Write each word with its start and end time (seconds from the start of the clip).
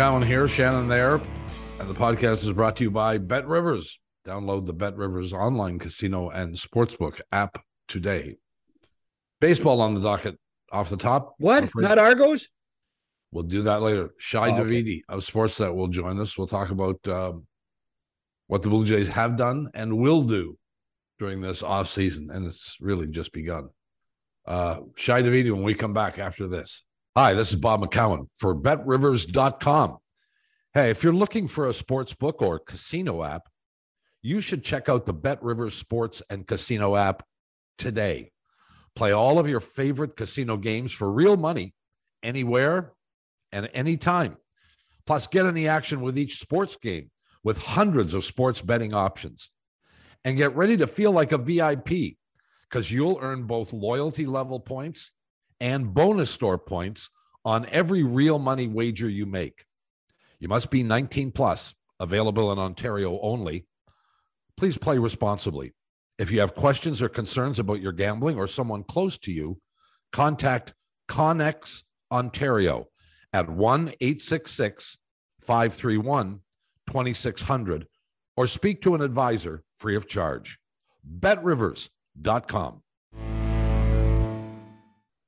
McCown 0.00 0.24
here, 0.24 0.48
Shannon 0.48 0.88
there. 0.88 1.20
And 1.78 1.86
the 1.86 1.92
podcast 1.92 2.38
is 2.38 2.54
brought 2.54 2.74
to 2.76 2.84
you 2.84 2.90
by 2.90 3.18
Bet 3.18 3.46
Rivers. 3.46 4.00
Download 4.26 4.64
the 4.64 4.72
Bet 4.72 4.96
Rivers 4.96 5.34
online 5.34 5.78
casino 5.78 6.30
and 6.30 6.54
sportsbook 6.54 7.20
app 7.32 7.62
today. 7.86 8.38
Baseball 9.42 9.82
on 9.82 9.92
the 9.92 10.00
docket 10.00 10.38
off 10.72 10.88
the 10.88 10.96
top. 10.96 11.34
What? 11.36 11.68
Not 11.74 11.98
Argos? 11.98 12.48
We'll 13.30 13.44
do 13.44 13.60
that 13.60 13.82
later. 13.82 14.14
Shi 14.16 14.38
oh, 14.38 14.44
Davidi 14.44 14.80
okay. 14.80 15.02
of 15.10 15.20
Sportsnet 15.20 15.74
will 15.74 15.88
join 15.88 16.18
us. 16.18 16.38
We'll 16.38 16.46
talk 16.46 16.70
about 16.70 17.06
um, 17.06 17.46
what 18.46 18.62
the 18.62 18.70
Blue 18.70 18.86
Jays 18.86 19.08
have 19.08 19.36
done 19.36 19.68
and 19.74 19.98
will 19.98 20.22
do 20.22 20.56
during 21.18 21.42
this 21.42 21.62
off 21.62 21.90
season, 21.90 22.30
and 22.32 22.46
it's 22.46 22.78
really 22.80 23.06
just 23.06 23.34
begun. 23.34 23.68
Uh, 24.46 24.78
Shi 24.96 25.12
Davidi 25.12 25.52
when 25.52 25.62
we 25.62 25.74
come 25.74 25.92
back 25.92 26.18
after 26.18 26.48
this. 26.48 26.84
Hi, 27.16 27.34
this 27.34 27.50
is 27.52 27.56
Bob 27.56 27.82
McCown 27.82 28.28
for 28.36 28.54
BetRivers.com. 28.54 29.98
Hey, 30.72 30.90
if 30.90 31.02
you're 31.02 31.12
looking 31.12 31.48
for 31.48 31.66
a 31.66 31.74
sports 31.74 32.14
book 32.14 32.42
or 32.42 32.60
casino 32.60 33.24
app, 33.24 33.48
you 34.22 34.40
should 34.40 34.62
check 34.62 34.88
out 34.88 35.04
the 35.04 35.12
Bet 35.12 35.42
Rivers 35.42 35.74
Sports 35.74 36.22
and 36.30 36.46
Casino 36.46 36.94
app 36.94 37.24
today. 37.76 38.30
Play 38.94 39.10
all 39.10 39.40
of 39.40 39.48
your 39.48 39.58
favorite 39.58 40.14
casino 40.14 40.56
games 40.56 40.92
for 40.92 41.10
real 41.10 41.36
money 41.36 41.74
anywhere 42.22 42.92
and 43.50 43.68
anytime. 43.74 44.36
Plus, 45.06 45.26
get 45.26 45.44
in 45.44 45.54
the 45.54 45.66
action 45.66 46.02
with 46.02 46.16
each 46.16 46.38
sports 46.38 46.76
game 46.76 47.10
with 47.42 47.58
hundreds 47.58 48.14
of 48.14 48.24
sports 48.24 48.62
betting 48.62 48.94
options. 48.94 49.50
And 50.24 50.36
get 50.36 50.54
ready 50.54 50.76
to 50.76 50.86
feel 50.86 51.10
like 51.10 51.32
a 51.32 51.38
VIP 51.38 52.16
because 52.68 52.92
you'll 52.92 53.18
earn 53.20 53.42
both 53.42 53.72
loyalty 53.72 54.24
level 54.24 54.60
points 54.60 55.10
and 55.58 55.92
bonus 55.92 56.30
store 56.30 56.58
points 56.58 57.10
on 57.44 57.66
every 57.72 58.04
real 58.04 58.38
money 58.38 58.68
wager 58.68 59.08
you 59.08 59.26
make. 59.26 59.64
You 60.40 60.48
must 60.48 60.70
be 60.70 60.82
19 60.82 61.32
plus, 61.32 61.74
available 62.00 62.50
in 62.50 62.58
Ontario 62.58 63.20
only. 63.20 63.66
Please 64.56 64.76
play 64.76 64.98
responsibly. 64.98 65.72
If 66.18 66.30
you 66.30 66.40
have 66.40 66.54
questions 66.54 67.00
or 67.00 67.08
concerns 67.08 67.58
about 67.58 67.80
your 67.80 67.92
gambling 67.92 68.38
or 68.38 68.46
someone 68.46 68.84
close 68.84 69.18
to 69.18 69.32
you, 69.32 69.60
contact 70.12 70.74
Connex 71.08 71.84
Ontario 72.10 72.88
at 73.32 73.48
1 73.48 73.88
866 74.00 74.98
531 75.40 76.40
2600 76.86 77.86
or 78.36 78.46
speak 78.46 78.82
to 78.82 78.94
an 78.94 79.02
advisor 79.02 79.62
free 79.78 79.96
of 79.96 80.08
charge. 80.08 80.58
BetRivers.com. 81.20 82.82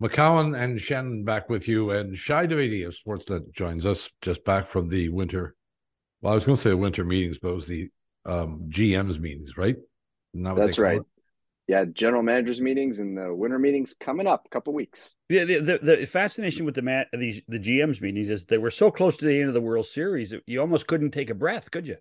McCown 0.03 0.59
and 0.59 0.81
Shannon 0.81 1.25
back 1.25 1.49
with 1.49 1.69
you, 1.69 1.91
and 1.91 2.17
Shi 2.17 2.33
Davidi 2.33 2.87
of 2.87 2.95
Sportsnet 2.95 3.53
joins 3.53 3.87
us 3.87 4.11
just 4.21 4.45
back 4.45 4.67
from 4.67 4.89
the 4.89 5.09
winter. 5.09 5.55
Well, 6.21 6.33
I 6.33 6.35
was 6.35 6.45
going 6.45 6.57
to 6.57 6.63
say 6.63 6.71
the 6.71 6.77
winter 6.77 7.05
meetings, 7.05 7.39
but 7.39 7.49
it 7.49 7.55
was 7.55 7.67
the 7.67 7.89
um, 8.27 8.67
GM's 8.69 9.19
meetings, 9.19 9.57
right? 9.57 9.77
That's 10.35 10.79
right. 10.79 10.99
It? 10.99 11.07
Yeah, 11.69 11.85
general 11.93 12.23
managers 12.23 12.61
meetings 12.61 12.99
and 12.99 13.17
the 13.17 13.33
winter 13.33 13.59
meetings 13.59 13.95
coming 13.99 14.27
up, 14.27 14.45
a 14.47 14.49
couple 14.49 14.75
weeks. 14.75 15.15
Yeah, 15.29 15.45
the, 15.45 15.61
the, 15.61 15.79
the, 15.97 16.07
fascination 16.07 16.67
with 16.67 16.75
the 16.75 16.83
mat 16.83 17.07
these 17.13 17.41
the 17.49 17.59
GM's 17.59 18.01
meetings 18.01 18.29
is 18.29 18.45
they 18.45 18.59
were 18.59 18.71
so 18.71 18.91
close 18.91 19.17
to 19.19 19.25
the 19.25 19.39
end 19.39 19.49
of 19.49 19.55
the 19.55 19.61
World 19.61 19.87
Series, 19.87 20.35
you 20.47 20.61
almost 20.61 20.87
couldn't 20.87 21.13
take 21.13 21.31
a 21.31 21.35
breath, 21.35 21.71
could 21.71 21.87
you? 21.87 21.97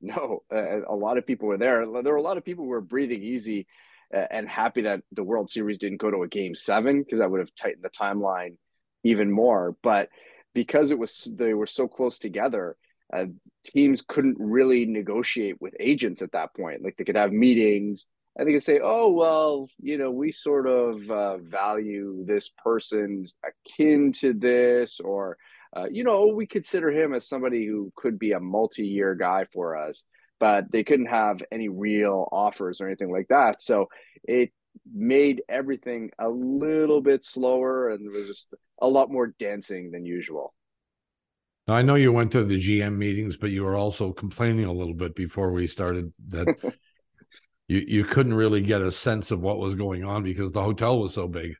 No, 0.00 0.42
uh, 0.54 0.84
a 0.86 0.94
lot 0.94 1.18
of 1.18 1.26
people 1.26 1.48
were 1.48 1.56
there. 1.56 1.86
There 2.02 2.12
were 2.12 2.18
a 2.18 2.22
lot 2.22 2.36
of 2.36 2.44
people 2.44 2.64
who 2.64 2.70
were 2.70 2.80
breathing 2.80 3.22
easy 3.22 3.66
and 4.12 4.48
happy 4.48 4.82
that 4.82 5.02
the 5.12 5.24
World 5.24 5.50
Series 5.50 5.78
didn't 5.78 6.00
go 6.00 6.10
to 6.10 6.22
a 6.22 6.28
game 6.28 6.54
seven 6.54 7.02
because 7.02 7.18
that 7.18 7.30
would 7.30 7.40
have 7.40 7.54
tightened 7.54 7.84
the 7.84 7.90
timeline 7.90 8.56
even 9.04 9.30
more. 9.30 9.76
But 9.82 10.08
because 10.54 10.90
it 10.90 10.98
was 10.98 11.28
they 11.32 11.54
were 11.54 11.66
so 11.66 11.88
close 11.88 12.18
together, 12.18 12.76
uh, 13.12 13.26
teams 13.64 14.02
couldn't 14.06 14.36
really 14.38 14.86
negotiate 14.86 15.60
with 15.60 15.74
agents 15.78 16.22
at 16.22 16.32
that 16.32 16.54
point. 16.54 16.82
Like 16.82 16.96
they 16.96 17.04
could 17.04 17.16
have 17.16 17.32
meetings 17.32 18.06
and 18.36 18.46
they 18.46 18.52
could 18.52 18.62
say, 18.62 18.80
"Oh 18.82 19.10
well, 19.10 19.68
you 19.80 19.98
know, 19.98 20.10
we 20.10 20.32
sort 20.32 20.66
of 20.66 21.10
uh, 21.10 21.38
value 21.38 22.24
this 22.24 22.50
person 22.62 23.26
akin 23.44 24.12
to 24.20 24.32
this," 24.32 25.00
or 25.00 25.38
uh, 25.76 25.86
you 25.90 26.04
know, 26.04 26.28
we 26.28 26.46
consider 26.46 26.90
him 26.90 27.14
as 27.14 27.28
somebody 27.28 27.66
who 27.66 27.92
could 27.96 28.18
be 28.18 28.32
a 28.32 28.40
multi-year 28.40 29.14
guy 29.14 29.46
for 29.52 29.76
us 29.76 30.04
but 30.38 30.70
they 30.70 30.84
couldn't 30.84 31.06
have 31.06 31.42
any 31.50 31.68
real 31.68 32.28
offers 32.32 32.80
or 32.80 32.86
anything 32.86 33.10
like 33.10 33.28
that. 33.28 33.62
So 33.62 33.88
it 34.24 34.50
made 34.92 35.42
everything 35.48 36.10
a 36.18 36.28
little 36.28 37.00
bit 37.00 37.24
slower 37.24 37.90
and 37.90 38.04
there 38.04 38.12
was 38.12 38.26
just 38.26 38.54
a 38.80 38.88
lot 38.88 39.10
more 39.10 39.34
dancing 39.38 39.90
than 39.90 40.04
usual. 40.04 40.54
Now, 41.66 41.74
I 41.74 41.82
know 41.82 41.96
you 41.96 42.12
went 42.12 42.30
to 42.32 42.44
the 42.44 42.60
GM 42.60 42.96
meetings, 42.96 43.36
but 43.36 43.50
you 43.50 43.64
were 43.64 43.74
also 43.74 44.12
complaining 44.12 44.66
a 44.66 44.72
little 44.72 44.94
bit 44.94 45.14
before 45.16 45.50
we 45.50 45.66
started 45.66 46.12
that 46.28 46.46
you 47.68 47.84
you 47.86 48.04
couldn't 48.04 48.34
really 48.34 48.60
get 48.60 48.82
a 48.82 48.92
sense 48.92 49.32
of 49.32 49.40
what 49.40 49.58
was 49.58 49.74
going 49.74 50.04
on 50.04 50.22
because 50.22 50.52
the 50.52 50.62
hotel 50.62 51.00
was 51.00 51.12
so 51.12 51.26
big. 51.26 51.54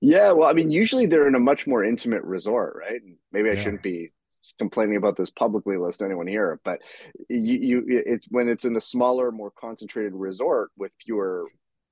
Yeah, 0.00 0.32
well, 0.32 0.48
I 0.48 0.52
mean, 0.52 0.70
usually 0.70 1.06
they're 1.06 1.28
in 1.28 1.34
a 1.34 1.40
much 1.40 1.66
more 1.66 1.84
intimate 1.84 2.22
resort, 2.24 2.76
right? 2.76 3.00
Maybe 3.32 3.50
I 3.50 3.52
yeah. 3.52 3.62
shouldn't 3.62 3.82
be 3.82 4.10
complaining 4.58 4.96
about 4.96 5.16
this 5.16 5.30
publicly 5.30 5.76
lest 5.76 6.02
anyone 6.02 6.26
hear 6.26 6.52
it 6.52 6.60
but 6.64 6.80
you, 7.28 7.82
you 7.84 7.84
it's 7.88 8.26
when 8.30 8.48
it's 8.48 8.64
in 8.64 8.76
a 8.76 8.80
smaller 8.80 9.30
more 9.30 9.50
concentrated 9.50 10.14
resort 10.14 10.70
with 10.76 10.92
fewer 11.04 11.46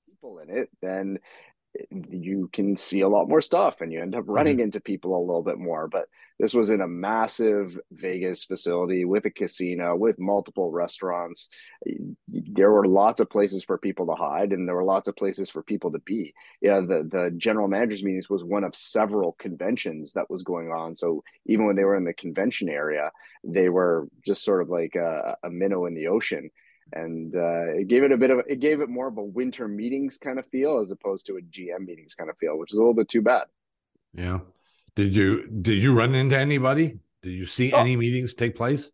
people 0.07 0.39
in 0.39 0.51
it 0.51 0.69
then 0.81 1.19
you 1.91 2.49
can 2.53 2.77
see 2.77 3.03
a 3.03 3.09
lot 3.09 3.29
more 3.29 3.43
stuff 3.43 3.81
and 3.81 3.93
you 3.93 4.01
end 4.01 4.15
up 4.15 4.25
running 4.27 4.57
mm-hmm. 4.57 4.65
into 4.65 4.81
people 4.81 5.17
a 5.17 5.27
little 5.27 5.43
bit 5.43 5.59
more 5.59 5.87
but 5.89 6.07
this 6.39 6.55
was 6.55 6.71
in 6.71 6.81
a 6.81 6.89
massive 6.89 7.79
vegas 7.93 8.45
facility 8.45 9.05
with 9.05 9.25
a 9.25 9.31
casino 9.31 9.97
with 9.97 10.19
multiple 10.19 10.71
restaurants 10.71 11.49
there 12.27 12.71
were 12.71 12.87
lots 12.87 13.21
of 13.21 13.31
places 13.31 13.65
for 13.65 13.79
people 13.79 14.07
to 14.07 14.15
hide 14.15 14.53
and 14.53 14.67
there 14.67 14.75
were 14.75 14.85
lots 14.85 15.09
of 15.09 15.17
places 15.17 15.51
for 15.51 15.63
people 15.63 15.91
to 15.93 15.99
be 16.01 16.33
yeah 16.61 16.81
the, 16.81 17.09
the 17.11 17.33
general 17.37 17.69
managers 17.69 18.03
meetings 18.03 18.31
was 18.31 18.45
one 18.45 18.65
of 18.65 18.75
several 18.75 19.33
conventions 19.39 20.13
that 20.13 20.29
was 20.31 20.43
going 20.43 20.71
on 20.71 20.95
so 20.95 21.23
even 21.47 21.67
when 21.67 21.77
they 21.77 21.85
were 21.85 21.97
in 21.97 22.05
the 22.05 22.15
convention 22.15 22.69
area 22.69 23.11
they 23.45 23.69
were 23.69 24.09
just 24.27 24.45
sort 24.45 24.63
of 24.63 24.69
like 24.69 24.95
a, 24.95 25.37
a 25.43 25.51
minnow 25.51 25.87
in 25.87 25.95
the 25.95 26.09
ocean 26.09 26.51
and 26.93 27.35
uh, 27.35 27.67
it 27.75 27.89
gave 27.89 28.03
it 28.03 28.13
a 28.13 28.17
bit 28.17 28.31
of 28.31 28.41
it 28.47 28.61
gave 28.61 28.81
it 28.81 28.89
more 28.89 29.09
of 29.09 29.19
a 29.19 29.23
winter 29.23 29.69
meetings 29.69 30.19
kind 30.19 30.39
of 30.39 30.47
feel 30.47 30.79
as 30.79 30.91
opposed 30.91 31.27
to 31.27 31.37
a 31.37 31.43
GM 31.43 31.87
meetings 31.87 32.15
kind 32.15 32.31
of 32.31 32.39
feel, 32.39 32.59
which 32.59 32.73
is 32.73 32.77
a 32.79 32.81
little 32.81 32.95
bit 32.95 33.09
too 33.09 33.23
bad. 33.23 33.45
Yeah. 34.15 34.41
Did 34.99 35.15
you 35.15 35.47
did 35.47 35.81
you 35.81 35.95
run 35.95 36.17
into 36.17 36.37
anybody? 36.37 36.99
Did 37.23 37.31
you 37.31 37.45
see 37.45 37.73
oh. 37.73 37.79
any 37.79 37.95
meetings 37.95 38.35
take 38.35 38.57
place? 38.57 38.91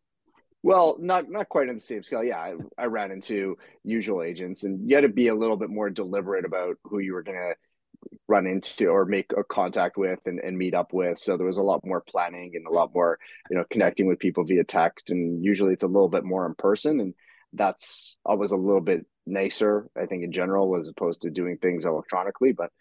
Well, 0.62 0.98
not 1.00 1.30
not 1.30 1.48
quite 1.48 1.70
on 1.70 1.76
the 1.76 1.80
same 1.80 2.02
scale. 2.02 2.22
Yeah, 2.22 2.36
I, 2.36 2.56
I 2.76 2.84
ran 2.88 3.10
into 3.10 3.56
usual 3.84 4.22
agents, 4.22 4.64
and 4.64 4.86
you 4.86 4.96
had 4.96 5.00
to 5.00 5.08
be 5.08 5.28
a 5.28 5.34
little 5.34 5.56
bit 5.56 5.70
more 5.70 5.88
deliberate 5.88 6.44
about 6.44 6.76
who 6.84 6.98
you 6.98 7.14
were 7.14 7.22
going 7.22 7.38
to 7.38 7.54
run 8.28 8.46
into 8.46 8.88
or 8.88 9.06
make 9.06 9.32
a 9.34 9.42
contact 9.44 9.96
with 9.96 10.18
and, 10.26 10.40
and 10.40 10.58
meet 10.58 10.74
up 10.74 10.92
with. 10.92 11.18
So 11.18 11.38
there 11.38 11.46
was 11.46 11.56
a 11.56 11.62
lot 11.62 11.80
more 11.86 12.02
planning 12.06 12.52
and 12.54 12.66
a 12.66 12.70
lot 12.70 12.90
more, 12.94 13.18
you 13.50 13.56
know, 13.56 13.64
connecting 13.70 14.06
with 14.06 14.18
people 14.18 14.44
via 14.44 14.62
text. 14.62 15.08
And 15.08 15.42
usually 15.42 15.72
it's 15.72 15.84
a 15.84 15.86
little 15.86 16.10
bit 16.10 16.22
more 16.22 16.44
in 16.44 16.54
person. 16.54 17.00
And 17.00 17.14
that's 17.54 18.18
always 18.26 18.50
a 18.50 18.56
little 18.56 18.82
bit 18.82 19.06
nicer, 19.26 19.88
I 19.98 20.04
think, 20.04 20.22
in 20.22 20.32
general, 20.32 20.78
as 20.78 20.86
opposed 20.86 21.22
to 21.22 21.30
doing 21.30 21.56
things 21.56 21.86
electronically. 21.86 22.52
But 22.52 22.72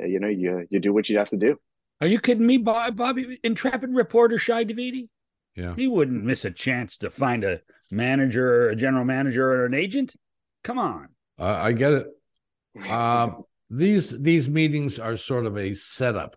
uh, 0.00 0.06
you 0.06 0.20
know, 0.20 0.28
you 0.28 0.66
you 0.70 0.80
do 0.80 0.94
what 0.94 1.10
you 1.10 1.18
have 1.18 1.28
to 1.28 1.36
do. 1.36 1.58
Are 2.02 2.08
you 2.08 2.18
kidding 2.18 2.44
me, 2.44 2.58
Bob, 2.58 2.96
Bobby? 2.96 3.38
Intrepid 3.44 3.94
reporter 3.94 4.36
Shi 4.36 4.64
Davidi? 4.64 5.08
Yeah, 5.54 5.76
he 5.76 5.86
wouldn't 5.86 6.24
miss 6.24 6.44
a 6.44 6.50
chance 6.50 6.96
to 6.98 7.10
find 7.10 7.44
a 7.44 7.60
manager, 7.92 8.64
or 8.64 8.68
a 8.70 8.76
general 8.76 9.04
manager, 9.04 9.52
or 9.52 9.66
an 9.66 9.74
agent. 9.74 10.16
Come 10.64 10.80
on, 10.80 11.10
uh, 11.38 11.58
I 11.60 11.70
get 11.70 11.92
it. 11.92 12.90
Um, 12.90 13.44
these 13.70 14.10
these 14.18 14.50
meetings 14.50 14.98
are 14.98 15.16
sort 15.16 15.46
of 15.46 15.56
a 15.56 15.74
setup, 15.74 16.34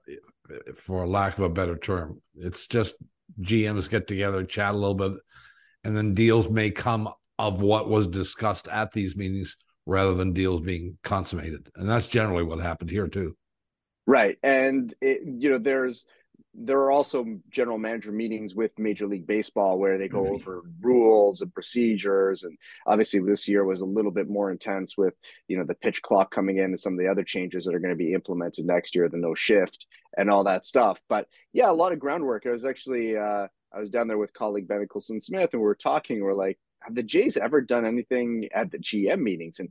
for 0.76 1.08
lack 1.08 1.40
of 1.40 1.46
a 1.46 1.50
better 1.50 1.78
term. 1.78 2.22
It's 2.36 2.68
just 2.68 2.98
GMs 3.42 3.90
get 3.90 4.06
together, 4.06 4.44
chat 4.44 4.76
a 4.76 4.78
little 4.78 4.94
bit, 4.94 5.14
and 5.84 5.98
then 5.98 6.14
deals 6.14 6.48
may 6.48 6.70
come 6.70 7.10
of 7.40 7.64
what 7.64 7.90
was 7.90 8.06
discussed 8.06 8.68
at 8.68 8.92
these 8.92 9.16
meetings 9.16 9.58
rather 9.88 10.14
than 10.14 10.32
deals 10.32 10.62
being 10.62 10.96
consummated. 11.04 11.72
And 11.76 11.90
that's 11.90 12.08
generally 12.08 12.44
what 12.44 12.60
happened 12.60 12.92
here 12.92 13.08
too. 13.08 13.36
Right. 14.08 14.38
And 14.44 14.94
it, 15.02 15.22
you 15.26 15.52
know, 15.52 15.58
there's 15.58 16.06
there 16.58 16.80
are 16.80 16.92
also 16.92 17.26
general 17.50 17.78
manager 17.78 18.12
meetings 18.12 18.56
with 18.56 18.72
Major 18.80 19.08
League 19.08 19.28
Baseball 19.28 19.78
where 19.78 19.98
they 19.98 20.08
go 20.08 20.24
mm-hmm. 20.24 20.36
over 20.36 20.62
rules 20.80 21.42
and 21.42 21.54
procedures. 21.54 22.44
And 22.44 22.58
obviously, 22.88 23.20
this 23.20 23.48
year 23.48 23.66
was 23.66 23.82
a 23.82 23.86
little 23.86 24.12
bit 24.12 24.30
more 24.30 24.52
intense 24.52 24.98
with 24.98 25.14
you 25.48 25.58
know 25.58 25.66
the 25.66 25.76
pitch 25.76 26.02
clock 26.02 26.32
coming 26.32 26.58
in 26.58 26.66
and 26.66 26.80
some 26.80 26.94
of 26.94 27.00
the 27.00 27.10
other 27.10 27.24
changes 27.24 27.66
that 27.66 27.76
are 27.76 27.80
going 27.80 27.94
to 27.94 27.98
be 27.98 28.14
implemented 28.14 28.66
next 28.66 28.96
year, 28.96 29.10
the 29.10 29.18
no 29.18 29.34
shift 29.34 29.86
and 30.18 30.30
all 30.30 30.46
that 30.46 30.66
stuff. 30.66 31.00
But 31.10 31.28
yeah, 31.52 31.70
a 31.70 31.74
lot 31.74 31.92
of 31.92 32.00
groundwork. 32.00 32.46
I 32.46 32.52
was 32.52 32.66
actually 32.66 33.18
uh, 33.18 33.48
I 33.74 33.80
was 33.80 33.90
down 33.90 34.08
there 34.08 34.18
with 34.18 34.34
colleague 34.34 34.68
Ben 34.68 34.80
Nicholson 34.80 35.20
Smith, 35.20 35.50
and 35.52 35.62
we 35.62 35.66
were 35.66 35.76
talking. 35.76 36.22
We're 36.22 36.34
like, 36.34 36.58
have 36.82 36.96
the 36.96 37.04
Jays 37.04 37.36
ever 37.36 37.62
done 37.62 37.86
anything 37.86 38.48
at 38.54 38.72
the 38.72 38.78
GM 38.78 39.20
meetings? 39.20 39.60
And 39.60 39.70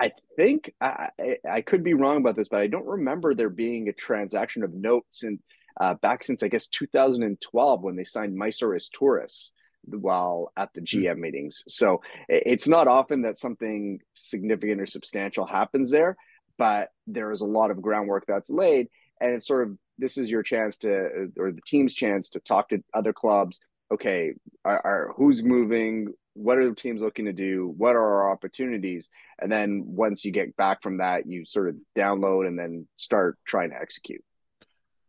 I 0.00 0.12
think 0.36 0.72
I, 0.80 1.10
I, 1.48 1.60
could 1.60 1.84
be 1.84 1.94
wrong 1.94 2.16
about 2.16 2.34
this, 2.34 2.48
but 2.48 2.60
I 2.60 2.66
don't 2.66 2.86
remember 2.86 3.34
there 3.34 3.50
being 3.50 3.88
a 3.88 3.92
transaction 3.92 4.64
of 4.64 4.74
notes 4.74 5.22
and 5.22 5.38
uh, 5.80 5.94
back 5.94 6.24
since 6.24 6.42
I 6.42 6.48
guess 6.48 6.66
2012 6.68 7.82
when 7.82 7.96
they 7.96 8.04
signed 8.04 8.36
Maicer 8.36 8.76
Izturis 8.76 9.52
while 9.84 10.52
at 10.56 10.72
the 10.74 10.80
GM 10.80 11.18
meetings. 11.18 11.62
So 11.66 12.02
it's 12.28 12.68
not 12.68 12.88
often 12.88 13.22
that 13.22 13.38
something 13.38 14.00
significant 14.14 14.80
or 14.80 14.86
substantial 14.86 15.46
happens 15.46 15.90
there, 15.90 16.16
but 16.58 16.90
there 17.06 17.32
is 17.32 17.40
a 17.40 17.46
lot 17.46 17.70
of 17.70 17.82
groundwork 17.82 18.24
that's 18.26 18.50
laid, 18.50 18.88
and 19.20 19.32
it's 19.32 19.46
sort 19.46 19.68
of 19.68 19.76
this 19.98 20.16
is 20.16 20.30
your 20.30 20.42
chance 20.42 20.78
to 20.78 21.30
or 21.38 21.52
the 21.52 21.60
team's 21.66 21.94
chance 21.94 22.30
to 22.30 22.40
talk 22.40 22.68
to 22.70 22.82
other 22.94 23.12
clubs. 23.12 23.60
Okay, 23.92 24.32
are, 24.64 24.80
are 24.84 25.12
who's 25.16 25.42
moving? 25.42 26.08
What 26.34 26.56
are 26.56 26.68
the 26.68 26.74
teams 26.74 27.02
looking 27.02 27.26
to 27.26 27.32
do? 27.32 27.74
What 27.76 27.94
are 27.94 28.22
our 28.22 28.32
opportunities? 28.32 29.10
And 29.38 29.52
then 29.52 29.84
once 29.86 30.24
you 30.24 30.32
get 30.32 30.56
back 30.56 30.82
from 30.82 30.98
that, 30.98 31.26
you 31.26 31.44
sort 31.44 31.68
of 31.68 31.76
download 31.96 32.46
and 32.46 32.58
then 32.58 32.88
start 32.96 33.38
trying 33.44 33.70
to 33.70 33.76
execute. 33.76 34.24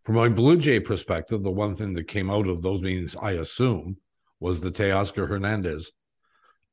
From 0.03 0.17
a 0.17 0.29
Blue 0.29 0.57
Jay 0.57 0.81
perspective, 0.81 1.43
the 1.43 1.51
one 1.51 1.77
thing 1.77 1.93
that 1.93 2.09
came 2.09 2.29
out 2.29 2.47
of 2.47 2.61
those 2.61 2.81
meetings, 2.81 3.15
I 3.15 3.31
assume, 3.33 3.95
was 4.41 4.59
the 4.59 4.71
Teoscar 4.71 5.29
Hernandez 5.29 5.93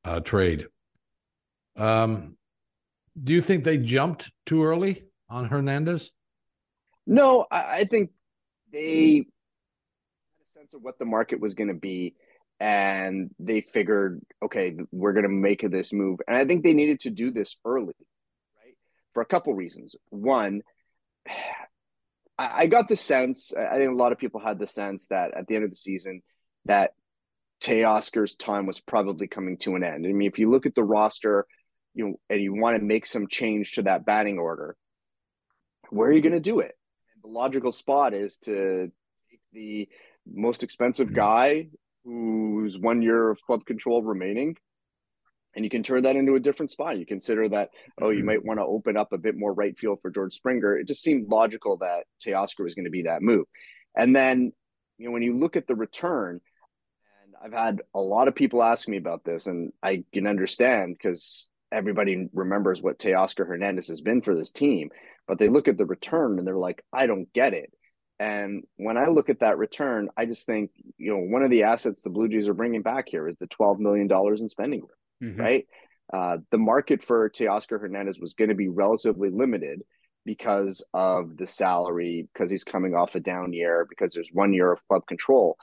uh, 0.03 0.19
trade. 0.19 0.67
Um, 1.77 2.35
do 3.23 3.33
you 3.33 3.39
think 3.39 3.63
they 3.63 3.77
jumped 3.77 4.31
too 4.45 4.65
early 4.65 5.03
on 5.29 5.45
Hernandez? 5.45 6.11
No, 7.07 7.45
I, 7.49 7.79
I 7.79 7.83
think 7.85 8.11
they 8.73 9.27
sense 10.71 10.77
of 10.77 10.83
what 10.83 10.99
the 10.99 11.05
market 11.05 11.39
was 11.39 11.53
going 11.53 11.67
to 11.69 11.73
be, 11.73 12.15
and 12.59 13.31
they 13.39 13.61
figured, 13.61 14.21
okay, 14.43 14.75
we're 14.91 15.13
going 15.13 15.23
to 15.23 15.29
make 15.29 15.69
this 15.69 15.93
move. 15.93 16.19
And 16.27 16.37
I 16.37 16.45
think 16.45 16.63
they 16.63 16.73
needed 16.73 17.01
to 17.01 17.09
do 17.09 17.31
this 17.31 17.57
early, 17.65 17.93
right? 18.63 18.75
For 19.13 19.21
a 19.21 19.25
couple 19.25 19.53
reasons. 19.53 19.95
One, 20.09 20.61
I, 22.37 22.65
got 22.65 22.87
the 22.87 22.97
sense, 22.97 23.53
I 23.53 23.75
think 23.75 23.91
a 23.91 23.95
lot 23.95 24.11
of 24.11 24.17
people 24.17 24.41
had 24.41 24.57
the 24.57 24.65
sense 24.65 25.07
that 25.07 25.37
at 25.37 25.45
the 25.45 25.55
end 25.55 25.63
of 25.63 25.69
the 25.69 25.75
season, 25.75 26.23
that 26.65 26.93
Teoscar's 27.63 28.33
time 28.33 28.65
was 28.65 28.79
probably 28.79 29.27
coming 29.27 29.57
to 29.59 29.75
an 29.75 29.83
end. 29.83 30.07
I 30.07 30.11
mean, 30.11 30.27
if 30.27 30.39
you 30.39 30.49
look 30.49 30.65
at 30.65 30.73
the 30.73 30.83
roster, 30.83 31.45
you 31.93 32.07
know, 32.07 32.15
and 32.31 32.41
you 32.41 32.55
want 32.55 32.77
to 32.77 32.83
make 32.83 33.05
some 33.05 33.27
change 33.27 33.73
to 33.73 33.83
that 33.83 34.07
batting 34.07 34.39
order, 34.39 34.75
where 35.91 36.09
are 36.09 36.13
you 36.13 36.21
going 36.21 36.33
to 36.33 36.39
do 36.39 36.61
it? 36.61 36.75
And 37.13 37.23
the 37.23 37.37
logical 37.37 37.71
spot 37.71 38.15
is 38.15 38.37
to 38.45 38.91
take 39.29 39.41
the 39.53 39.87
most 40.33 40.63
expensive 40.63 41.07
mm-hmm. 41.07 41.15
guy 41.15 41.67
who's 42.03 42.77
one 42.77 43.01
year 43.01 43.29
of 43.29 43.41
club 43.41 43.65
control 43.65 44.01
remaining, 44.01 44.55
and 45.55 45.65
you 45.65 45.69
can 45.69 45.83
turn 45.83 46.03
that 46.03 46.15
into 46.15 46.35
a 46.35 46.39
different 46.39 46.71
spot. 46.71 46.97
You 46.97 47.05
consider 47.05 47.49
that, 47.49 47.69
oh, 48.01 48.09
you 48.09 48.19
mm-hmm. 48.19 48.27
might 48.27 48.45
want 48.45 48.59
to 48.59 48.65
open 48.65 48.97
up 48.97 49.11
a 49.11 49.17
bit 49.17 49.37
more 49.37 49.53
right 49.53 49.77
field 49.77 49.99
for 50.01 50.09
George 50.09 50.33
Springer. 50.33 50.77
It 50.77 50.87
just 50.87 51.03
seemed 51.03 51.29
logical 51.29 51.77
that 51.77 52.05
Teoscar 52.25 52.63
was 52.63 52.75
going 52.75 52.85
to 52.85 52.91
be 52.91 53.03
that 53.03 53.21
move. 53.21 53.45
And 53.95 54.15
then, 54.15 54.53
you 54.97 55.05
know, 55.05 55.11
when 55.11 55.23
you 55.23 55.37
look 55.37 55.57
at 55.57 55.67
the 55.67 55.75
return, 55.75 56.39
and 57.23 57.35
I've 57.43 57.59
had 57.59 57.81
a 57.93 57.99
lot 57.99 58.27
of 58.27 58.35
people 58.35 58.63
ask 58.63 58.87
me 58.87 58.97
about 58.97 59.23
this, 59.23 59.45
and 59.45 59.73
I 59.83 60.03
can 60.13 60.27
understand 60.27 60.95
because 60.97 61.49
everybody 61.71 62.27
remembers 62.33 62.81
what 62.81 62.99
Teoscar 62.99 63.47
Hernandez 63.47 63.87
has 63.87 64.01
been 64.01 64.21
for 64.21 64.35
this 64.35 64.51
team, 64.51 64.89
but 65.27 65.39
they 65.39 65.47
look 65.47 65.67
at 65.67 65.77
the 65.77 65.85
return 65.85 66.37
and 66.37 66.47
they're 66.47 66.57
like, 66.57 66.83
I 66.91 67.07
don't 67.07 67.31
get 67.33 67.53
it. 67.53 67.71
And 68.21 68.65
when 68.77 68.97
I 68.97 69.07
look 69.07 69.29
at 69.29 69.39
that 69.39 69.57
return, 69.57 70.09
I 70.15 70.27
just 70.27 70.45
think, 70.45 70.69
you 70.99 71.11
know, 71.11 71.17
one 71.17 71.41
of 71.41 71.49
the 71.49 71.63
assets 71.63 72.03
the 72.03 72.11
Blue 72.11 72.29
Jays 72.29 72.47
are 72.47 72.53
bringing 72.53 72.83
back 72.83 73.09
here 73.09 73.27
is 73.27 73.35
the 73.37 73.47
$12 73.47 73.79
million 73.79 74.07
in 74.37 74.47
spending 74.47 74.81
room, 74.81 75.31
mm-hmm. 75.31 75.41
right? 75.41 75.67
Uh, 76.13 76.37
the 76.51 76.59
market 76.59 77.03
for 77.03 77.31
Teoscar 77.31 77.81
Hernandez 77.81 78.19
was 78.19 78.35
going 78.35 78.49
to 78.49 78.55
be 78.55 78.67
relatively 78.67 79.31
limited 79.31 79.81
because 80.23 80.85
of 80.93 81.35
the 81.35 81.47
salary, 81.47 82.27
because 82.31 82.51
he's 82.51 82.63
coming 82.63 82.93
off 82.93 83.15
a 83.15 83.19
down 83.19 83.53
year, 83.53 83.87
because 83.89 84.13
there's 84.13 84.29
one 84.31 84.53
year 84.53 84.71
of 84.71 84.87
club 84.87 85.01
control 85.07 85.57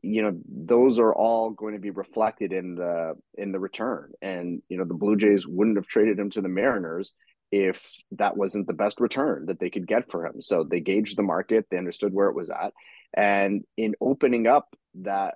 you 0.00 0.22
know 0.22 0.38
those 0.48 1.00
are 1.00 1.12
all 1.12 1.50
going 1.50 1.74
to 1.74 1.80
be 1.80 1.90
reflected 1.90 2.52
in 2.52 2.76
the 2.76 3.14
in 3.34 3.50
the 3.50 3.58
return 3.58 4.12
and 4.22 4.62
you 4.68 4.78
know 4.78 4.84
the 4.84 4.94
blue 4.94 5.16
jays 5.16 5.44
wouldn't 5.44 5.76
have 5.76 5.88
traded 5.88 6.16
him 6.16 6.30
to 6.30 6.40
the 6.40 6.48
mariners 6.48 7.14
if 7.50 7.96
that 8.12 8.36
wasn't 8.36 8.66
the 8.66 8.72
best 8.72 9.00
return 9.00 9.46
that 9.46 9.58
they 9.60 9.70
could 9.70 9.86
get 9.86 10.10
for 10.10 10.26
him 10.26 10.40
so 10.40 10.64
they 10.64 10.80
gauged 10.80 11.16
the 11.16 11.22
market 11.22 11.66
they 11.70 11.78
understood 11.78 12.12
where 12.12 12.28
it 12.28 12.36
was 12.36 12.50
at 12.50 12.72
and 13.14 13.64
in 13.76 13.94
opening 14.00 14.46
up 14.46 14.74
that 14.94 15.34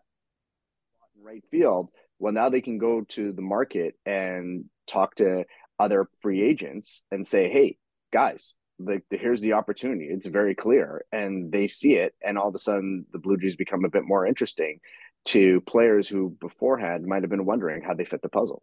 right 1.23 1.45
field 1.51 1.89
well 2.19 2.33
now 2.33 2.49
they 2.49 2.61
can 2.61 2.79
go 2.79 3.03
to 3.03 3.33
the 3.33 3.43
market 3.43 3.95
and 4.05 4.65
talk 4.87 5.15
to 5.15 5.45
other 5.79 6.09
free 6.21 6.43
agents 6.43 7.03
and 7.11 7.27
say 7.27 7.49
hey 7.49 7.77
guys 8.13 8.55
like 8.87 9.05
here's 9.11 9.41
the 9.41 9.55
opportunity. 9.55 10.07
It's 10.07 10.27
very 10.27 10.55
clear, 10.55 11.05
and 11.13 11.53
they 11.53 11.69
see 11.69 11.95
it, 11.95 12.15
and 12.23 12.39
all 12.39 12.49
of 12.49 12.55
a 12.55 12.59
sudden 12.59 13.07
the 13.13 13.19
Blue 13.19 13.37
Jays 13.37 13.57
become 13.57 13.85
a 13.85 13.91
bit 13.91 14.05
more 14.05 14.27
interesting 14.27 14.81
to 15.27 15.61
players 15.63 16.09
who 16.09 16.37
beforehand 16.41 17.07
might 17.07 17.23
have 17.23 17.31
been 17.31 17.45
wondering 17.45 17.83
how 17.83 17.95
they 17.95 18.05
fit 18.05 18.23
the 18.23 18.29
puzzle. 18.29 18.63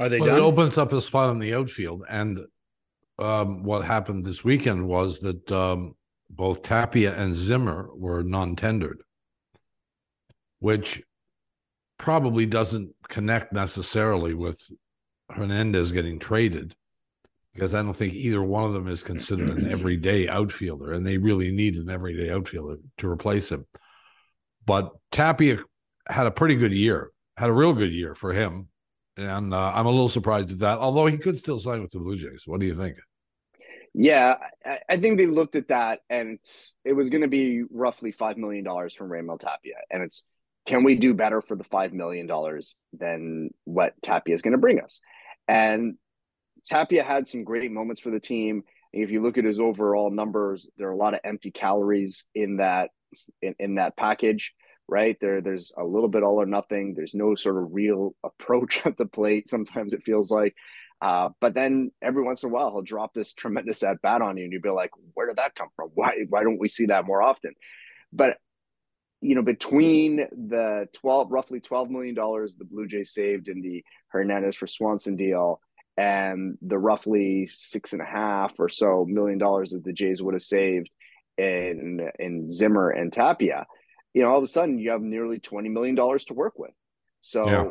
Are 0.00 0.08
they 0.08 0.18
well, 0.18 0.34
It 0.34 0.40
opens 0.40 0.78
up 0.78 0.92
a 0.92 1.00
spot 1.00 1.28
in 1.28 1.38
the 1.38 1.54
outfield, 1.54 2.06
and 2.08 2.40
um, 3.18 3.62
what 3.62 3.84
happened 3.84 4.24
this 4.24 4.42
weekend 4.42 4.88
was 4.88 5.20
that 5.20 5.52
um, 5.52 5.94
both 6.30 6.62
Tapia 6.62 7.14
and 7.14 7.34
Zimmer 7.34 7.90
were 7.94 8.22
non-tendered, 8.22 9.02
which 10.58 11.02
probably 11.98 12.46
doesn't 12.46 12.94
connect 13.10 13.52
necessarily 13.52 14.32
with 14.32 14.58
Hernandez 15.28 15.92
getting 15.92 16.18
traded 16.18 16.74
because 17.52 17.74
I 17.74 17.82
don't 17.82 17.92
think 17.92 18.14
either 18.14 18.42
one 18.42 18.64
of 18.64 18.72
them 18.72 18.88
is 18.88 19.02
considered 19.02 19.50
an 19.50 19.70
everyday 19.70 20.28
outfielder, 20.28 20.92
and 20.92 21.06
they 21.06 21.18
really 21.18 21.52
need 21.52 21.76
an 21.76 21.90
everyday 21.90 22.30
outfielder 22.32 22.78
to 22.98 23.06
replace 23.06 23.52
him. 23.52 23.66
But 24.64 24.92
Tapia 25.12 25.58
had 26.08 26.26
a 26.26 26.30
pretty 26.30 26.54
good 26.54 26.72
year, 26.72 27.10
had 27.36 27.50
a 27.50 27.52
real 27.52 27.74
good 27.74 27.92
year 27.92 28.14
for 28.14 28.32
him, 28.32 28.69
and 29.20 29.54
uh, 29.54 29.72
I'm 29.74 29.86
a 29.86 29.90
little 29.90 30.08
surprised 30.08 30.50
at 30.52 30.58
that. 30.60 30.78
Although 30.78 31.06
he 31.06 31.18
could 31.18 31.38
still 31.38 31.58
sign 31.58 31.82
with 31.82 31.92
the 31.92 31.98
Blue 31.98 32.16
Jays. 32.16 32.44
What 32.46 32.60
do 32.60 32.66
you 32.66 32.74
think? 32.74 32.96
Yeah, 33.92 34.36
I 34.88 34.98
think 34.98 35.18
they 35.18 35.26
looked 35.26 35.56
at 35.56 35.68
that, 35.68 36.00
and 36.08 36.38
it 36.84 36.92
was 36.92 37.10
going 37.10 37.22
to 37.22 37.28
be 37.28 37.64
roughly 37.70 38.12
five 38.12 38.36
million 38.36 38.64
dollars 38.64 38.94
from 38.94 39.08
Raimel 39.08 39.40
Tapia, 39.40 39.76
and 39.90 40.02
it's 40.02 40.24
can 40.66 40.84
we 40.84 40.96
do 40.96 41.14
better 41.14 41.40
for 41.40 41.56
the 41.56 41.64
five 41.64 41.92
million 41.92 42.26
dollars 42.26 42.76
than 42.92 43.50
what 43.64 43.94
Tapia 44.02 44.34
is 44.34 44.42
going 44.42 44.52
to 44.52 44.58
bring 44.58 44.80
us? 44.80 45.00
And 45.48 45.94
Tapia 46.64 47.02
had 47.02 47.26
some 47.26 47.42
great 47.42 47.72
moments 47.72 48.00
for 48.00 48.10
the 48.10 48.20
team. 48.20 48.62
If 48.92 49.10
you 49.10 49.22
look 49.22 49.38
at 49.38 49.44
his 49.44 49.58
overall 49.58 50.10
numbers, 50.10 50.68
there 50.76 50.88
are 50.88 50.92
a 50.92 50.96
lot 50.96 51.14
of 51.14 51.20
empty 51.24 51.50
calories 51.50 52.24
in 52.34 52.58
that 52.58 52.90
in, 53.42 53.56
in 53.58 53.74
that 53.76 53.96
package, 53.96 54.54
right? 54.90 55.16
There 55.20 55.40
there's 55.40 55.72
a 55.76 55.84
little 55.84 56.08
bit 56.08 56.22
all 56.22 56.42
or 56.42 56.46
nothing. 56.46 56.94
There's 56.94 57.14
no 57.14 57.34
sort 57.34 57.56
of 57.56 57.72
real 57.72 58.14
approach 58.24 58.82
at 58.84 58.98
the 58.98 59.06
plate. 59.06 59.48
Sometimes 59.48 59.94
it 59.94 60.02
feels 60.04 60.30
like. 60.30 60.54
Uh, 61.00 61.30
but 61.40 61.54
then 61.54 61.90
every 62.02 62.22
once 62.22 62.42
in 62.42 62.50
a 62.50 62.52
while 62.52 62.70
he'll 62.70 62.82
drop 62.82 63.14
this 63.14 63.32
tremendous 63.32 63.82
at 63.82 64.02
bat 64.02 64.20
on 64.20 64.36
you, 64.36 64.44
and 64.44 64.52
you'll 64.52 64.60
be 64.60 64.68
like, 64.68 64.90
"Where 65.14 65.28
did 65.28 65.36
that 65.36 65.54
come 65.54 65.68
from? 65.74 65.90
Why 65.94 66.26
why 66.28 66.42
don't 66.42 66.60
we 66.60 66.68
see 66.68 66.86
that 66.86 67.06
more 67.06 67.22
often?" 67.22 67.54
But 68.12 68.36
you 69.22 69.34
know, 69.34 69.42
between 69.42 70.16
the 70.16 70.88
twelve 70.92 71.30
roughly 71.30 71.60
twelve 71.60 71.88
million 71.88 72.14
dollars 72.14 72.54
the 72.58 72.66
Blue 72.66 72.86
Jays 72.86 73.14
saved 73.14 73.48
in 73.48 73.62
the 73.62 73.82
Hernandez 74.08 74.56
for 74.56 74.66
Swanson 74.66 75.16
deal, 75.16 75.60
and 75.96 76.58
the 76.60 76.78
roughly 76.78 77.48
six 77.54 77.92
and 77.94 78.02
a 78.02 78.06
half 78.06 78.54
or 78.58 78.68
so 78.68 79.06
million 79.08 79.38
dollars 79.38 79.70
that 79.70 79.84
the 79.84 79.92
Jays 79.92 80.22
would 80.22 80.34
have 80.34 80.42
saved 80.42 80.90
in 81.38 82.10
in 82.18 82.50
Zimmer 82.50 82.90
and 82.90 83.12
Tapia, 83.12 83.66
you 84.14 84.22
know, 84.22 84.30
all 84.30 84.38
of 84.38 84.44
a 84.44 84.48
sudden 84.48 84.78
you 84.78 84.90
have 84.90 85.02
nearly 85.02 85.38
twenty 85.38 85.68
million 85.68 85.94
dollars 85.94 86.24
to 86.26 86.34
work 86.34 86.58
with. 86.58 86.72
So 87.20 87.48
yeah. 87.48 87.64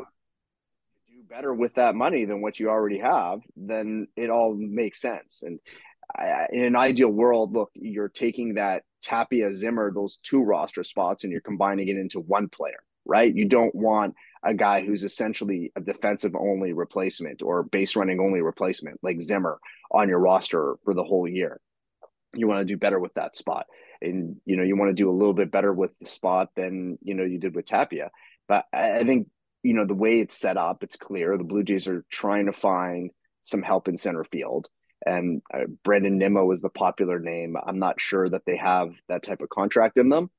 do 1.08 1.22
better 1.28 1.52
with 1.52 1.74
that 1.74 1.94
money 1.94 2.24
than 2.24 2.40
what 2.40 2.58
you 2.58 2.70
already 2.70 2.98
have, 2.98 3.40
then 3.56 4.06
it 4.16 4.30
all 4.30 4.54
makes 4.54 5.00
sense. 5.00 5.42
And 5.42 5.60
I, 6.16 6.46
in 6.52 6.64
an 6.64 6.76
ideal 6.76 7.10
world, 7.10 7.52
look, 7.52 7.70
you're 7.74 8.08
taking 8.08 8.54
that 8.54 8.84
Tapia 9.02 9.54
Zimmer, 9.54 9.92
those 9.92 10.18
two 10.22 10.42
roster 10.42 10.84
spots, 10.84 11.24
and 11.24 11.32
you're 11.32 11.40
combining 11.40 11.88
it 11.88 11.96
into 11.96 12.20
one 12.20 12.48
player, 12.48 12.82
right? 13.04 13.34
You 13.34 13.46
don't 13.46 13.74
want 13.74 14.14
a 14.42 14.54
guy 14.54 14.84
who's 14.84 15.04
essentially 15.04 15.72
a 15.76 15.80
defensive 15.80 16.34
only 16.34 16.72
replacement 16.72 17.42
or 17.42 17.62
base 17.62 17.94
running 17.96 18.20
only 18.20 18.40
replacement 18.40 18.98
like 19.02 19.22
Zimmer 19.22 19.58
on 19.90 20.08
your 20.08 20.18
roster 20.18 20.76
for 20.84 20.94
the 20.94 21.04
whole 21.04 21.28
year. 21.28 21.60
You 22.34 22.48
want 22.48 22.60
to 22.60 22.64
do 22.64 22.76
better 22.76 22.98
with 22.98 23.14
that 23.14 23.36
spot. 23.36 23.66
And 24.02 24.36
you 24.44 24.56
know, 24.56 24.62
you 24.62 24.76
want 24.76 24.90
to 24.90 25.02
do 25.02 25.10
a 25.10 25.12
little 25.16 25.34
bit 25.34 25.50
better 25.50 25.72
with 25.72 25.90
the 26.00 26.06
spot 26.06 26.50
than 26.56 26.98
you 27.02 27.14
know 27.14 27.24
you 27.24 27.38
did 27.38 27.54
with 27.54 27.66
Tapia. 27.66 28.10
But 28.48 28.66
I 28.72 29.04
think 29.04 29.28
you 29.62 29.74
know 29.74 29.84
the 29.84 29.94
way 29.94 30.20
it's 30.20 30.38
set 30.38 30.56
up, 30.56 30.82
it's 30.82 30.96
clear 30.96 31.36
the 31.36 31.44
Blue 31.44 31.62
Jays 31.62 31.86
are 31.86 32.04
trying 32.10 32.46
to 32.46 32.52
find 32.52 33.10
some 33.42 33.62
help 33.62 33.88
in 33.88 33.96
center 33.96 34.24
field. 34.24 34.68
And 35.04 35.42
uh, 35.52 35.64
Brandon 35.82 36.18
Nimmo 36.18 36.50
is 36.52 36.60
the 36.60 36.68
popular 36.68 37.18
name. 37.18 37.56
I'm 37.62 37.78
not 37.78 38.00
sure 38.00 38.28
that 38.28 38.42
they 38.46 38.56
have 38.56 38.90
that 39.08 39.22
type 39.22 39.40
of 39.40 39.48
contract 39.48 39.98
in 39.98 40.10
them, 40.10 40.30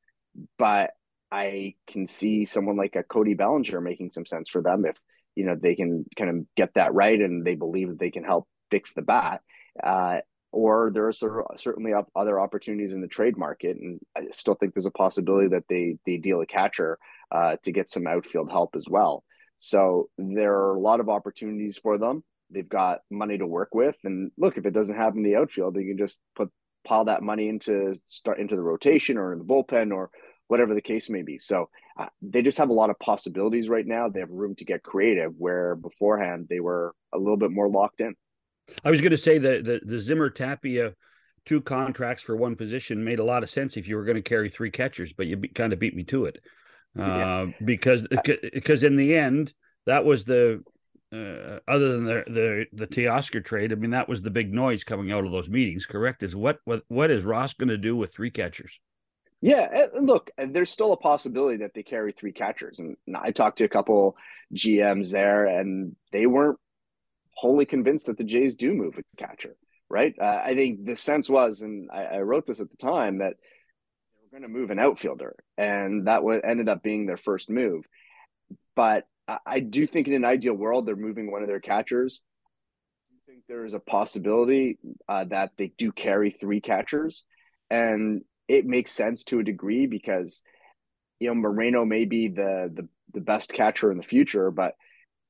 but 0.59 0.91
I 1.31 1.75
can 1.87 2.05
see 2.07 2.45
someone 2.45 2.77
like 2.77 2.95
a 2.95 3.03
Cody 3.03 3.33
Bellinger 3.33 3.81
making 3.81 4.11
some 4.11 4.25
sense 4.25 4.49
for 4.49 4.61
them 4.61 4.85
if 4.85 4.97
you 5.35 5.45
know 5.45 5.55
they 5.55 5.75
can 5.75 6.05
kind 6.17 6.29
of 6.29 6.45
get 6.55 6.73
that 6.75 6.93
right 6.93 7.19
and 7.19 7.45
they 7.45 7.55
believe 7.55 7.89
that 7.89 7.99
they 7.99 8.11
can 8.11 8.23
help 8.23 8.47
fix 8.69 8.93
the 8.93 9.01
bat. 9.01 9.41
Uh, 9.81 10.19
or 10.51 10.91
there 10.93 11.07
are 11.07 11.13
certainly 11.57 11.93
other 12.15 12.39
opportunities 12.39 12.93
in 12.93 13.01
the 13.01 13.07
trade 13.07 13.37
market, 13.37 13.77
and 13.77 13.99
I 14.15 14.27
still 14.31 14.55
think 14.55 14.73
there's 14.73 14.85
a 14.85 14.91
possibility 14.91 15.47
that 15.49 15.63
they 15.69 15.97
they 16.05 16.17
deal 16.17 16.41
a 16.41 16.45
catcher 16.45 16.97
uh, 17.31 17.55
to 17.63 17.71
get 17.71 17.89
some 17.89 18.07
outfield 18.07 18.51
help 18.51 18.75
as 18.75 18.87
well. 18.89 19.23
So 19.57 20.09
there 20.17 20.53
are 20.53 20.75
a 20.75 20.79
lot 20.79 20.99
of 20.99 21.09
opportunities 21.09 21.77
for 21.77 21.97
them. 21.97 22.23
They've 22.49 22.67
got 22.67 22.99
money 23.09 23.37
to 23.37 23.47
work 23.47 23.73
with, 23.73 23.95
and 24.03 24.31
look, 24.37 24.57
if 24.57 24.65
it 24.65 24.73
doesn't 24.73 24.95
happen 24.95 25.19
in 25.19 25.23
the 25.23 25.37
outfield, 25.37 25.77
you 25.77 25.87
can 25.87 25.97
just 25.97 26.19
put 26.35 26.49
pile 26.83 27.05
that 27.05 27.21
money 27.23 27.47
into 27.47 27.95
start 28.07 28.39
into 28.39 28.55
the 28.55 28.63
rotation 28.63 29.17
or 29.17 29.33
in 29.33 29.39
the 29.39 29.45
bullpen 29.45 29.93
or 29.93 30.09
whatever 30.47 30.73
the 30.73 30.81
case 30.81 31.09
may 31.09 31.21
be. 31.21 31.39
So 31.39 31.69
uh, 31.97 32.07
they 32.21 32.41
just 32.41 32.57
have 32.57 32.69
a 32.69 32.73
lot 32.73 32.89
of 32.89 32.99
possibilities 32.99 33.69
right 33.69 33.85
now. 33.85 34.09
They 34.09 34.19
have 34.19 34.29
room 34.29 34.55
to 34.55 34.65
get 34.65 34.83
creative, 34.83 35.31
where 35.37 35.75
beforehand 35.75 36.47
they 36.49 36.59
were 36.59 36.93
a 37.13 37.17
little 37.17 37.37
bit 37.37 37.51
more 37.51 37.69
locked 37.69 38.01
in. 38.01 38.15
I 38.83 38.91
was 38.91 39.01
going 39.01 39.11
to 39.11 39.17
say 39.17 39.37
that 39.37 39.63
the, 39.63 39.81
the 39.83 39.99
Zimmer 39.99 40.29
Tapia 40.29 40.93
two 41.45 41.61
contracts 41.61 42.23
for 42.23 42.35
one 42.35 42.55
position 42.55 43.03
made 43.03 43.19
a 43.19 43.23
lot 43.23 43.43
of 43.43 43.49
sense 43.49 43.75
if 43.75 43.87
you 43.87 43.95
were 43.95 44.05
going 44.05 44.15
to 44.15 44.21
carry 44.21 44.49
three 44.49 44.69
catchers, 44.69 45.11
but 45.13 45.25
you 45.25 45.37
be, 45.37 45.47
kind 45.47 45.73
of 45.73 45.79
beat 45.79 45.95
me 45.95 46.03
to 46.03 46.25
it 46.25 46.39
uh, 46.99 47.03
yeah. 47.03 47.45
because 47.63 48.05
because 48.53 48.83
in 48.83 48.95
the 48.95 49.15
end 49.15 49.53
that 49.85 50.05
was 50.05 50.25
the 50.25 50.63
uh, 51.13 51.59
other 51.67 51.91
than 51.93 52.05
the 52.05 52.23
the 52.27 52.65
the 52.73 52.87
Teoscar 52.87 53.43
trade. 53.43 53.71
I 53.71 53.75
mean 53.75 53.91
that 53.91 54.09
was 54.09 54.21
the 54.21 54.31
big 54.31 54.53
noise 54.53 54.83
coming 54.83 55.11
out 55.11 55.25
of 55.25 55.31
those 55.31 55.49
meetings. 55.49 55.85
Correct? 55.85 56.23
Is 56.23 56.35
what 56.35 56.59
what 56.65 56.83
what 56.87 57.11
is 57.11 57.23
Ross 57.23 57.53
going 57.53 57.69
to 57.69 57.77
do 57.77 57.95
with 57.95 58.13
three 58.13 58.31
catchers? 58.31 58.79
Yeah, 59.43 59.87
look, 59.99 60.29
there's 60.37 60.69
still 60.69 60.93
a 60.93 60.97
possibility 60.97 61.57
that 61.57 61.73
they 61.73 61.81
carry 61.81 62.11
three 62.11 62.31
catchers, 62.31 62.79
and 62.79 62.95
I 63.15 63.31
talked 63.31 63.57
to 63.57 63.63
a 63.63 63.69
couple 63.69 64.15
GMs 64.53 65.09
there, 65.09 65.47
and 65.47 65.95
they 66.11 66.27
weren't 66.27 66.59
wholly 67.41 67.65
convinced 67.65 68.05
that 68.05 68.19
the 68.19 68.23
Jays 68.23 68.53
do 68.53 68.71
move 68.71 68.99
a 68.99 69.17
catcher, 69.17 69.55
right? 69.89 70.13
Uh, 70.21 70.41
I 70.45 70.53
think 70.53 70.85
the 70.85 70.95
sense 70.95 71.27
was, 71.27 71.61
and 71.61 71.89
I, 71.91 72.03
I, 72.03 72.19
wrote 72.19 72.45
this 72.45 72.59
at 72.59 72.69
the 72.69 72.77
time, 72.77 73.17
that 73.17 73.33
they 73.33 74.21
were 74.21 74.39
going 74.39 74.43
to 74.43 74.59
move 74.59 74.69
an 74.69 74.77
outfielder, 74.77 75.35
and 75.57 76.07
that 76.07 76.23
was, 76.23 76.41
ended 76.43 76.69
up 76.69 76.83
being 76.83 77.07
their 77.07 77.17
first 77.17 77.49
move. 77.49 77.83
But 78.75 79.07
I, 79.27 79.39
I 79.43 79.59
do 79.59 79.87
think 79.87 80.07
in 80.07 80.13
an 80.13 80.23
ideal 80.23 80.53
world, 80.53 80.85
they're 80.85 80.95
moving 80.95 81.31
one 81.31 81.41
of 81.41 81.47
their 81.47 81.59
catchers. 81.59 82.21
I 83.11 83.31
think 83.31 83.43
there 83.47 83.65
is 83.65 83.73
a 83.73 83.79
possibility 83.79 84.77
uh, 85.09 85.23
that 85.29 85.53
they 85.57 85.73
do 85.79 85.91
carry 85.91 86.29
three 86.29 86.61
catchers, 86.61 87.23
and 87.71 88.21
it 88.47 88.67
makes 88.67 88.91
sense 88.91 89.23
to 89.25 89.39
a 89.39 89.43
degree 89.43 89.87
because 89.87 90.43
you 91.19 91.27
know 91.27 91.33
Moreno 91.33 91.85
may 91.85 92.05
be 92.05 92.27
the 92.27 92.71
the 92.71 92.87
the 93.15 93.21
best 93.21 93.51
catcher 93.51 93.91
in 93.91 93.97
the 93.97 94.03
future, 94.03 94.51
but 94.51 94.75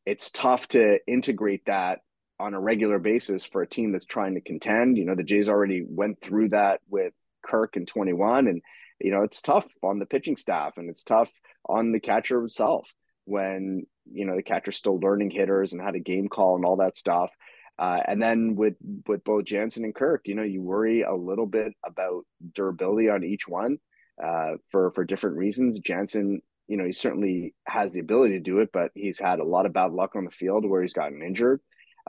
it's 0.06 0.32
tough 0.32 0.68
to 0.70 1.00
integrate 1.08 1.66
that 1.66 2.00
on 2.40 2.54
a 2.54 2.60
regular 2.60 2.98
basis 2.98 3.46
for 3.46 3.62
a 3.62 3.68
team 3.68 3.92
that's 3.92 4.06
trying 4.06 4.34
to 4.36 4.42
contend. 4.42 4.98
You 4.98 5.06
know, 5.06 5.16
the 5.16 5.24
Jays 5.24 5.50
already 5.50 5.84
went 5.88 6.22
through 6.22 6.50
that 6.50 6.82
with 6.90 7.14
Kirk 7.46 7.78
in 7.78 7.86
21 7.86 8.48
and 8.48 8.62
you 9.04 9.12
know, 9.12 9.24
it's 9.24 9.42
tough 9.42 9.66
on 9.84 10.00
the 10.00 10.06
pitching 10.06 10.38
staff 10.38 10.78
and 10.78 10.90
it's 10.90 11.04
tough 11.04 11.30
on 11.68 11.92
the 11.92 12.00
catcher 12.00 12.40
himself 12.40 12.94
when, 13.26 13.86
you 14.12 14.26
know, 14.26 14.36
the 14.36 14.44
catcher's 14.44 14.78
still 14.78 15.00
learning 15.00 15.32
hitters 15.32 15.74
and 15.74 15.82
how 15.82 15.92
to 15.92 16.00
game 16.00 16.30
call 16.30 16.56
and 16.56 16.66
all 16.66 16.78
that 16.78 16.98
stuff. 16.98 17.32
Uh, 17.80 18.00
and 18.08 18.22
then 18.22 18.56
with 18.56 18.76
with 19.08 19.24
both 19.24 19.46
Jansen 19.46 19.84
and 19.84 19.96
Kirk, 19.96 20.22
you 20.26 20.36
know, 20.36 20.44
you 20.44 20.62
worry 20.62 21.02
a 21.02 21.16
little 21.16 21.48
bit 21.48 21.74
about 21.86 22.26
durability 22.54 23.10
on 23.10 23.24
each 23.24 23.48
one 23.48 23.80
uh, 24.24 24.52
for 24.70 24.92
for 24.92 25.04
different 25.04 25.38
reasons. 25.38 25.80
Jansen 25.80 26.42
you 26.72 26.78
know, 26.78 26.86
he 26.86 26.94
certainly 26.94 27.54
has 27.68 27.92
the 27.92 28.00
ability 28.00 28.36
to 28.36 28.40
do 28.52 28.60
it, 28.60 28.70
but 28.72 28.92
he's 28.96 29.20
had 29.20 29.40
a 29.40 29.44
lot 29.44 29.66
of 29.66 29.74
bad 29.74 29.92
luck 29.92 30.16
on 30.16 30.24
the 30.24 30.32
field 30.32 30.64
where 30.66 30.82
he's 30.82 30.94
gotten 30.94 31.22
injured. 31.22 31.60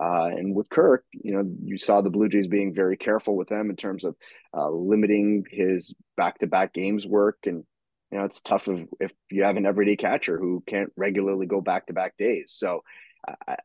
Uh, 0.00 0.31
and 0.38 0.54
with 0.54 0.71
Kirk, 0.71 1.04
you 1.12 1.33
know, 1.35 1.45
you 1.64 1.78
saw 1.78 2.00
the 2.00 2.11
Blue 2.11 2.28
Jays 2.28 2.47
being 2.47 2.73
very 2.73 2.97
careful 2.97 3.37
with 3.37 3.50
him 3.50 3.71
in 3.71 3.76
terms 3.76 4.04
of 4.04 4.14
uh, 4.57 4.71
limiting 4.71 5.45
his 5.50 5.92
back-to-back 6.16 6.73
games 6.73 7.04
work. 7.04 7.38
And 7.45 7.64
you 8.12 8.19
know, 8.19 8.25
it's 8.25 8.40
tough 8.40 8.69
if, 8.69 8.87
if 9.00 9.12
you 9.31 9.42
have 9.42 9.57
an 9.57 9.66
everyday 9.66 9.97
catcher 9.97 10.38
who 10.38 10.62
can't 10.64 10.92
regularly 10.97 11.47
go 11.47 11.61
back-to-back 11.61 12.16
days. 12.16 12.54
So 12.57 12.85
uh, 13.26 13.57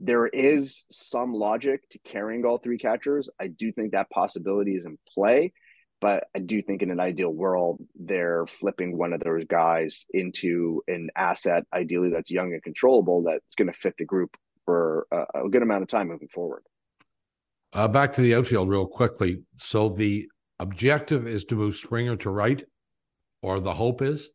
there 0.00 0.26
is 0.26 0.84
some 0.90 1.32
logic 1.32 1.88
to 1.92 1.98
carrying 2.00 2.44
all 2.44 2.58
three 2.58 2.78
catchers. 2.78 3.30
I 3.40 3.46
do 3.48 3.72
think 3.72 3.92
that 3.92 4.10
possibility 4.10 4.76
is 4.76 4.84
in 4.84 4.98
play. 5.08 5.54
But 6.00 6.24
I 6.34 6.40
do 6.40 6.60
think 6.60 6.82
in 6.82 6.90
an 6.90 7.00
ideal 7.00 7.30
world, 7.30 7.80
they're 7.94 8.46
flipping 8.46 8.98
one 8.98 9.12
of 9.12 9.20
those 9.20 9.44
guys 9.44 10.04
into 10.12 10.82
an 10.88 11.08
asset, 11.16 11.64
ideally 11.72 12.10
that's 12.10 12.30
young 12.30 12.52
and 12.52 12.62
controllable, 12.62 13.22
that's 13.22 13.54
going 13.56 13.72
to 13.72 13.78
fit 13.78 13.94
the 13.98 14.04
group 14.04 14.36
for 14.66 15.06
a, 15.10 15.46
a 15.46 15.48
good 15.48 15.62
amount 15.62 15.82
of 15.82 15.88
time 15.88 16.08
moving 16.08 16.28
forward. 16.28 16.62
Uh, 17.72 17.88
back 17.88 18.12
to 18.12 18.20
the 18.20 18.34
outfield 18.34 18.68
real 18.68 18.86
quickly. 18.86 19.42
So 19.56 19.88
the 19.88 20.28
objective 20.58 21.26
is 21.26 21.44
to 21.46 21.56
move 21.56 21.76
Springer 21.76 22.16
to 22.16 22.30
right, 22.30 22.62
or 23.42 23.60
the 23.60 23.74
hope 23.74 24.02
is? 24.02 24.30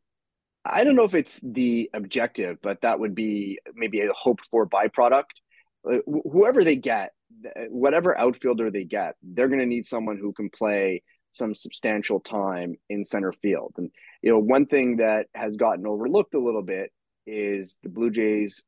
I 0.66 0.84
don't 0.84 0.96
know 0.96 1.06
if 1.06 1.16
it's 1.16 1.40
the 1.44 1.90
objective, 1.94 2.58
but 2.62 2.82
that 2.82 3.00
would 3.00 3.16
be 3.16 3.60
maybe 3.74 4.02
a 4.02 4.14
hope 4.14 4.40
for 4.50 4.68
byproduct. 4.68 5.24
Uh, 5.90 5.98
whoever 6.32 6.64
they 6.64 6.76
get, 6.76 7.14
whatever 7.70 8.18
outfielder 8.18 8.70
they 8.70 8.84
get, 8.84 9.16
they're 9.24 9.48
going 9.48 9.60
to 9.60 9.66
need 9.66 9.88
someone 9.88 10.18
who 10.18 10.34
can 10.34 10.50
play 10.50 11.02
some 11.34 11.56
substantial 11.56 12.20
time 12.20 12.76
in 12.90 13.06
center 13.06 13.32
field. 13.32 13.74
And 13.78 13.92
you 14.22 14.32
know, 14.32 14.40
one 14.40 14.66
thing 14.66 14.98
that 14.98 15.28
has 15.34 15.56
gotten 15.58 15.88
overlooked 15.88 16.34
a 16.34 16.40
little 16.40 16.62
bit 16.62 16.92
is 17.26 17.78
the 17.84 17.90
Blue 17.90 18.12
Jays 18.12 18.64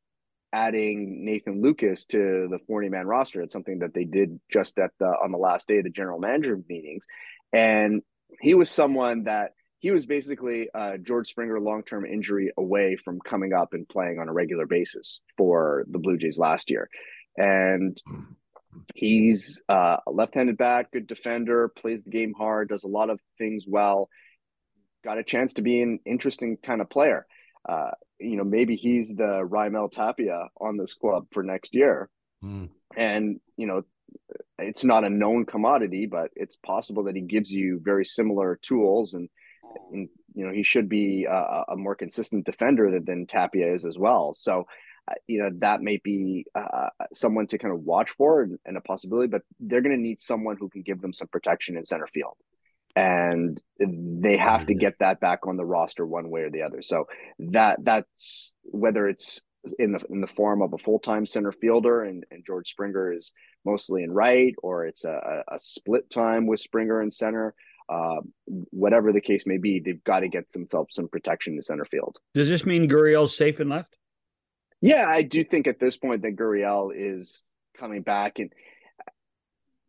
adding 0.52 1.24
Nathan 1.24 1.62
Lukes 1.62 2.06
to 2.08 2.48
the 2.50 2.58
40 2.66 2.88
man 2.88 3.06
roster. 3.06 3.42
It's 3.42 3.52
something 3.52 3.80
that 3.80 3.92
they 3.92 4.04
did 4.04 4.40
just 4.52 4.78
at 4.78 4.92
the 5.00 5.06
on 5.06 5.32
the 5.32 5.38
last 5.38 5.68
day 5.68 5.78
of 5.78 5.84
the 5.84 5.90
general 5.90 6.20
manager 6.20 6.58
meetings. 6.68 7.04
And 7.52 8.02
he 8.40 8.54
was 8.54 8.70
someone 8.70 9.24
that 9.24 9.52
he 9.80 9.90
was 9.90 10.06
basically 10.06 10.68
uh, 10.74 10.96
George 10.96 11.28
Springer 11.28 11.60
long 11.60 11.82
term 11.82 12.06
injury 12.06 12.52
away 12.56 12.96
from 12.96 13.20
coming 13.20 13.52
up 13.52 13.74
and 13.74 13.88
playing 13.88 14.18
on 14.18 14.28
a 14.28 14.32
regular 14.32 14.66
basis 14.66 15.20
for 15.36 15.84
the 15.90 15.98
Blue 15.98 16.16
Jays 16.16 16.38
last 16.38 16.70
year. 16.70 16.88
And 17.36 18.00
He's 18.94 19.62
uh, 19.68 19.96
a 20.06 20.10
left-handed 20.10 20.56
back, 20.56 20.92
good 20.92 21.06
defender, 21.06 21.68
plays 21.68 22.02
the 22.04 22.10
game 22.10 22.34
hard, 22.36 22.68
does 22.68 22.84
a 22.84 22.88
lot 22.88 23.10
of 23.10 23.20
things 23.38 23.64
well. 23.66 24.08
Got 25.04 25.18
a 25.18 25.24
chance 25.24 25.54
to 25.54 25.62
be 25.62 25.82
an 25.82 26.00
interesting 26.06 26.56
kind 26.56 26.80
of 26.80 26.88
player. 26.88 27.26
Uh, 27.68 27.90
you 28.18 28.36
know, 28.36 28.44
maybe 28.44 28.76
he's 28.76 29.08
the 29.08 29.46
Raimel 29.48 29.90
Tapia 29.90 30.48
on 30.60 30.76
this 30.76 30.94
club 30.94 31.26
for 31.30 31.42
next 31.42 31.74
year. 31.74 32.08
Mm. 32.42 32.70
And 32.96 33.40
you 33.56 33.66
know, 33.66 33.82
it's 34.58 34.84
not 34.84 35.04
a 35.04 35.10
known 35.10 35.46
commodity, 35.46 36.06
but 36.06 36.30
it's 36.36 36.56
possible 36.56 37.04
that 37.04 37.16
he 37.16 37.22
gives 37.22 37.50
you 37.50 37.80
very 37.82 38.04
similar 38.04 38.58
tools, 38.62 39.14
and, 39.14 39.28
and 39.92 40.08
you 40.34 40.46
know, 40.46 40.52
he 40.52 40.62
should 40.62 40.88
be 40.88 41.26
a, 41.28 41.64
a 41.68 41.76
more 41.76 41.94
consistent 41.94 42.44
defender 42.44 42.90
than, 42.90 43.04
than 43.04 43.26
Tapia 43.26 43.72
is 43.74 43.84
as 43.84 43.98
well. 43.98 44.34
So 44.34 44.60
uh, 44.60 44.64
you 45.26 45.38
know 45.38 45.50
that 45.58 45.82
may 45.82 46.00
be 46.02 46.46
uh, 46.54 46.88
someone 47.12 47.46
to 47.46 47.58
kind 47.58 47.74
of 47.74 47.80
watch 47.80 48.10
for 48.10 48.42
and, 48.42 48.58
and 48.64 48.76
a 48.76 48.80
possibility 48.80 49.28
but 49.28 49.42
they're 49.60 49.82
going 49.82 49.94
to 49.94 50.00
need 50.00 50.20
someone 50.20 50.56
who 50.58 50.68
can 50.68 50.82
give 50.82 51.00
them 51.00 51.12
some 51.12 51.28
protection 51.28 51.76
in 51.76 51.84
center 51.84 52.06
field 52.06 52.36
and 52.96 53.60
they 53.78 54.36
have 54.36 54.60
mm-hmm. 54.60 54.68
to 54.68 54.74
get 54.74 54.94
that 55.00 55.20
back 55.20 55.46
on 55.46 55.56
the 55.56 55.64
roster 55.64 56.06
one 56.06 56.30
way 56.30 56.42
or 56.42 56.50
the 56.50 56.62
other 56.62 56.80
so 56.80 57.04
that 57.38 57.78
that's 57.82 58.54
whether 58.62 59.08
it's 59.08 59.42
in 59.78 59.92
the 59.92 60.00
in 60.10 60.20
the 60.20 60.26
form 60.26 60.62
of 60.62 60.72
a 60.72 60.78
full-time 60.78 61.26
center 61.26 61.52
fielder 61.52 62.02
and, 62.02 62.24
and 62.30 62.44
george 62.46 62.68
springer 62.68 63.12
is 63.12 63.32
mostly 63.64 64.02
in 64.02 64.12
right 64.12 64.54
or 64.62 64.84
it's 64.86 65.04
a, 65.04 65.42
a 65.48 65.58
split 65.58 66.08
time 66.10 66.46
with 66.46 66.60
springer 66.60 67.02
in 67.02 67.10
center 67.10 67.54
uh, 67.88 68.20
whatever 68.70 69.12
the 69.12 69.20
case 69.20 69.44
may 69.46 69.58
be, 69.58 69.78
they've 69.78 70.02
got 70.04 70.20
to 70.20 70.28
get 70.28 70.50
themselves 70.52 70.94
some 70.94 71.06
protection 71.06 71.54
in 71.54 71.62
center 71.62 71.84
field. 71.84 72.16
Does 72.32 72.48
this 72.48 72.64
mean 72.64 72.88
Gurriel's 72.88 73.36
safe 73.36 73.60
and 73.60 73.68
left? 73.68 73.98
Yeah, 74.84 75.08
I 75.08 75.22
do 75.22 75.42
think 75.44 75.66
at 75.66 75.80
this 75.80 75.96
point 75.96 76.20
that 76.22 76.36
Gurriel 76.36 76.92
is 76.94 77.42
coming 77.78 78.02
back, 78.02 78.38
and 78.38 78.52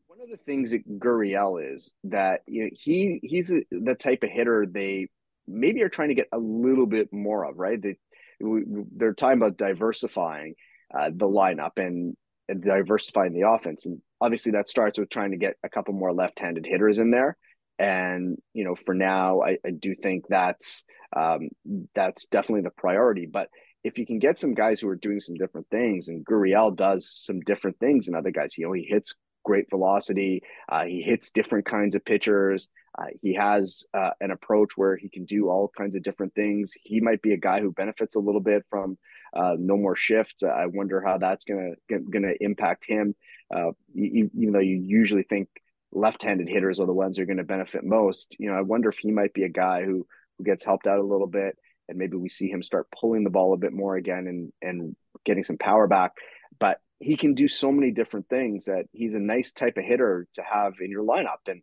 one 0.08 0.22
of 0.22 0.30
the 0.30 0.38
things 0.38 0.72
that 0.72 0.88
Gurriel 0.88 1.74
is 1.74 1.94
that 2.06 2.44
you 2.48 2.64
know 2.64 2.70
he 2.72 3.20
he's 3.22 3.52
the 3.72 3.96
type 3.96 4.24
of 4.24 4.30
hitter 4.30 4.66
they 4.66 5.10
maybe 5.50 5.84
are 5.84 5.90
trying 5.90 6.08
to 6.08 6.16
get 6.16 6.30
a 6.32 6.38
little 6.38 6.86
bit 6.86 7.12
more 7.12 7.44
of, 7.44 7.58
right? 7.58 7.78
They 7.82 7.98
they're 8.40 9.14
talking 9.14 9.38
about 9.38 9.58
diversifying 9.58 10.56
uh, 10.98 11.10
the 11.14 11.28
lineup 11.28 11.72
and, 11.76 12.16
and 12.48 12.64
diversifying 12.64 13.34
the 13.34 13.50
offense, 13.50 13.86
and 13.86 14.02
obviously 14.22 14.54
that 14.54 14.70
starts 14.70 14.98
with 14.98 15.10
trying 15.10 15.32
to 15.32 15.38
get 15.38 15.58
a 15.62 15.68
couple 15.68 15.94
more 15.94 16.14
left-handed 16.14 16.66
hitters 16.66 17.00
in 17.00 17.12
there. 17.12 17.36
And 17.78 18.38
you 18.54 18.64
know, 18.64 18.76
for 18.76 18.94
now, 18.94 19.42
I, 19.42 19.58
I 19.66 19.72
do 19.72 19.94
think 19.94 20.24
that's 20.30 20.86
um, 21.14 21.50
that's 21.94 22.28
definitely 22.28 22.62
the 22.62 22.70
priority, 22.70 23.26
but 23.26 23.50
if 23.86 24.00
you 24.00 24.06
can 24.06 24.18
get 24.18 24.40
some 24.40 24.56
guys 24.56 24.82
who 24.82 24.90
are 24.90 24.96
doing 24.96 25.20
some 25.20 25.36
different 25.36 25.68
things, 25.70 26.08
and 26.08 26.26
Gurriel 26.26 26.76
does 26.76 27.08
some 27.08 27.40
different 27.42 27.78
things 27.80 28.08
than 28.08 28.16
other 28.16 28.32
guys, 28.32 28.58
you 28.58 28.66
know, 28.66 28.74
he 28.74 28.84
hits 28.84 29.14
great 29.44 29.70
velocity, 29.70 30.42
uh, 30.70 30.86
he 30.86 31.04
hits 31.04 31.30
different 31.30 31.68
kinds 31.68 31.94
of 31.94 32.04
pitchers. 32.04 32.68
Uh, 32.98 33.08
he 33.22 33.36
has 33.36 33.84
uh, 33.94 34.10
an 34.22 34.32
approach 34.32 34.72
where 34.76 34.98
he 34.98 35.08
can 35.08 35.26
do 35.26 35.50
all 35.50 35.72
kinds 35.78 35.96
of 35.96 36.02
different 36.02 36.34
things. 36.34 36.74
He 36.82 37.00
might 37.00 37.22
be 37.22 37.34
a 37.34 37.38
guy 37.38 37.60
who 37.62 37.72
benefits 37.72 38.16
a 38.16 38.20
little 38.20 38.42
bit 38.42 38.66
from 38.72 38.98
uh, 39.36 39.56
no 39.60 39.78
more 39.78 39.96
shifts. 39.96 40.42
I 40.42 40.66
wonder 40.66 41.04
how 41.06 41.20
that's 41.20 41.46
gonna 41.46 41.74
gonna 42.10 42.34
impact 42.40 42.86
him. 42.88 43.14
Uh, 43.54 43.72
even 43.94 44.54
though 44.54 44.60
you 44.60 44.82
usually 44.82 45.24
think 45.24 45.50
left-handed 45.92 46.50
hitters 46.50 46.80
are 46.80 46.88
the 46.88 46.94
ones 46.94 47.18
who 47.18 47.24
are 47.24 47.28
going 47.28 47.38
to 47.38 47.44
benefit 47.44 47.84
most. 47.84 48.36
You 48.40 48.50
know, 48.50 48.58
I 48.58 48.62
wonder 48.62 48.90
if 48.90 48.98
he 48.98 49.12
might 49.12 49.34
be 49.34 49.44
a 49.44 49.50
guy 49.50 49.84
who 49.84 50.08
who 50.38 50.44
gets 50.44 50.66
helped 50.66 50.88
out 50.88 51.00
a 51.00 51.04
little 51.04 51.28
bit, 51.28 51.58
and 51.88 51.98
maybe 51.98 52.18
we 52.18 52.30
see 52.30 52.50
him 52.50 52.64
start 52.64 52.88
pulling 53.00 53.24
the 53.24 53.30
ball 53.30 53.54
a 53.54 53.58
bit 53.58 53.74
more 53.74 53.96
again 53.96 54.28
and 54.28 54.52
and 54.62 54.96
getting 55.26 55.44
some 55.44 55.58
power 55.58 55.88
back. 55.88 56.12
But 56.60 56.80
he 57.00 57.18
can 57.18 57.34
do 57.34 57.48
so 57.48 57.72
many 57.72 57.92
different 57.92 58.30
things 58.30 58.66
that 58.66 58.86
he's 58.94 59.16
a 59.16 59.20
nice 59.20 59.52
type 59.52 59.78
of 59.78 59.84
hitter 59.84 60.28
to 60.36 60.42
have 60.42 60.74
in 60.80 60.90
your 60.92 61.04
lineup. 61.04 61.48
And 61.48 61.62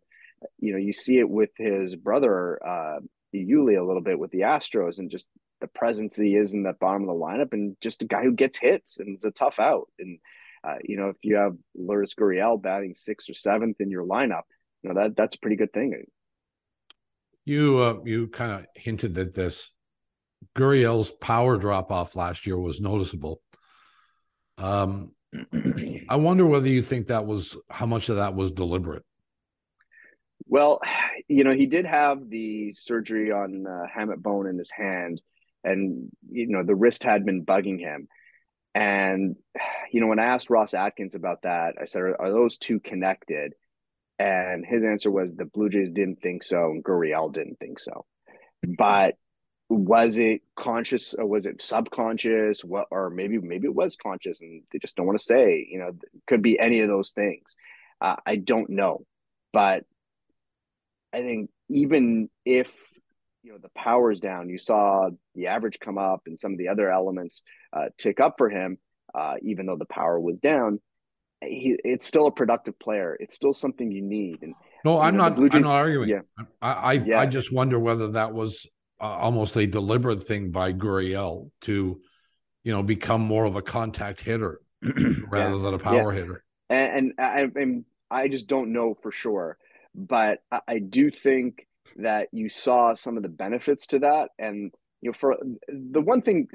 you 0.59 0.73
know, 0.73 0.77
you 0.77 0.93
see 0.93 1.19
it 1.19 1.29
with 1.29 1.49
his 1.57 1.95
brother 1.95 2.59
uh, 2.65 2.99
Yuli 3.33 3.79
a 3.79 3.85
little 3.85 4.01
bit 4.01 4.19
with 4.19 4.31
the 4.31 4.41
Astros, 4.41 4.99
and 4.99 5.09
just 5.09 5.27
the 5.61 5.67
presence 5.67 6.15
he 6.15 6.35
is 6.35 6.53
in 6.53 6.63
the 6.63 6.73
bottom 6.73 7.03
of 7.03 7.07
the 7.07 7.13
lineup, 7.13 7.53
and 7.53 7.75
just 7.81 8.03
a 8.03 8.07
guy 8.07 8.23
who 8.23 8.33
gets 8.33 8.57
hits 8.57 8.99
and 8.99 9.17
is 9.17 9.23
a 9.23 9.31
tough 9.31 9.59
out. 9.59 9.87
And 9.99 10.19
uh, 10.63 10.75
you 10.83 10.97
know, 10.97 11.09
if 11.09 11.17
you 11.21 11.35
have 11.35 11.55
Lourdes 11.75 12.15
Gurriel 12.15 12.61
batting 12.61 12.95
sixth 12.95 13.29
or 13.29 13.33
seventh 13.33 13.81
in 13.81 13.89
your 13.89 14.05
lineup, 14.05 14.43
you 14.81 14.89
know 14.89 15.01
that 15.01 15.15
that's 15.15 15.35
a 15.35 15.39
pretty 15.39 15.57
good 15.57 15.73
thing. 15.73 16.05
You 17.45 17.77
uh, 17.79 17.99
you 18.05 18.27
kind 18.27 18.51
of 18.51 18.65
hinted 18.75 19.17
at 19.17 19.33
this. 19.33 19.72
Gurriel's 20.55 21.11
power 21.11 21.57
drop 21.57 21.91
off 21.91 22.15
last 22.15 22.45
year 22.45 22.57
was 22.57 22.81
noticeable. 22.81 23.41
Um, 24.57 25.11
I 26.09 26.15
wonder 26.15 26.45
whether 26.45 26.67
you 26.67 26.81
think 26.81 27.07
that 27.07 27.25
was 27.25 27.57
how 27.69 27.85
much 27.85 28.09
of 28.09 28.17
that 28.17 28.35
was 28.35 28.51
deliberate. 28.51 29.03
Well, 30.45 30.81
you 31.27 31.43
know, 31.43 31.53
he 31.53 31.65
did 31.65 31.85
have 31.85 32.29
the 32.29 32.73
surgery 32.73 33.31
on 33.31 33.65
uh, 33.67 33.85
hamate 33.95 34.21
bone 34.21 34.47
in 34.47 34.57
his 34.57 34.71
hand, 34.71 35.21
and 35.63 36.09
you 36.29 36.47
know 36.47 36.63
the 36.63 36.75
wrist 36.75 37.03
had 37.03 37.25
been 37.25 37.45
bugging 37.45 37.79
him. 37.79 38.07
And 38.75 39.35
you 39.91 40.01
know, 40.01 40.07
when 40.07 40.19
I 40.19 40.25
asked 40.25 40.49
Ross 40.49 40.73
Atkins 40.73 41.15
about 41.15 41.43
that, 41.43 41.75
I 41.81 41.85
said, 41.85 42.01
"Are, 42.01 42.21
are 42.21 42.31
those 42.31 42.57
two 42.57 42.79
connected?" 42.79 43.53
And 44.19 44.63
his 44.65 44.83
answer 44.83 45.09
was 45.09 45.35
the 45.35 45.45
Blue 45.45 45.69
Jays 45.69 45.89
didn't 45.89 46.21
think 46.21 46.43
so, 46.43 46.65
and 46.65 46.83
Gurriel 46.83 47.33
didn't 47.33 47.59
think 47.59 47.79
so. 47.79 48.05
But 48.63 49.15
was 49.69 50.17
it 50.17 50.41
conscious 50.55 51.13
or 51.13 51.25
was 51.25 51.45
it 51.45 51.61
subconscious? 51.61 52.63
What, 52.63 52.87
or 52.91 53.09
maybe 53.09 53.37
maybe 53.39 53.67
it 53.67 53.75
was 53.75 53.95
conscious, 53.95 54.41
and 54.41 54.63
they 54.71 54.79
just 54.79 54.95
don't 54.95 55.05
want 55.05 55.17
to 55.17 55.23
say. 55.25 55.65
You 55.69 55.79
know, 55.79 55.91
could 56.27 56.41
be 56.41 56.59
any 56.59 56.81
of 56.81 56.87
those 56.87 57.11
things. 57.11 57.55
Uh, 58.01 58.17
I 58.25 58.35
don't 58.35 58.69
know, 58.69 59.05
but 59.51 59.85
I 61.13 61.21
think 61.21 61.49
even 61.69 62.29
if 62.45 62.73
you 63.43 63.53
know 63.53 63.57
the 63.61 63.69
power 63.69 64.11
is 64.11 64.19
down, 64.19 64.49
you 64.49 64.57
saw 64.57 65.09
the 65.35 65.47
average 65.47 65.79
come 65.79 65.97
up 65.97 66.23
and 66.25 66.39
some 66.39 66.51
of 66.51 66.57
the 66.57 66.69
other 66.69 66.91
elements 66.91 67.43
uh, 67.71 67.85
tick 67.97 68.19
up 68.19 68.35
for 68.37 68.49
him, 68.49 68.77
uh, 69.15 69.35
even 69.41 69.65
though 69.65 69.77
the 69.77 69.85
power 69.85 70.19
was 70.19 70.39
down. 70.39 70.79
He, 71.41 71.77
it's 71.83 72.07
still 72.07 72.27
a 72.27 72.31
productive 72.31 72.79
player. 72.79 73.17
It's 73.19 73.35
still 73.35 73.51
something 73.51 73.91
you 73.91 74.01
need. 74.01 74.43
And 74.43 74.55
no, 74.85 74.97
I'm 74.99 75.17
know, 75.17 75.29
not. 75.29 75.37
Jays, 75.37 75.49
I'm 75.53 75.61
not 75.63 75.73
arguing. 75.73 76.09
Yeah. 76.09 76.21
I 76.61 76.71
I, 76.71 76.93
yeah. 76.93 77.19
I 77.19 77.25
just 77.25 77.51
wonder 77.51 77.77
whether 77.79 78.11
that 78.13 78.33
was 78.33 78.65
uh, 79.03 79.17
almost 79.17 79.57
a 79.57 79.67
deliberate 79.67 80.23
thing 80.23 80.51
by 80.51 80.73
Gurriel 80.73 81.51
to, 81.61 82.01
you 82.63 82.71
know, 82.71 82.81
become 82.81 83.21
more 83.21 83.45
of 83.45 83.55
a 83.55 83.61
contact 83.61 84.21
hitter 84.21 84.61
rather 84.81 85.55
yeah. 85.55 85.61
than 85.61 85.73
a 85.73 85.79
power 85.79 86.13
yeah. 86.13 86.19
hitter. 86.19 86.43
And, 86.69 87.13
and 87.19 87.19
I, 87.19 87.61
and 87.61 87.85
I 88.09 88.29
just 88.29 88.47
don't 88.47 88.71
know 88.73 88.95
for 89.01 89.11
sure 89.11 89.57
but 89.95 90.39
I, 90.51 90.59
I 90.67 90.79
do 90.79 91.11
think 91.11 91.67
that 91.97 92.29
you 92.31 92.49
saw 92.49 92.95
some 92.95 93.17
of 93.17 93.23
the 93.23 93.29
benefits 93.29 93.87
to 93.87 93.99
that 93.99 94.29
and 94.39 94.71
you 95.01 95.09
know 95.09 95.13
for 95.13 95.37
the 95.67 96.01
one 96.01 96.21
thing 96.21 96.47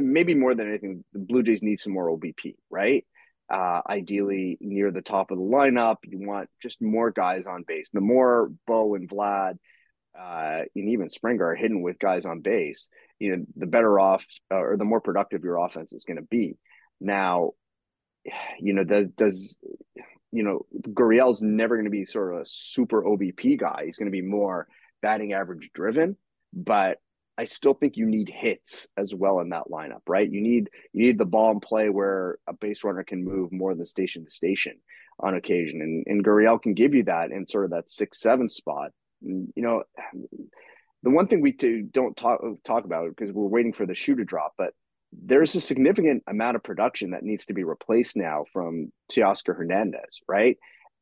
maybe 0.00 0.34
more 0.34 0.54
than 0.54 0.68
anything 0.68 1.04
the 1.12 1.20
blue 1.20 1.42
jays 1.42 1.62
need 1.62 1.80
some 1.80 1.92
more 1.92 2.10
obp 2.10 2.56
right 2.70 3.04
uh, 3.52 3.82
ideally 3.88 4.56
near 4.60 4.90
the 4.90 5.02
top 5.02 5.30
of 5.30 5.38
the 5.38 5.44
lineup 5.44 5.96
you 6.04 6.26
want 6.26 6.48
just 6.60 6.82
more 6.82 7.10
guys 7.10 7.46
on 7.46 7.64
base 7.66 7.90
the 7.92 8.00
more 8.00 8.50
bo 8.66 8.94
and 8.94 9.08
vlad 9.08 9.54
uh, 10.18 10.60
and 10.74 10.88
even 10.90 11.08
springer 11.08 11.50
are 11.50 11.54
hidden 11.54 11.82
with 11.82 11.98
guys 11.98 12.26
on 12.26 12.40
base 12.40 12.88
you 13.18 13.36
know 13.36 13.44
the 13.56 13.66
better 13.66 13.98
off 13.98 14.24
uh, 14.50 14.56
or 14.56 14.76
the 14.76 14.84
more 14.84 15.00
productive 15.00 15.42
your 15.42 15.64
offense 15.64 15.92
is 15.92 16.04
going 16.04 16.18
to 16.18 16.22
be 16.22 16.56
now 17.00 17.50
you 18.60 18.72
know 18.74 18.84
does 18.84 19.08
does 19.08 19.56
you 20.32 20.42
know, 20.42 20.66
Gurriel's 20.88 21.42
never 21.42 21.76
going 21.76 21.84
to 21.84 21.90
be 21.90 22.06
sort 22.06 22.34
of 22.34 22.40
a 22.40 22.46
super 22.46 23.02
OBP 23.02 23.60
guy. 23.60 23.82
He's 23.84 23.98
going 23.98 24.10
to 24.10 24.10
be 24.10 24.22
more 24.22 24.66
batting 25.02 25.34
average 25.34 25.70
driven, 25.74 26.16
but 26.54 26.98
I 27.36 27.44
still 27.44 27.74
think 27.74 27.96
you 27.96 28.06
need 28.06 28.30
hits 28.30 28.88
as 28.96 29.14
well 29.14 29.40
in 29.40 29.50
that 29.50 29.64
lineup, 29.70 30.00
right? 30.08 30.28
You 30.28 30.40
need 30.40 30.70
you 30.92 31.06
need 31.06 31.18
the 31.18 31.26
ball 31.26 31.50
in 31.50 31.60
play 31.60 31.90
where 31.90 32.38
a 32.46 32.54
base 32.54 32.82
runner 32.82 33.04
can 33.04 33.24
move 33.24 33.52
more 33.52 33.74
than 33.74 33.84
station 33.84 34.24
to 34.24 34.30
station 34.30 34.78
on 35.20 35.34
occasion, 35.34 35.80
and 35.82 36.04
and 36.06 36.24
Gurriel 36.24 36.60
can 36.60 36.74
give 36.74 36.94
you 36.94 37.04
that 37.04 37.30
in 37.30 37.46
sort 37.46 37.66
of 37.66 37.70
that 37.72 37.90
six 37.90 38.20
seven 38.20 38.48
spot. 38.48 38.92
You 39.22 39.50
know, 39.56 39.82
the 41.02 41.10
one 41.10 41.26
thing 41.26 41.40
we 41.40 41.52
do, 41.52 41.82
don't 41.82 42.16
talk 42.16 42.40
talk 42.64 42.84
about 42.84 43.08
because 43.10 43.32
we're 43.32 43.46
waiting 43.46 43.72
for 43.72 43.86
the 43.86 43.94
shoe 43.94 44.16
to 44.16 44.24
drop, 44.24 44.54
but 44.56 44.72
there's 45.12 45.54
a 45.54 45.60
significant 45.60 46.22
amount 46.26 46.56
of 46.56 46.62
production 46.62 47.10
that 47.10 47.22
needs 47.22 47.46
to 47.46 47.54
be 47.54 47.64
replaced 47.64 48.16
now 48.16 48.44
from 48.52 48.92
Teoscar 49.10 49.56
Hernandez, 49.56 50.20
right? 50.26 50.56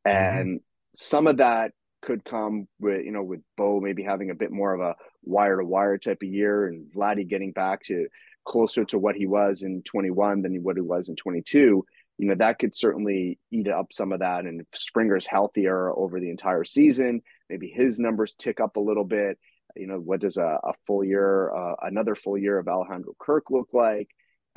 Mm-hmm. 0.06 0.38
And 0.38 0.60
some 0.94 1.26
of 1.26 1.36
that 1.38 1.72
could 2.02 2.24
come 2.24 2.66
with, 2.80 3.04
you 3.04 3.12
know, 3.12 3.22
with 3.22 3.40
Bo 3.56 3.80
maybe 3.80 4.02
having 4.02 4.30
a 4.30 4.34
bit 4.34 4.50
more 4.50 4.74
of 4.74 4.80
a 4.80 4.96
wire 5.22 5.58
to 5.58 5.64
wire 5.64 5.98
type 5.98 6.22
of 6.22 6.28
year 6.28 6.66
and 6.66 6.92
Vladdy 6.92 7.28
getting 7.28 7.52
back 7.52 7.82
to 7.84 8.06
closer 8.44 8.84
to 8.86 8.98
what 8.98 9.14
he 9.14 9.26
was 9.26 9.62
in 9.62 9.82
21 9.82 10.42
than 10.42 10.62
what 10.62 10.76
he 10.76 10.82
was 10.82 11.08
in 11.08 11.16
22. 11.16 11.84
You 12.18 12.26
know, 12.26 12.34
that 12.36 12.58
could 12.58 12.74
certainly 12.74 13.38
eat 13.50 13.68
up 13.68 13.92
some 13.92 14.12
of 14.12 14.20
that. 14.20 14.44
And 14.44 14.62
if 14.62 14.66
Springer's 14.74 15.26
healthier 15.26 15.90
over 15.90 16.20
the 16.20 16.30
entire 16.30 16.64
season, 16.64 17.22
maybe 17.50 17.68
his 17.68 17.98
numbers 17.98 18.34
tick 18.38 18.60
up 18.60 18.76
a 18.76 18.80
little 18.80 19.04
bit 19.04 19.38
you 19.76 19.86
know, 19.86 19.98
what 19.98 20.20
does 20.20 20.36
a, 20.36 20.58
a 20.62 20.72
full 20.86 21.04
year, 21.04 21.52
uh, 21.54 21.74
another 21.82 22.14
full 22.14 22.38
year 22.38 22.58
of 22.58 22.68
Alejandro 22.68 23.14
Kirk 23.18 23.50
look 23.50 23.68
like? 23.72 24.08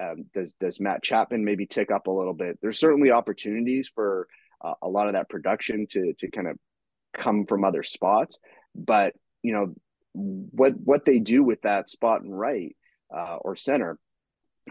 Um, 0.02 0.26
does 0.34 0.56
does 0.60 0.80
Matt 0.80 1.04
Chapman 1.04 1.46
maybe 1.46 1.68
tick 1.68 1.92
up 1.92 2.08
a 2.08 2.12
little 2.12 2.34
bit? 2.34 2.58
There's 2.62 2.80
certainly 2.80 3.12
opportunities 3.12 3.92
for 3.94 4.28
uh, 4.64 4.74
a 4.82 4.90
lot 4.90 5.08
of 5.08 5.14
that 5.14 5.30
production 5.30 5.86
to 5.92 6.14
to 6.18 6.32
kind 6.32 6.48
of 6.48 6.58
come 7.16 7.46
from 7.46 7.64
other 7.64 7.84
spots, 7.84 8.40
but 8.74 9.14
you 9.44 9.54
know 9.54 9.74
what 10.14 10.74
what 10.84 11.06
they 11.06 11.20
do 11.20 11.44
with 11.44 11.62
that 11.62 11.90
spot 11.90 12.22
and 12.22 12.38
right 12.38 12.76
uh, 13.16 13.38
or 13.42 13.56
center 13.56 13.98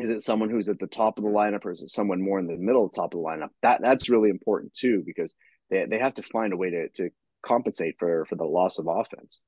is 0.00 0.08
it 0.08 0.22
someone 0.22 0.48
who's 0.48 0.68
at 0.68 0.78
the 0.78 0.86
top 0.86 1.18
of 1.18 1.24
the 1.24 1.30
lineup 1.30 1.64
or 1.64 1.72
is 1.72 1.82
it 1.82 1.90
someone 1.90 2.22
more 2.22 2.38
in 2.38 2.46
the 2.46 2.56
middle 2.56 2.86
of 2.86 2.92
the 2.92 2.96
top 2.96 3.12
of 3.12 3.20
the 3.20 3.26
lineup 3.26 3.48
that 3.60 3.80
that's 3.82 4.08
really 4.08 4.30
important 4.30 4.72
too 4.72 5.02
because 5.04 5.34
they, 5.68 5.84
they 5.86 5.98
have 5.98 6.14
to 6.14 6.22
find 6.22 6.52
a 6.52 6.56
way 6.56 6.70
to 6.70 6.88
to 6.90 7.10
compensate 7.44 7.96
for 7.98 8.24
for 8.26 8.36
the 8.36 8.44
loss 8.44 8.78
of 8.78 8.86
offense 8.88 9.40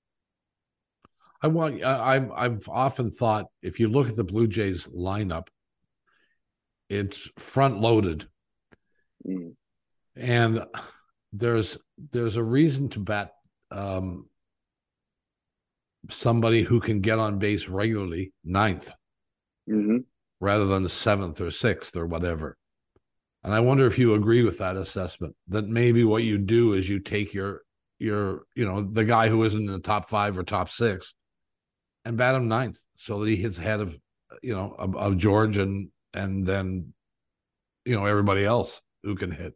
I 1.45 1.49
want. 1.49 1.85
I, 1.85 2.27
I've 2.35 2.67
often 2.71 3.11
thought 3.11 3.49
if 3.61 3.79
you 3.79 3.89
look 3.89 4.09
at 4.09 4.17
the 4.17 4.25
Blue 4.25 4.47
Jays 4.47 4.87
lineup, 4.87 5.49
it's 6.89 7.31
front 7.39 7.83
loaded, 7.83 8.27
mm. 9.29 9.53
and 10.17 10.65
there's 11.35 11.77
there's 12.13 12.37
a 12.37 12.43
reason 12.43 12.89
to 12.91 13.01
bet 13.01 13.35
um, 13.71 14.27
somebody 16.09 16.63
who 16.63 16.81
can 16.81 17.03
get 17.03 17.19
on 17.19 17.39
base 17.39 17.69
regularly 17.69 18.33
ninth, 18.43 18.91
mm-hmm. 19.69 19.99
rather 20.41 20.65
than 20.65 20.83
the 20.83 20.89
seventh 20.89 21.43
or 21.43 21.51
sixth 21.51 21.95
or 21.95 22.07
whatever. 22.07 22.57
And 23.43 23.53
I 23.53 23.61
wonder 23.61 23.85
if 23.85 23.99
you 23.99 24.15
agree 24.15 24.45
with 24.45 24.57
that 24.61 24.79
assessment 24.79 25.37
that 25.49 25.69
maybe 25.69 26.05
what 26.05 26.23
you 26.23 26.39
do 26.39 26.73
is 26.73 26.89
you 26.89 27.01
take 27.01 27.35
your 27.35 27.64
your 27.99 28.43
you 28.55 28.65
know 28.65 28.83
the 28.83 29.05
guy 29.05 29.29
who 29.29 29.43
isn't 29.45 29.67
in 29.67 29.73
the 29.73 29.79
top 29.79 30.09
five 30.09 30.39
or 30.39 30.43
top 30.43 30.69
six 30.69 31.15
and 32.05 32.17
bat 32.17 32.35
him 32.35 32.49
ninth 32.49 32.79
so 32.97 33.21
that 33.21 33.29
he 33.29 33.37
hits 33.37 33.59
ahead 33.59 33.81
of 33.81 33.97
you 34.43 34.55
know 34.55 34.75
of, 34.79 34.97
of 34.97 35.19
George 35.19 35.57
and 35.57 35.89
and 36.13 36.47
then 36.47 36.93
you 37.85 37.95
know 37.95 38.07
everybody 38.07 38.45
else 38.45 38.81
who 39.03 39.15
can 39.15 39.31
hit. 39.31 39.55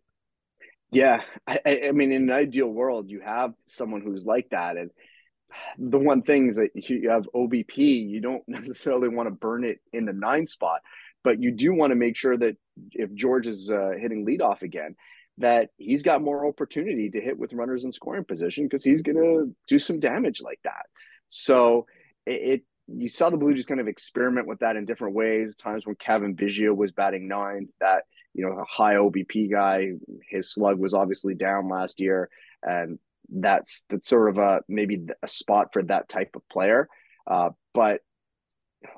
Yeah, 0.90 1.20
I, 1.46 1.60
I 1.88 1.92
mean, 1.92 2.12
in 2.12 2.22
an 2.24 2.30
ideal 2.30 2.68
world, 2.68 3.10
you 3.10 3.20
have 3.20 3.52
someone 3.66 4.00
who's 4.00 4.24
like 4.24 4.48
that, 4.50 4.76
and 4.78 4.90
the 5.78 5.98
one 5.98 6.22
thing 6.22 6.48
is 6.48 6.56
that 6.56 6.70
you 6.74 7.10
have 7.10 7.28
OBP. 7.34 7.76
You 7.76 8.20
don't 8.20 8.42
necessarily 8.48 9.08
want 9.08 9.26
to 9.26 9.34
burn 9.34 9.64
it 9.64 9.80
in 9.92 10.06
the 10.06 10.14
nine 10.14 10.46
spot, 10.46 10.80
but 11.22 11.42
you 11.42 11.52
do 11.52 11.74
want 11.74 11.90
to 11.90 11.96
make 11.96 12.16
sure 12.16 12.36
that 12.36 12.56
if 12.92 13.12
George 13.14 13.46
is 13.46 13.70
uh, 13.70 13.90
hitting 13.98 14.24
leadoff 14.24 14.62
again, 14.62 14.94
that 15.38 15.70
he's 15.76 16.02
got 16.02 16.22
more 16.22 16.46
opportunity 16.46 17.10
to 17.10 17.20
hit 17.20 17.38
with 17.38 17.52
runners 17.52 17.84
in 17.84 17.92
scoring 17.92 18.24
position 18.24 18.64
because 18.64 18.84
he's 18.84 19.02
going 19.02 19.16
to 19.16 19.54
do 19.68 19.78
some 19.78 20.00
damage 20.00 20.40
like 20.42 20.60
that. 20.64 20.86
So 21.28 21.86
it, 22.26 22.32
it 22.32 22.62
you 22.88 23.08
saw 23.08 23.30
the 23.30 23.36
Blue 23.36 23.52
Jays 23.54 23.66
kind 23.66 23.80
of 23.80 23.88
experiment 23.88 24.46
with 24.46 24.60
that 24.60 24.76
in 24.76 24.86
different 24.86 25.14
ways. 25.14 25.54
Times 25.54 25.86
when 25.86 25.96
Cavan 25.96 26.34
Biggio 26.34 26.74
was 26.74 26.92
batting 26.92 27.28
ninth, 27.28 27.70
that 27.80 28.04
you 28.34 28.44
know 28.44 28.58
a 28.58 28.64
high 28.64 28.94
OBP 28.94 29.50
guy, 29.50 29.92
his 30.28 30.52
slug 30.52 30.78
was 30.78 30.94
obviously 30.94 31.34
down 31.34 31.68
last 31.68 32.00
year, 32.00 32.30
and 32.62 32.98
that's 33.28 33.84
that's 33.90 34.08
sort 34.08 34.30
of 34.30 34.38
a 34.38 34.60
maybe 34.68 35.06
a 35.22 35.28
spot 35.28 35.72
for 35.72 35.82
that 35.84 36.08
type 36.08 36.30
of 36.34 36.48
player. 36.48 36.88
Uh, 37.26 37.50
but 37.74 38.00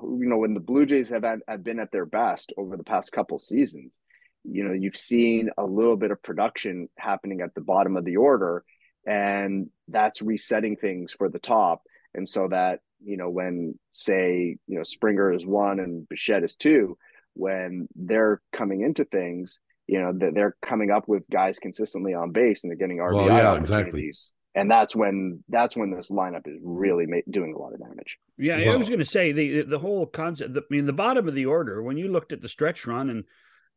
you 0.01 0.25
know 0.25 0.37
when 0.37 0.53
the 0.53 0.59
Blue 0.61 0.85
Jays 0.85 1.09
have 1.09 1.25
have 1.47 1.63
been 1.63 1.79
at 1.79 1.91
their 1.91 2.05
best 2.05 2.53
over 2.57 2.77
the 2.77 2.83
past 2.83 3.11
couple 3.11 3.39
seasons, 3.39 3.99
you 4.43 4.63
know 4.63 4.73
you've 4.73 4.97
seen 4.97 5.49
a 5.57 5.65
little 5.65 5.97
bit 5.97 6.11
of 6.11 6.21
production 6.23 6.89
happening 6.97 7.41
at 7.41 7.53
the 7.55 7.61
bottom 7.61 7.97
of 7.97 8.05
the 8.05 8.17
order, 8.17 8.63
and 9.05 9.69
that's 9.87 10.21
resetting 10.21 10.75
things 10.75 11.13
for 11.13 11.29
the 11.29 11.39
top. 11.39 11.81
And 12.13 12.27
so 12.27 12.47
that 12.49 12.79
you 13.03 13.17
know 13.17 13.29
when 13.29 13.77
say 13.91 14.57
you 14.67 14.77
know 14.77 14.83
Springer 14.83 15.31
is 15.31 15.45
one 15.45 15.79
and 15.79 16.07
Bichette 16.07 16.43
is 16.43 16.55
two, 16.55 16.97
when 17.33 17.87
they're 17.95 18.41
coming 18.51 18.81
into 18.81 19.05
things, 19.05 19.59
you 19.87 20.01
know 20.01 20.13
that 20.13 20.33
they're 20.33 20.55
coming 20.61 20.91
up 20.91 21.07
with 21.07 21.29
guys 21.29 21.59
consistently 21.59 22.13
on 22.13 22.31
base 22.31 22.63
and 22.63 22.71
they're 22.71 22.77
getting 22.77 22.97
RBI 22.97 23.13
well, 23.13 23.27
yeah, 23.27 23.51
opportunities. 23.51 23.93
Exactly. 23.95 24.37
And 24.53 24.69
that's 24.69 24.95
when 24.95 25.43
that's 25.47 25.77
when 25.77 25.91
this 25.91 26.09
lineup 26.11 26.45
is 26.45 26.59
really 26.61 27.05
ma- 27.05 27.17
doing 27.29 27.53
a 27.53 27.57
lot 27.57 27.73
of 27.73 27.79
damage. 27.79 28.17
Yeah, 28.37 28.57
well, 28.57 28.73
I 28.73 28.75
was 28.75 28.89
going 28.89 28.99
to 28.99 29.05
say 29.05 29.31
the 29.31 29.61
the 29.61 29.79
whole 29.79 30.05
concept. 30.05 30.57
I 30.57 30.61
mean, 30.69 30.85
the 30.85 30.93
bottom 30.93 31.27
of 31.27 31.35
the 31.35 31.45
order. 31.45 31.81
When 31.81 31.97
you 31.97 32.11
looked 32.11 32.33
at 32.33 32.41
the 32.41 32.49
stretch 32.49 32.85
run 32.85 33.09
and 33.09 33.23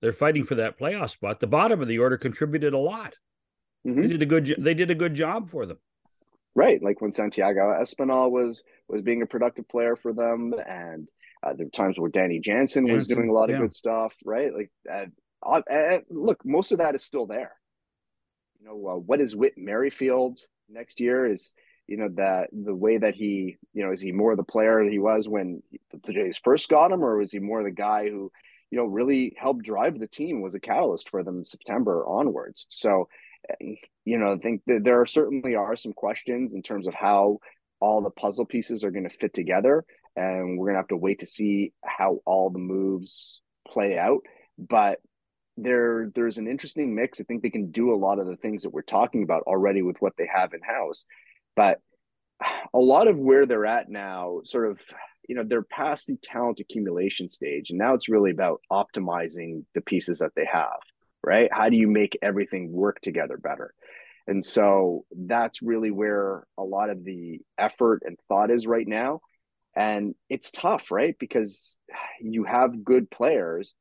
they're 0.05 0.13
fighting 0.13 0.45
for 0.45 0.55
that 0.57 0.79
playoff 0.79 1.09
spot, 1.09 1.41
the 1.41 1.47
bottom 1.47 1.81
of 1.81 1.89
the 1.89 1.99
order 1.99 2.19
contributed 2.19 2.75
a 2.75 2.79
lot. 2.79 3.15
Mm-hmm. 3.87 4.03
They 4.03 4.09
did 4.09 4.23
a 4.23 4.27
good. 4.27 4.55
They 4.59 4.75
did 4.75 4.91
a 4.91 4.95
good 4.95 5.15
job 5.15 5.49
for 5.49 5.65
them. 5.65 5.79
Right, 6.55 6.83
like 6.83 7.01
when 7.01 7.11
Santiago 7.11 7.75
Espinal 7.81 8.31
was 8.31 8.63
was 8.87 9.01
being 9.01 9.23
a 9.23 9.27
productive 9.27 9.67
player 9.67 9.97
for 9.97 10.13
them, 10.13 10.53
and 10.69 11.09
uh, 11.43 11.55
there 11.55 11.65
were 11.65 11.71
times 11.71 11.99
where 11.99 12.11
Danny 12.11 12.39
Jansen, 12.39 12.87
Jansen 12.87 12.95
was 12.95 13.07
doing 13.07 13.31
a 13.31 13.33
lot 13.33 13.49
of 13.49 13.57
yeah. 13.57 13.63
good 13.63 13.73
stuff. 13.73 14.15
Right, 14.27 14.53
like 14.55 14.71
uh, 14.93 15.07
uh, 15.43 16.01
look, 16.11 16.45
most 16.45 16.71
of 16.71 16.79
that 16.79 16.95
is 16.95 17.03
still 17.03 17.25
there. 17.25 17.53
You 18.61 18.67
know, 18.67 18.87
uh, 18.87 18.97
what 18.97 19.23
is 19.23 19.35
Whit 19.35 19.55
Merrifield 19.57 20.39
next 20.69 21.01
year? 21.01 21.25
Is 21.25 21.55
you 21.87 21.97
know 21.97 22.11
that 22.17 22.49
the 22.53 22.75
way 22.75 22.99
that 22.99 23.15
he, 23.15 23.57
you 23.73 23.87
know, 23.87 23.93
is 23.93 24.03
he 24.03 24.13
more 24.13 24.37
the 24.37 24.45
player 24.45 24.83
he 24.83 24.99
was 24.99 25.27
when 25.31 25.63
the 26.05 26.13
Jays 26.13 26.39
first 26.45 26.69
got 26.69 26.93
him, 26.93 27.03
or 27.03 27.17
was 27.17 27.33
he 27.33 27.39
more 27.39 27.63
the 27.63 27.71
guy 27.71 28.11
who, 28.11 28.31
you 28.75 28.81
know, 28.81 28.87
really 28.87 29.37
helped 29.39 29.63
drive 29.63 30.01
the 30.01 30.09
team, 30.09 30.43
was 30.43 30.57
a 30.57 30.61
catalyst 30.61 31.09
for 31.09 31.23
them 31.23 31.39
in 31.39 31.45
September 31.45 32.05
onwards? 32.09 32.67
So 32.71 33.09
eh, 33.49 33.77
you 34.05 34.19
know, 34.19 34.33
I 34.33 34.39
think 34.39 34.63
there 34.67 35.01
are 35.01 35.07
certainly 35.07 35.55
are 35.55 35.77
some 35.77 35.93
questions 35.93 36.55
in 36.55 36.61
terms 36.61 36.89
of 36.89 36.95
how 36.95 37.39
all 37.79 38.03
the 38.03 38.11
puzzle 38.11 38.47
pieces 38.47 38.83
are 38.83 38.91
going 38.91 39.09
to 39.09 39.17
fit 39.17 39.33
together, 39.33 39.85
and 40.17 40.59
we're 40.59 40.67
going 40.67 40.75
to 40.75 40.81
have 40.81 40.89
to 40.89 40.97
wait 40.97 41.21
to 41.21 41.27
see 41.27 41.73
how 41.85 42.19
all 42.27 42.51
the 42.51 42.59
moves 42.59 43.43
play 43.69 43.97
out. 43.97 44.23
But 44.59 44.99
there, 45.57 46.11
there's 46.13 46.39
an 46.39 46.49
interesting 46.49 46.97
mix. 46.97 47.21
I 47.21 47.25
think 47.25 47.45
they 47.45 47.51
can 47.51 47.71
do 47.71 47.95
a 47.95 48.03
lot 48.07 48.19
of 48.19 48.27
the 48.27 48.37
things 48.37 48.65
that 48.65 48.71
we're 48.71 48.83
talking 48.83 49.23
about 49.23 49.45
already 49.45 49.83
with 49.83 49.99
what 50.01 50.15
they 50.19 50.29
have 50.35 50.53
in 50.53 50.63
house, 50.63 51.05
but 51.55 51.79
a 52.75 52.79
lot 52.81 53.07
of 53.07 53.17
where 53.17 53.47
they're 53.47 53.67
at 53.67 53.89
now, 53.89 54.41
sort 54.43 54.69
of, 54.69 54.81
you 55.29 55.35
know, 55.35 55.45
they're 55.45 55.63
past 55.63 56.07
the 56.07 56.17
talent 56.23 56.61
accumulation 56.61 57.31
stage, 57.31 57.71
and 57.71 57.79
now 57.79 57.95
it's 57.95 58.09
really 58.09 58.31
about 58.31 58.61
optimizing 58.71 59.65
the 59.75 59.81
pieces 59.81 60.19
that 60.19 60.33
they 60.37 60.47
have 60.51 60.79
right? 61.25 61.49
How 61.53 61.69
do 61.69 61.77
you 61.77 61.89
make 61.89 62.19
everything 62.23 62.71
work 62.73 63.01
together 63.01 63.37
better? 63.37 63.75
And 64.27 64.45
so 64.45 65.05
that's 65.15 65.63
really 65.63 65.91
where 65.91 66.47
a 66.57 66.63
lot 66.63 66.91
of 66.91 67.05
the 67.05 67.41
effort 67.59 68.03
and 68.05 68.19
thought 68.29 68.51
is 68.51 68.67
right 68.67 68.87
now. 68.87 69.21
And 69.77 70.15
it's 70.29 70.51
tough, 70.51 70.91
right? 70.91 71.17
Because 71.19 71.77
you 72.21 72.45
have 72.45 72.85
good 72.85 73.11
players, 73.11 73.75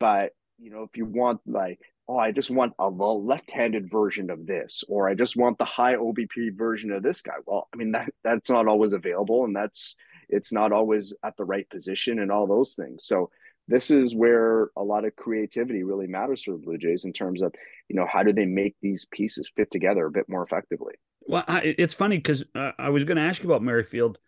but 0.00 0.32
you 0.58 0.70
know, 0.70 0.82
if 0.82 0.96
you 0.96 1.04
want 1.04 1.40
like, 1.46 1.78
oh, 2.08 2.18
I 2.18 2.32
just 2.32 2.50
want 2.50 2.72
a 2.78 2.88
left-handed 2.88 3.90
version 3.90 4.30
of 4.30 4.46
this, 4.46 4.82
or 4.88 5.08
I 5.08 5.14
just 5.14 5.36
want 5.36 5.58
the 5.58 5.64
high 5.64 5.94
OBP 5.94 6.56
version 6.56 6.90
of 6.90 7.02
this 7.02 7.20
guy. 7.20 7.34
Well, 7.46 7.68
I 7.72 7.76
mean 7.76 7.92
that 7.92 8.12
that's 8.24 8.50
not 8.50 8.66
always 8.66 8.92
available, 8.92 9.44
and 9.44 9.54
that's 9.54 9.96
it's 10.28 10.52
not 10.52 10.72
always 10.72 11.14
at 11.24 11.36
the 11.36 11.44
right 11.44 11.68
position 11.68 12.18
and 12.18 12.30
all 12.30 12.46
those 12.46 12.74
things. 12.74 13.04
So 13.06 13.30
this 13.68 13.90
is 13.90 14.14
where 14.14 14.70
a 14.76 14.82
lot 14.82 15.04
of 15.04 15.14
creativity 15.14 15.82
really 15.82 16.06
matters 16.06 16.42
for 16.42 16.52
the 16.52 16.58
Blue 16.58 16.78
Jays 16.78 17.04
in 17.04 17.12
terms 17.12 17.42
of, 17.42 17.54
you 17.88 17.96
know, 17.96 18.06
how 18.10 18.22
do 18.22 18.32
they 18.32 18.46
make 18.46 18.76
these 18.80 19.06
pieces 19.10 19.50
fit 19.54 19.70
together 19.70 20.06
a 20.06 20.10
bit 20.10 20.28
more 20.28 20.42
effectively? 20.42 20.94
Well, 21.26 21.44
I, 21.46 21.74
it's 21.76 21.92
funny 21.92 22.16
because 22.16 22.44
uh, 22.54 22.72
I 22.78 22.88
was 22.88 23.04
going 23.04 23.18
to 23.18 23.22
ask 23.22 23.42
you 23.42 23.48
about 23.48 23.62
Merrifield. 23.62 24.18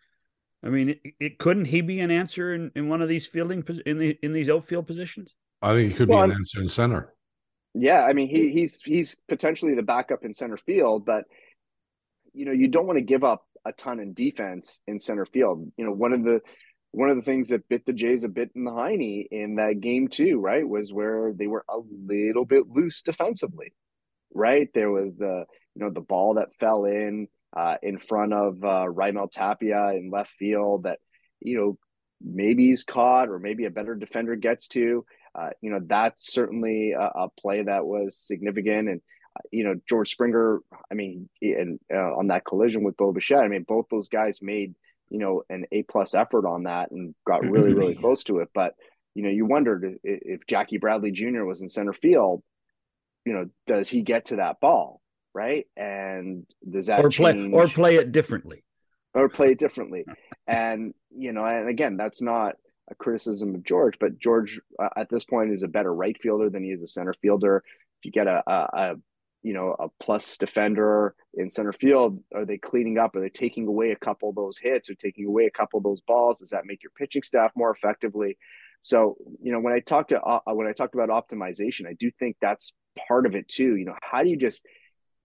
I 0.63 0.69
mean, 0.69 0.89
it, 0.89 1.01
it, 1.19 1.39
couldn't 1.39 1.65
he 1.65 1.81
be 1.81 1.99
an 2.01 2.11
answer 2.11 2.53
in, 2.53 2.71
in 2.75 2.87
one 2.87 3.01
of 3.01 3.09
these 3.09 3.25
fielding 3.25 3.63
in 3.87 3.97
the 3.97 4.17
in 4.21 4.31
these 4.31 4.47
outfield 4.47 4.85
positions? 4.85 5.33
I 5.63 5.73
think 5.73 5.91
he 5.91 5.97
could 5.97 6.09
well, 6.09 6.27
be 6.27 6.31
an 6.31 6.37
answer 6.37 6.61
in 6.61 6.67
center. 6.67 7.15
Yeah, 7.73 8.05
I 8.05 8.13
mean, 8.13 8.27
he 8.27 8.49
he's 8.49 8.79
he's 8.83 9.17
potentially 9.27 9.73
the 9.73 9.81
backup 9.81 10.23
in 10.23 10.35
center 10.35 10.57
field, 10.57 11.05
but 11.05 11.25
you 12.33 12.45
know, 12.45 12.51
you 12.51 12.67
don't 12.67 12.85
want 12.85 12.99
to 12.99 13.03
give 13.03 13.23
up 13.23 13.45
a 13.65 13.71
ton 13.73 13.99
in 13.99 14.13
defense 14.13 14.81
in 14.87 14.99
center 14.99 15.25
field. 15.25 15.71
You 15.77 15.85
know, 15.85 15.91
one 15.91 16.13
of 16.13 16.23
the 16.23 16.41
one 16.91 17.09
of 17.09 17.15
the 17.15 17.21
things 17.21 17.49
that 17.49 17.69
bit 17.69 17.85
the 17.85 17.93
Jays 17.93 18.23
a 18.23 18.29
bit 18.29 18.51
in 18.53 18.65
the 18.65 18.71
hiney 18.71 19.25
in 19.31 19.55
that 19.55 19.79
game 19.79 20.09
too, 20.09 20.39
right, 20.39 20.67
was 20.67 20.91
where 20.91 21.31
they 21.33 21.47
were 21.47 21.63
a 21.69 21.77
little 22.07 22.45
bit 22.45 22.67
loose 22.69 23.01
defensively, 23.01 23.73
right? 24.33 24.67
There 24.73 24.91
was 24.91 25.15
the 25.15 25.45
you 25.75 25.83
know 25.83 25.89
the 25.89 26.01
ball 26.01 26.35
that 26.35 26.55
fell 26.59 26.85
in 26.85 27.27
uh, 27.55 27.77
in 27.81 27.97
front 27.97 28.33
of 28.33 28.63
uh, 28.63 28.85
Raimel 28.87 29.31
Tapia 29.31 29.93
in 29.93 30.11
left 30.11 30.31
field 30.31 30.83
that 30.83 30.99
you 31.39 31.57
know 31.57 31.77
maybe 32.23 32.67
he's 32.67 32.83
caught 32.83 33.29
or 33.29 33.39
maybe 33.39 33.65
a 33.65 33.71
better 33.71 33.95
defender 33.95 34.35
gets 34.35 34.67
to. 34.69 35.05
Uh, 35.33 35.49
you 35.61 35.71
know 35.71 35.79
that's 35.85 36.33
certainly 36.33 36.91
a, 36.91 36.99
a, 37.01 37.29
play 37.39 37.63
that 37.63 37.85
was 37.85 38.17
significant 38.17 38.89
and. 38.89 39.01
You 39.51 39.63
know 39.63 39.75
George 39.87 40.11
Springer. 40.11 40.59
I 40.91 40.93
mean, 40.93 41.29
and 41.41 41.79
uh, 41.93 42.15
on 42.15 42.27
that 42.27 42.45
collision 42.45 42.83
with 42.83 42.97
Bo 42.97 43.11
Bichette, 43.11 43.39
I 43.39 43.47
mean, 43.47 43.65
both 43.67 43.85
those 43.89 44.09
guys 44.09 44.39
made 44.41 44.75
you 45.09 45.19
know 45.19 45.43
an 45.49 45.65
A 45.71 45.83
plus 45.83 46.13
effort 46.13 46.47
on 46.47 46.63
that 46.63 46.91
and 46.91 47.15
got 47.25 47.45
really 47.45 47.73
really 47.75 47.95
close 47.95 48.23
to 48.25 48.39
it. 48.39 48.49
But 48.53 48.75
you 49.15 49.23
know 49.23 49.29
you 49.29 49.45
wondered 49.45 49.99
if 50.03 50.41
Jackie 50.47 50.77
Bradley 50.77 51.11
Jr. 51.11 51.43
was 51.43 51.61
in 51.61 51.69
center 51.69 51.93
field, 51.93 52.43
you 53.25 53.33
know, 53.33 53.49
does 53.67 53.89
he 53.89 54.01
get 54.01 54.25
to 54.25 54.37
that 54.37 54.59
ball 54.59 55.01
right? 55.33 55.65
And 55.75 56.45
does 56.69 56.87
that 56.87 56.99
or 56.99 57.09
play 57.09 57.33
change, 57.33 57.53
or 57.53 57.67
play 57.67 57.95
it 57.95 58.11
differently 58.11 58.63
or 59.13 59.29
play 59.29 59.51
it 59.51 59.59
differently? 59.59 60.05
and 60.47 60.93
you 61.09 61.31
know, 61.31 61.45
and 61.45 61.69
again, 61.69 61.97
that's 61.97 62.21
not 62.21 62.55
a 62.89 62.95
criticism 62.95 63.55
of 63.55 63.63
George, 63.63 63.97
but 63.99 64.17
George 64.17 64.59
uh, 64.81 64.89
at 64.95 65.09
this 65.09 65.23
point 65.23 65.51
is 65.53 65.63
a 65.63 65.67
better 65.67 65.93
right 65.93 66.17
fielder 66.21 66.49
than 66.49 66.63
he 66.63 66.71
is 66.71 66.81
a 66.81 66.87
center 66.87 67.13
fielder. 67.21 67.63
If 67.99 68.05
you 68.05 68.11
get 68.11 68.27
a, 68.27 68.43
a, 68.47 68.53
a 68.73 68.95
you 69.43 69.53
know, 69.53 69.75
a 69.79 69.87
plus 70.03 70.37
defender 70.37 71.15
in 71.33 71.49
center 71.49 71.73
field? 71.73 72.23
Are 72.33 72.45
they 72.45 72.57
cleaning 72.57 72.97
up? 72.97 73.15
Are 73.15 73.21
they 73.21 73.29
taking 73.29 73.67
away 73.67 73.91
a 73.91 73.95
couple 73.95 74.29
of 74.29 74.35
those 74.35 74.57
hits 74.57 74.89
or 74.89 74.95
taking 74.95 75.25
away 75.25 75.45
a 75.45 75.51
couple 75.51 75.77
of 75.77 75.83
those 75.83 76.01
balls? 76.01 76.39
Does 76.39 76.49
that 76.49 76.65
make 76.65 76.83
your 76.83 76.91
pitching 76.97 77.23
staff 77.23 77.51
more 77.55 77.71
effectively? 77.71 78.37
So, 78.81 79.15
you 79.41 79.51
know, 79.51 79.59
when 79.59 79.73
I 79.73 79.79
talked 79.79 80.09
to 80.09 80.21
uh, 80.21 80.39
when 80.53 80.67
I 80.67 80.73
talked 80.73 80.95
about 80.95 81.09
optimization, 81.09 81.87
I 81.87 81.93
do 81.93 82.11
think 82.19 82.37
that's 82.41 82.73
part 83.07 83.25
of 83.25 83.35
it 83.35 83.47
too. 83.47 83.75
You 83.75 83.85
know, 83.85 83.95
how 84.01 84.23
do 84.23 84.29
you 84.29 84.37
just 84.37 84.65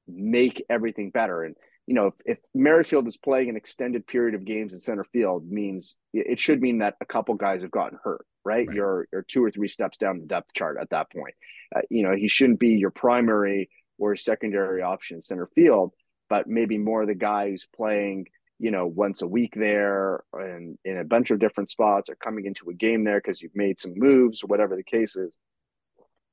make 0.06 0.64
everything 0.68 1.10
better? 1.10 1.42
And 1.42 1.56
you 1.86 1.94
know, 1.94 2.08
if, 2.08 2.14
if 2.24 2.38
Merrifield 2.54 3.06
is 3.06 3.16
playing 3.16 3.48
an 3.48 3.56
extended 3.56 4.06
period 4.06 4.34
of 4.34 4.44
games 4.44 4.72
in 4.72 4.80
center 4.80 5.04
field, 5.04 5.48
means 5.48 5.96
it 6.12 6.38
should 6.38 6.60
mean 6.60 6.78
that 6.78 6.96
a 7.00 7.06
couple 7.06 7.34
guys 7.34 7.62
have 7.62 7.70
gotten 7.70 7.98
hurt, 8.02 8.26
right? 8.44 8.66
right. 8.66 8.76
You're 8.76 9.08
you're 9.12 9.22
two 9.22 9.42
or 9.42 9.50
three 9.50 9.68
steps 9.68 9.96
down 9.96 10.18
the 10.18 10.26
depth 10.26 10.52
chart 10.52 10.78
at 10.80 10.90
that 10.90 11.10
point. 11.10 11.34
Uh, 11.74 11.80
you 11.88 12.02
know, 12.02 12.14
he 12.14 12.28
shouldn't 12.28 12.60
be 12.60 12.70
your 12.70 12.90
primary 12.90 13.70
or 13.98 14.12
a 14.12 14.18
secondary 14.18 14.82
option 14.82 15.22
center 15.22 15.48
field, 15.54 15.92
but 16.28 16.46
maybe 16.46 16.78
more 16.78 17.06
the 17.06 17.14
guy 17.14 17.50
who's 17.50 17.66
playing, 17.74 18.26
you 18.58 18.70
know, 18.70 18.86
once 18.86 19.22
a 19.22 19.26
week 19.26 19.54
there 19.56 20.22
and 20.32 20.78
in 20.84 20.98
a 20.98 21.04
bunch 21.04 21.30
of 21.30 21.38
different 21.38 21.70
spots 21.70 22.10
or 22.10 22.14
coming 22.16 22.46
into 22.46 22.70
a 22.70 22.74
game 22.74 23.04
there 23.04 23.20
because 23.20 23.40
you've 23.40 23.56
made 23.56 23.78
some 23.80 23.92
moves 23.96 24.42
or 24.42 24.46
whatever 24.46 24.76
the 24.76 24.82
case 24.82 25.16
is. 25.16 25.38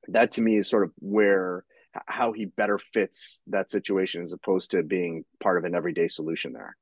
That 0.09 0.31
to 0.33 0.41
me 0.41 0.57
is 0.57 0.69
sort 0.69 0.83
of 0.83 0.91
where 0.99 1.63
how 2.07 2.33
he 2.33 2.45
better 2.45 2.77
fits 2.77 3.41
that 3.47 3.71
situation 3.71 4.23
as 4.23 4.33
opposed 4.33 4.71
to 4.71 4.83
being 4.83 5.23
part 5.41 5.57
of 5.57 5.63
an 5.63 5.75
everyday 5.75 6.07
solution 6.07 6.53
there. 6.53 6.75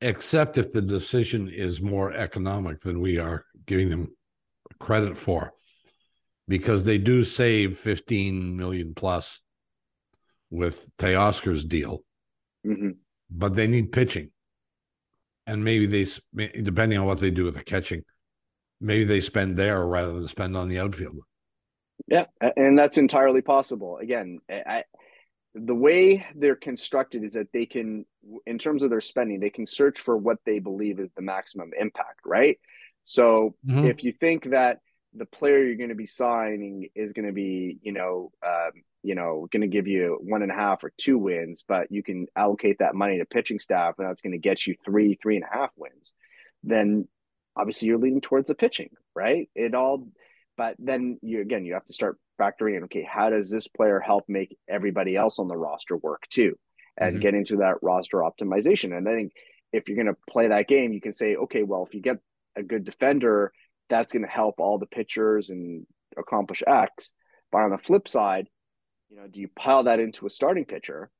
Except 0.00 0.58
if 0.58 0.70
the 0.70 0.82
decision 0.82 1.48
is 1.48 1.80
more 1.80 2.12
economic 2.12 2.80
than 2.80 3.00
we 3.00 3.18
are 3.18 3.46
giving 3.66 3.88
them 3.88 4.14
credit 4.78 5.16
for, 5.16 5.52
because 6.46 6.82
they 6.82 6.98
do 6.98 7.24
save 7.24 7.78
15 7.78 8.56
million 8.56 8.94
plus 8.94 9.40
with 10.54 10.86
Teoscar's 10.98 11.64
deal, 11.64 12.04
mm-hmm. 12.64 12.90
but 13.30 13.54
they 13.54 13.66
need 13.66 13.90
pitching, 13.90 14.30
and 15.46 15.64
maybe 15.64 15.86
they 15.86 16.06
depending 16.62 16.98
on 16.98 17.06
what 17.06 17.18
they 17.18 17.30
do 17.30 17.44
with 17.44 17.56
the 17.56 17.64
catching, 17.64 18.02
maybe 18.80 19.04
they 19.04 19.20
spend 19.20 19.56
there 19.56 19.84
rather 19.84 20.12
than 20.12 20.28
spend 20.28 20.56
on 20.56 20.68
the 20.68 20.78
outfield. 20.78 21.18
Yeah, 22.06 22.26
and 22.56 22.78
that's 22.78 22.98
entirely 22.98 23.42
possible. 23.42 23.98
Again, 23.98 24.38
I, 24.48 24.84
the 25.54 25.74
way 25.74 26.26
they're 26.34 26.56
constructed 26.56 27.24
is 27.24 27.34
that 27.34 27.52
they 27.52 27.66
can, 27.66 28.04
in 28.46 28.58
terms 28.58 28.82
of 28.82 28.90
their 28.90 29.00
spending, 29.00 29.40
they 29.40 29.50
can 29.50 29.66
search 29.66 30.00
for 30.00 30.16
what 30.16 30.38
they 30.44 30.58
believe 30.58 30.98
is 31.00 31.10
the 31.16 31.22
maximum 31.22 31.70
impact, 31.78 32.20
right? 32.24 32.58
So 33.04 33.54
mm-hmm. 33.66 33.86
if 33.86 34.02
you 34.04 34.12
think 34.12 34.50
that 34.50 34.78
the 35.14 35.26
player 35.26 35.62
you're 35.62 35.76
going 35.76 35.90
to 35.90 35.94
be 35.94 36.06
signing 36.06 36.88
is 36.94 37.12
going 37.12 37.26
to 37.26 37.32
be, 37.32 37.78
you 37.82 37.92
know, 37.92 38.32
um, 38.44 38.72
you 39.02 39.14
know, 39.14 39.46
going 39.52 39.62
to 39.62 39.68
give 39.68 39.86
you 39.86 40.18
one 40.22 40.42
and 40.42 40.50
a 40.50 40.54
half 40.54 40.82
or 40.82 40.92
two 40.98 41.18
wins, 41.18 41.64
but 41.66 41.90
you 41.90 42.02
can 42.02 42.26
allocate 42.34 42.78
that 42.78 42.94
money 42.94 43.18
to 43.18 43.26
pitching 43.26 43.58
staff, 43.58 43.94
and 43.98 44.08
that's 44.08 44.22
going 44.22 44.32
to 44.32 44.38
get 44.38 44.66
you 44.66 44.74
three, 44.82 45.18
three 45.20 45.36
and 45.36 45.44
a 45.44 45.56
half 45.56 45.70
wins. 45.76 46.14
Then 46.62 47.06
obviously 47.56 47.88
you're 47.88 47.98
leaning 47.98 48.20
towards 48.20 48.48
the 48.48 48.54
pitching, 48.54 48.90
right? 49.14 49.48
It 49.54 49.74
all, 49.74 50.08
but 50.56 50.76
then 50.78 51.18
you 51.22 51.40
again 51.40 51.64
you 51.64 51.74
have 51.74 51.84
to 51.86 51.92
start 51.92 52.18
factoring 52.40 52.76
in. 52.76 52.84
Okay, 52.84 53.06
how 53.08 53.30
does 53.30 53.50
this 53.50 53.68
player 53.68 54.00
help 54.00 54.24
make 54.28 54.56
everybody 54.68 55.16
else 55.16 55.38
on 55.38 55.48
the 55.48 55.56
roster 55.56 55.96
work 55.96 56.22
too? 56.30 56.56
and 56.96 57.14
mm-hmm. 57.14 57.22
get 57.22 57.34
into 57.34 57.56
that 57.56 57.82
roster 57.82 58.18
optimization. 58.18 58.96
And 58.96 59.08
I 59.08 59.14
think 59.14 59.32
if 59.72 59.88
you're 59.88 59.96
going 59.96 60.14
to 60.14 60.20
play 60.30 60.48
that 60.48 60.68
game, 60.68 60.92
you 60.92 61.00
can 61.00 61.12
say, 61.12 61.36
okay, 61.36 61.62
well, 61.62 61.84
if 61.86 61.94
you 61.94 62.00
get 62.00 62.18
a 62.56 62.62
good 62.62 62.84
defender, 62.84 63.52
that's 63.88 64.12
going 64.12 64.24
to 64.24 64.30
help 64.30 64.56
all 64.58 64.78
the 64.78 64.86
pitchers 64.86 65.50
and 65.50 65.86
accomplish 66.16 66.62
X. 66.66 67.12
But 67.52 67.62
on 67.62 67.70
the 67.70 67.78
flip 67.78 68.08
side, 68.08 68.48
you 69.10 69.16
know, 69.16 69.26
do 69.28 69.40
you 69.40 69.48
pile 69.54 69.84
that 69.84 70.00
into 70.00 70.26
a 70.26 70.30
starting 70.30 70.64
pitcher? 70.64 71.10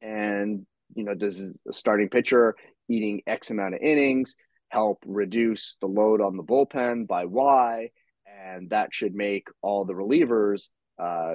And, 0.00 0.66
you 0.94 1.04
know, 1.04 1.14
does 1.14 1.54
a 1.68 1.72
starting 1.72 2.08
pitcher 2.08 2.56
eating 2.88 3.22
X 3.26 3.50
amount 3.50 3.74
of 3.74 3.80
innings 3.80 4.34
help 4.68 5.02
reduce 5.06 5.76
the 5.80 5.86
load 5.86 6.20
on 6.20 6.36
the 6.36 6.42
bullpen 6.42 7.06
by 7.06 7.24
Y? 7.24 7.90
And 8.26 8.70
that 8.70 8.88
should 8.92 9.14
make 9.14 9.48
all 9.62 9.84
the 9.84 9.94
relievers 9.94 10.70
uh, 11.02 11.34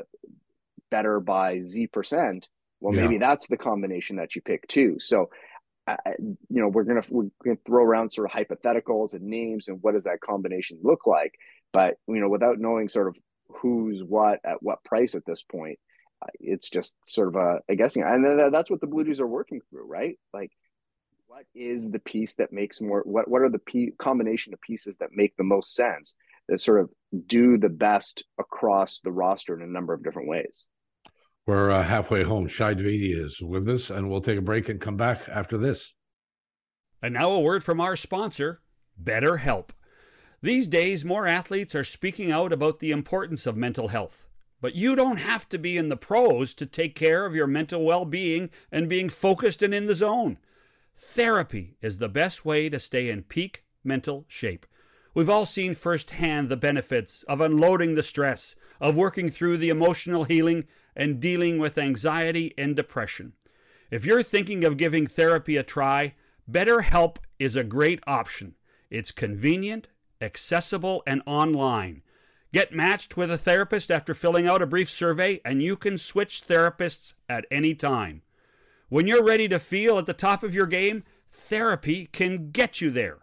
better 0.89 1.19
by 1.19 1.60
Z 1.60 1.88
percent. 1.88 2.48
Well, 2.80 2.93
yeah. 2.93 3.04
maybe 3.04 3.17
that's 3.17 3.48
the 3.48 3.58
combination 3.58 4.17
that 4.17 4.36
you 4.36 4.41
pick 4.41 4.67
too. 4.67 4.98
So, 5.00 5.30
uh, 5.88 5.98
you 6.19 6.38
know, 6.50 6.69
we're 6.69 6.84
gonna 6.84 7.04
we're 7.10 7.30
gonna 7.43 7.58
throw 7.65 7.84
around 7.84 8.12
sort 8.12 8.30
of 8.30 8.36
hypotheticals 8.36 9.13
and 9.13 9.24
names 9.24 9.67
and 9.67 9.80
what 9.82 9.93
does 9.93 10.06
that 10.06 10.22
combination 10.22 10.80
look 10.82 11.06
like? 11.06 11.34
But 11.72 11.98
you 12.08 12.19
know, 12.19 12.30
without 12.30 12.60
knowing 12.60 12.89
sort 12.89 13.08
of 13.08 13.17
who's 13.50 14.02
what 14.02 14.39
at 14.46 14.62
what 14.62 14.84
price 14.84 15.15
at 15.15 15.26
this 15.26 15.43
point, 15.43 15.80
uh, 16.22 16.30
it's 16.39 16.69
just 16.69 16.96
sort 17.06 17.30
of 17.30 17.36
a, 17.36 17.60
a 17.67 17.76
guessing. 17.76 18.04
And 18.04 18.54
that's 18.54 18.69
what 18.69 18.80
the 18.82 18.88
Blue 18.88 19.04
Jays 19.04 19.19
are 19.19 19.28
working 19.28 19.62
through, 19.69 19.86
right? 19.86 20.17
Like, 20.34 20.52
what 21.28 21.46
is 21.54 21.91
the 21.91 22.00
piece 22.00 22.36
that 22.36 22.54
makes 22.54 22.80
more? 22.80 23.02
What 23.02 23.28
what 23.28 23.41
are 23.41 23.50
the 23.50 23.60
p- 23.60 23.93
combination 23.98 24.54
of 24.54 24.62
pieces 24.62 24.98
that 24.98 25.10
make 25.13 25.36
the 25.36 25.43
most 25.43 25.74
sense? 25.74 26.15
That 26.48 26.62
sort 26.62 26.82
of 26.82 26.89
do 27.28 27.58
the 27.58 27.69
best 27.69 28.24
across 28.38 29.00
the 29.00 29.12
roster 29.12 29.56
in 29.56 29.62
a 29.62 29.72
number 29.72 29.93
of 29.93 30.04
different 30.04 30.28
ways. 30.28 30.67
We're 31.45 31.71
uh, 31.71 31.84
halfway 31.84 32.23
home. 32.23 32.47
Shi 32.47 32.63
Davidi 32.63 33.17
is 33.17 33.41
with 33.41 33.67
us, 33.67 33.89
and 33.89 34.10
we'll 34.10 34.21
take 34.21 34.38
a 34.38 34.41
break 34.41 34.69
and 34.69 34.79
come 34.79 34.95
back 34.95 35.27
after 35.27 35.58
this. 35.58 35.93
And 37.01 37.13
now 37.13 37.32
a 37.32 37.39
word 37.39 37.63
from 37.63 37.82
our 37.82 37.97
sponsor, 37.97 38.62
BetterHelp. 39.01 39.71
These 40.41 40.69
days, 40.69 41.03
more 41.03 41.27
athletes 41.27 41.75
are 41.75 41.84
speaking 41.84 42.32
out 42.32 42.53
about 42.53 42.79
the 42.79 42.91
importance 42.91 43.45
of 43.45 43.58
mental 43.58 43.89
health. 43.89 44.27
But 44.62 44.75
you 44.75 44.95
don't 44.95 45.17
have 45.17 45.49
to 45.49 45.58
be 45.58 45.77
in 45.77 45.89
the 45.89 45.97
pros 45.97 46.53
to 46.53 46.65
take 46.65 46.95
care 46.95 47.25
of 47.25 47.36
your 47.36 47.47
mental 47.47 47.84
well 47.84 48.06
being 48.06 48.49
and 48.71 48.88
being 48.88 49.10
focused 49.10 49.62
and 49.62 49.73
in 49.73 49.88
the 49.88 49.95
zone. 49.95 50.38
Therapy 50.95 51.75
is 51.82 51.97
the 51.97 52.08
best 52.08 52.45
way 52.45 52.69
to 52.69 52.79
stay 52.79 53.10
in 53.10 53.23
peak 53.23 53.65
mental 53.84 54.23
shape. 54.29 54.65
We've 55.13 55.30
all 55.30 55.45
seen 55.45 55.76
firsthand 55.76 56.49
the 56.49 56.58
benefits 56.58 57.23
of 57.23 57.39
unloading 57.39 57.93
the 57.93 58.04
stress, 58.04 58.56
of 58.82 58.95
working 58.95 59.30
through 59.30 59.58
the 59.58 59.69
emotional 59.69 60.23
healing 60.23 60.65
and 60.95 61.19
dealing 61.19 61.60
with 61.60 61.78
anxiety 61.78 62.54
and 62.58 62.76
depression. 62.76 63.34
If 63.91 64.06
you're 64.06 64.23
thinking 64.23 64.63
of 64.63 64.78
giving 64.78 65.06
therapy 65.06 65.56
a 65.56 65.63
try, 65.63 66.15
BetterHelp 66.52 67.17
is 67.38 67.56
a 67.56 67.63
great 67.63 67.99
option. 68.08 68.56
It's 68.89 69.12
convenient, 69.12 69.88
accessible, 70.19 71.04
and 71.06 71.21
online. 71.28 72.02
Get 72.52 72.73
matched 72.73 73.15
with 73.15 73.32
a 73.32 73.38
therapist 73.38 73.91
after 73.91 74.13
filling 74.13 74.47
out 74.47 74.62
a 74.62 74.67
brief 74.67 74.89
survey, 74.89 75.41
and 75.45 75.62
you 75.62 75.76
can 75.76 75.97
switch 75.97 76.43
therapists 76.47 77.13
at 77.30 77.45
any 77.52 77.76
time. 77.76 78.23
When 78.89 79.08
you're 79.08 79.23
ready 79.23 79.47
to 79.47 79.60
feel 79.60 79.97
at 79.97 80.06
the 80.06 80.13
top 80.13 80.43
of 80.43 80.56
your 80.56 80.67
game, 80.67 81.04
therapy 81.32 82.08
can 82.12 82.52
get 82.52 82.82
you 82.82 82.91
there. 82.91 83.23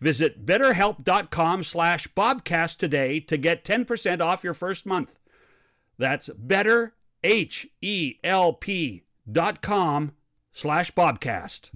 Visit 0.00 0.44
betterhelp.com 0.44 1.64
slash 1.64 2.08
bobcast 2.08 2.76
today 2.76 3.20
to 3.20 3.36
get 3.36 3.64
10% 3.64 4.20
off 4.20 4.44
your 4.44 4.54
first 4.54 4.84
month. 4.84 5.18
That's 5.98 6.28
better, 6.36 6.94
H-E-L-P 7.24 9.02
dot 9.30 9.62
com 9.62 10.12
slash 10.52 10.92
bobcast. 10.92 11.70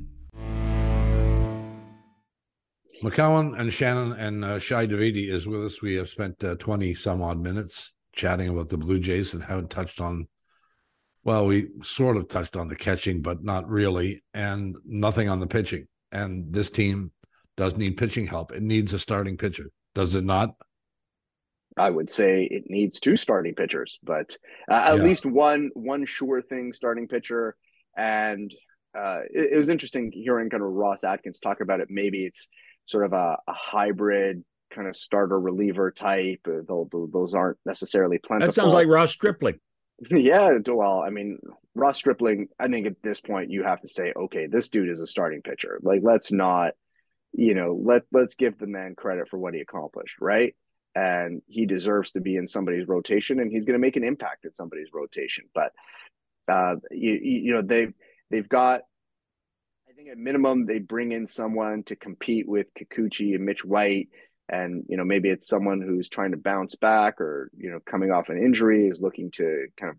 McCown 3.03 3.59
and 3.59 3.73
Shannon 3.73 4.13
and 4.13 4.45
uh, 4.45 4.59
Shi 4.59 4.75
Davidi 4.75 5.29
is 5.31 5.47
with 5.47 5.65
us. 5.65 5.81
We 5.81 5.95
have 5.95 6.09
spent 6.09 6.43
uh, 6.45 6.57
20 6.57 6.93
some 6.95 7.23
odd 7.23 7.41
minutes 7.41 7.95
chatting 8.13 8.51
about 8.51 8.69
the 8.69 8.77
Blue 8.77 8.99
Jays 8.99 9.33
and 9.33 9.43
haven't 9.43 9.71
touched 9.71 10.01
on, 10.01 10.29
well, 11.25 11.47
we 11.47 11.69
sort 11.83 12.19
of 12.19 12.29
touched 12.29 12.57
on 12.57 12.69
the 12.69 12.77
catching, 12.77 13.23
but 13.23 13.43
not 13.43 13.69
really, 13.69 14.23
and 14.35 14.77
nothing 14.85 15.29
on 15.31 15.41
the 15.41 15.47
pitching. 15.47 15.87
And 16.13 16.53
this 16.53 16.69
team 16.69 17.13
does 17.61 17.77
need 17.77 17.99
pitching 17.99 18.27
help. 18.27 18.53
It 18.53 18.63
needs 18.63 18.95
a 18.95 18.99
starting 18.99 19.37
pitcher, 19.37 19.71
does 19.95 20.15
it 20.15 20.25
not? 20.25 20.55
I 21.77 21.91
would 21.91 22.09
say 22.09 22.49
it 22.51 22.65
needs 22.69 23.01
two 23.01 23.17
starting 23.17 23.55
pitchers, 23.55 23.99
but 24.03 24.35
uh, 24.71 24.75
at 24.75 24.97
yeah. 24.97 25.03
least 25.03 25.27
one 25.27 25.69
one 25.75 26.07
sure 26.07 26.41
thing 26.41 26.73
starting 26.73 27.07
pitcher. 27.07 27.55
And 27.99 28.51
uh, 28.99 29.21
it, 29.31 29.53
it, 29.53 29.59
was 29.59 29.69
interesting 29.69 30.11
hearing 30.11 30.49
kind 30.49 30.63
of 30.63 30.71
Ross 30.71 31.05
Atkins 31.05 31.39
talk 31.39 31.61
about 31.61 31.81
it. 31.81 31.89
Maybe 31.91 32.25
it's 32.25 32.49
sort 32.87 33.05
of 33.05 33.13
a, 33.13 33.37
a 33.47 33.53
hybrid 33.53 34.43
kind 34.75 34.89
of 34.89 34.97
starter 34.97 35.39
reliever 35.39 35.91
type. 35.91 36.41
Uh, 36.49 36.63
those 37.13 37.35
aren't 37.35 37.59
necessarily 37.67 38.17
plentiful. 38.17 38.49
That 38.49 38.55
sounds 38.55 38.73
like 38.73 38.89
Ross 38.89 39.13
Stripling. 39.13 39.61
yeah, 40.11 40.57
well, 40.67 41.03
I 41.03 41.11
mean, 41.11 41.39
Ross 41.75 41.99
Stripling. 41.99 42.49
I 42.59 42.69
think 42.69 42.87
at 42.87 43.03
this 43.03 43.21
point 43.21 43.51
you 43.51 43.65
have 43.65 43.83
to 43.83 43.89
say, 43.89 44.15
okay, 44.17 44.47
this 44.47 44.71
dude 44.71 44.89
is 44.89 45.03
a 45.03 45.07
starting 45.07 45.43
pitcher. 45.43 45.79
Like, 45.83 46.01
let's 46.03 46.33
not, 46.33 46.73
you 47.33 47.55
know, 47.55 47.81
let 47.83 48.03
let's 48.13 48.35
give 48.35 48.59
the 48.59 48.67
man 48.67 48.95
credit 48.95 49.29
for 49.29 49.39
what 49.39 49.55
he 49.55 49.61
accomplished, 49.61 50.17
right? 50.21 50.55
and 50.95 51.43
he 51.47 51.67
deserves 51.67 52.13
to 52.13 52.21
be 52.21 52.37
in 52.37 52.49
somebody's 52.49 52.89
rotation 52.89 53.39
and 53.39 53.51
he's 53.51 53.65
going 53.65 53.79
to 53.79 53.81
make 53.81 53.97
an 53.97 54.05
impact 54.05 54.45
in 54.45 54.53
somebody's 54.55 54.89
rotation. 54.93 55.45
But 55.55 55.73
uh, 56.51 56.77
you, 56.91 57.13
you 57.13 57.53
know 57.55 57.63
they've 57.63 57.93
they've 58.31 58.49
got 58.49 58.81
i 59.89 59.93
think 59.93 60.09
at 60.09 60.19
minimum 60.19 60.67
they 60.67 60.79
bring 60.79 61.13
in 61.13 61.27
someone 61.27 61.85
to 61.85 61.95
compete 61.95 62.49
with 62.49 62.67
kikuchi 62.75 63.35
and 63.35 63.45
mitch 63.45 63.65
white. 63.65 64.09
And 64.49 64.85
you 64.89 64.97
know 64.97 65.05
maybe 65.05 65.29
it's 65.29 65.47
someone 65.47 65.81
who's 65.81 66.09
trying 66.09 66.33
to 66.33 66.37
bounce 66.37 66.75
back 66.75 67.21
or 67.21 67.51
you 67.57 67.71
know 67.71 67.79
coming 67.89 68.11
off 68.11 68.31
an 68.31 68.43
injury 68.43 68.89
is 68.89 69.01
looking 69.01 69.31
to 69.33 69.67
kind 69.79 69.91
of 69.91 69.97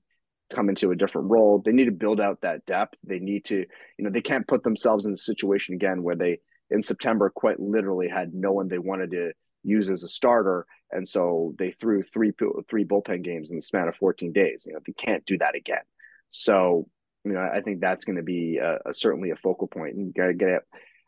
come 0.54 0.68
into 0.68 0.92
a 0.92 0.96
different 0.98 1.32
role. 1.32 1.62
They 1.64 1.72
need 1.72 1.86
to 1.86 1.92
build 1.92 2.20
out 2.20 2.42
that 2.42 2.66
depth. 2.66 2.96
They 3.06 3.20
need 3.20 3.46
to 3.46 3.66
you 3.98 4.04
know 4.04 4.10
they 4.10 4.22
can't 4.22 4.48
put 4.48 4.64
themselves 4.64 5.06
in 5.06 5.14
a 5.14 5.18
situation 5.18 5.74
again 5.76 6.04
where 6.04 6.18
they 6.18 6.40
in 6.72 6.82
september 6.82 7.30
quite 7.30 7.60
literally 7.60 8.08
had 8.08 8.34
no 8.34 8.52
one 8.52 8.68
they 8.68 8.80
wanted 8.80 9.12
to 9.12 9.32
use 9.64 9.90
as 9.90 10.04
a 10.04 10.08
starter 10.08 10.66
and 10.92 11.08
so 11.08 11.56
they 11.58 11.72
threw 11.72 12.04
three 12.04 12.34
three 12.70 12.86
bullpen 12.86 13.24
games 13.24 13.50
in 13.50 13.58
the 13.58 13.62
span 13.62 13.88
of 13.88 13.96
14 13.96 14.32
days. 14.32 14.66
You 14.68 14.74
know, 14.74 14.80
they 14.86 14.94
can't 14.94 15.26
do 15.26 15.38
that 15.38 15.56
again. 15.56 15.84
So, 16.32 16.88
you 17.24 17.34
know, 17.34 17.40
I 17.40 17.62
think 17.62 17.80
that's 17.80 18.06
going 18.06 18.18
to 18.18 18.24
be 18.24 18.58
a, 18.58 18.78
a, 18.86 18.94
certainly 18.94 19.32
a 19.32 19.36
focal 19.36 19.68
point, 19.68 19.96
and 19.96 20.08
you 20.08 20.14
got 20.14 20.28
to 20.28 20.34
get, 20.34 20.64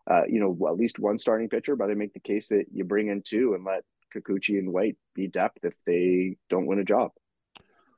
uh, 0.09 0.23
you 0.27 0.39
know, 0.39 0.67
at 0.67 0.77
least 0.77 0.99
one 0.99 1.17
starting 1.17 1.49
pitcher. 1.49 1.75
But 1.75 1.89
I 1.89 1.95
make 1.95 2.13
the 2.13 2.19
case 2.19 2.47
that 2.49 2.65
you 2.73 2.83
bring 2.83 3.09
in 3.09 3.21
two 3.21 3.53
and 3.55 3.65
let 3.65 3.83
Kikuchi 4.15 4.59
and 4.59 4.71
White 4.71 4.97
be 5.15 5.27
depth 5.27 5.59
if 5.63 5.73
they 5.85 6.37
don't 6.49 6.65
win 6.65 6.79
a 6.79 6.85
job. 6.85 7.11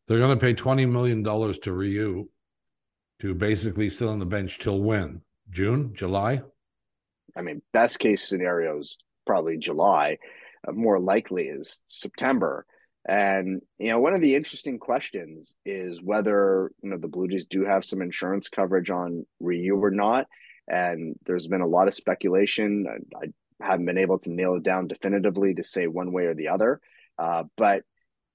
They're 0.07 0.19
going 0.19 0.37
to 0.37 0.43
pay 0.43 0.53
twenty 0.53 0.85
million 0.85 1.23
dollars 1.23 1.59
to 1.59 1.73
Ryu 1.73 2.29
to 3.19 3.33
basically 3.33 3.89
sit 3.89 4.07
on 4.07 4.19
the 4.19 4.25
bench 4.25 4.59
till 4.59 4.81
when? 4.81 5.21
June, 5.49 5.93
July? 5.93 6.41
I 7.35 7.41
mean, 7.41 7.61
best 7.73 7.99
case 7.99 8.27
scenarios 8.27 8.97
probably 9.25 9.57
July 9.57 10.17
more 10.71 10.99
likely 10.99 11.43
is 11.43 11.81
September. 11.87 12.65
And 13.07 13.61
you 13.77 13.91
know, 13.91 13.99
one 13.99 14.15
of 14.15 14.21
the 14.21 14.35
interesting 14.35 14.79
questions 14.79 15.55
is 15.65 16.01
whether 16.01 16.71
you 16.81 16.89
know 16.89 16.97
the 16.97 17.07
Blue 17.07 17.27
Jays 17.27 17.45
do 17.45 17.63
have 17.63 17.85
some 17.85 18.01
insurance 18.01 18.49
coverage 18.49 18.89
on 18.89 19.25
Ryu 19.39 19.75
or 19.75 19.91
not. 19.91 20.25
And 20.67 21.15
there's 21.25 21.47
been 21.47 21.61
a 21.61 21.67
lot 21.67 21.87
of 21.87 21.93
speculation. 21.93 22.87
I, 22.89 23.25
I 23.25 23.67
haven't 23.67 23.85
been 23.85 23.99
able 23.99 24.17
to 24.19 24.31
nail 24.31 24.55
it 24.55 24.63
down 24.63 24.87
definitively 24.87 25.53
to 25.53 25.63
say 25.63 25.85
one 25.85 26.11
way 26.11 26.25
or 26.25 26.33
the 26.33 26.47
other. 26.47 26.81
Uh, 27.19 27.43
but 27.55 27.83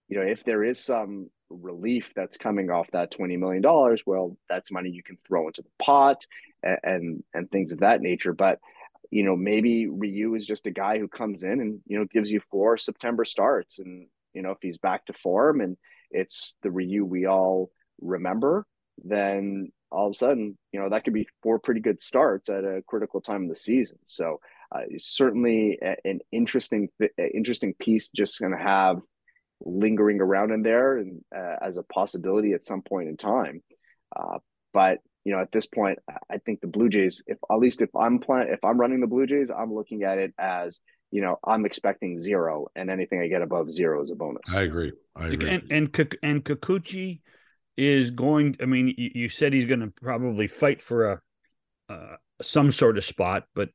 you 0.08 0.18
know, 0.18 0.24
if 0.24 0.44
there 0.44 0.62
is 0.62 0.78
some 0.78 1.30
relief 1.50 2.12
that's 2.14 2.36
coming 2.36 2.70
off 2.70 2.86
that 2.92 3.10
twenty 3.10 3.36
million 3.36 3.62
dollars, 3.62 4.04
well, 4.06 4.36
that's 4.48 4.70
money 4.70 4.90
you 4.90 5.02
can 5.02 5.18
throw 5.26 5.48
into 5.48 5.62
the 5.62 5.84
pot 5.84 6.24
and, 6.62 6.78
and 6.84 7.24
and 7.34 7.50
things 7.50 7.72
of 7.72 7.80
that 7.80 8.00
nature. 8.00 8.32
But 8.32 8.60
you 9.10 9.24
know, 9.24 9.36
maybe 9.36 9.88
Ryu 9.88 10.34
is 10.34 10.46
just 10.46 10.66
a 10.66 10.70
guy 10.70 10.98
who 10.98 11.08
comes 11.08 11.42
in 11.42 11.60
and, 11.60 11.80
you 11.86 11.98
know, 11.98 12.04
gives 12.04 12.30
you 12.30 12.40
four 12.50 12.78
September 12.78 13.24
starts. 13.24 13.78
And, 13.78 14.06
you 14.34 14.42
know, 14.42 14.52
if 14.52 14.58
he's 14.62 14.78
back 14.78 15.06
to 15.06 15.12
form 15.12 15.60
and 15.60 15.76
it's 16.10 16.54
the 16.62 16.70
Ryu 16.70 17.04
we 17.04 17.26
all 17.26 17.70
remember, 18.00 18.66
then 19.04 19.72
all 19.90 20.06
of 20.06 20.12
a 20.14 20.18
sudden, 20.18 20.56
you 20.72 20.80
know, 20.80 20.88
that 20.88 21.04
could 21.04 21.14
be 21.14 21.26
four 21.42 21.58
pretty 21.58 21.80
good 21.80 22.00
starts 22.00 22.48
at 22.48 22.64
a 22.64 22.82
critical 22.86 23.20
time 23.20 23.44
of 23.44 23.48
the 23.48 23.56
season. 23.56 23.98
So, 24.06 24.40
uh, 24.72 24.82
certainly 24.98 25.80
an 26.04 26.20
interesting, 26.30 26.90
interesting 27.18 27.74
piece 27.74 28.08
just 28.14 28.38
going 28.38 28.52
to 28.52 28.62
have 28.62 29.00
lingering 29.60 30.20
around 30.20 30.52
in 30.52 30.62
there 30.62 30.98
and 30.98 31.24
uh, 31.36 31.56
as 31.60 31.76
a 31.76 31.82
possibility 31.82 32.52
at 32.52 32.64
some 32.64 32.82
point 32.82 33.08
in 33.08 33.16
time. 33.16 33.62
Uh, 34.14 34.38
but 34.72 34.98
you 35.30 35.36
know, 35.36 35.42
at 35.42 35.52
this 35.52 35.66
point, 35.66 36.00
I 36.28 36.38
think 36.38 36.60
the 36.60 36.66
Blue 36.66 36.88
Jays, 36.88 37.22
if 37.28 37.38
at 37.48 37.60
least 37.60 37.82
if 37.82 37.90
I'm 37.94 38.18
playing, 38.18 38.48
if 38.48 38.64
I'm 38.64 38.80
running 38.80 38.98
the 38.98 39.06
Blue 39.06 39.28
Jays, 39.28 39.48
I'm 39.48 39.72
looking 39.72 40.02
at 40.02 40.18
it 40.18 40.34
as, 40.36 40.80
you 41.12 41.22
know, 41.22 41.38
I'm 41.44 41.64
expecting 41.64 42.20
zero, 42.20 42.66
and 42.74 42.90
anything 42.90 43.20
I 43.20 43.28
get 43.28 43.40
above 43.40 43.70
zero 43.70 44.02
is 44.02 44.10
a 44.10 44.16
bonus. 44.16 44.52
I 44.52 44.62
agree. 44.62 44.90
I 45.14 45.28
agree. 45.28 45.48
And 45.48 45.62
and, 45.70 46.16
and 46.24 46.44
Kikuchi 46.44 47.20
is 47.76 48.10
going. 48.10 48.56
I 48.60 48.64
mean, 48.64 48.92
you, 48.98 49.10
you 49.14 49.28
said 49.28 49.52
he's 49.52 49.66
going 49.66 49.78
to 49.78 49.92
probably 50.02 50.48
fight 50.48 50.82
for 50.82 51.12
a 51.12 51.20
uh, 51.88 52.16
some 52.42 52.72
sort 52.72 52.98
of 52.98 53.04
spot, 53.04 53.44
but 53.54 53.68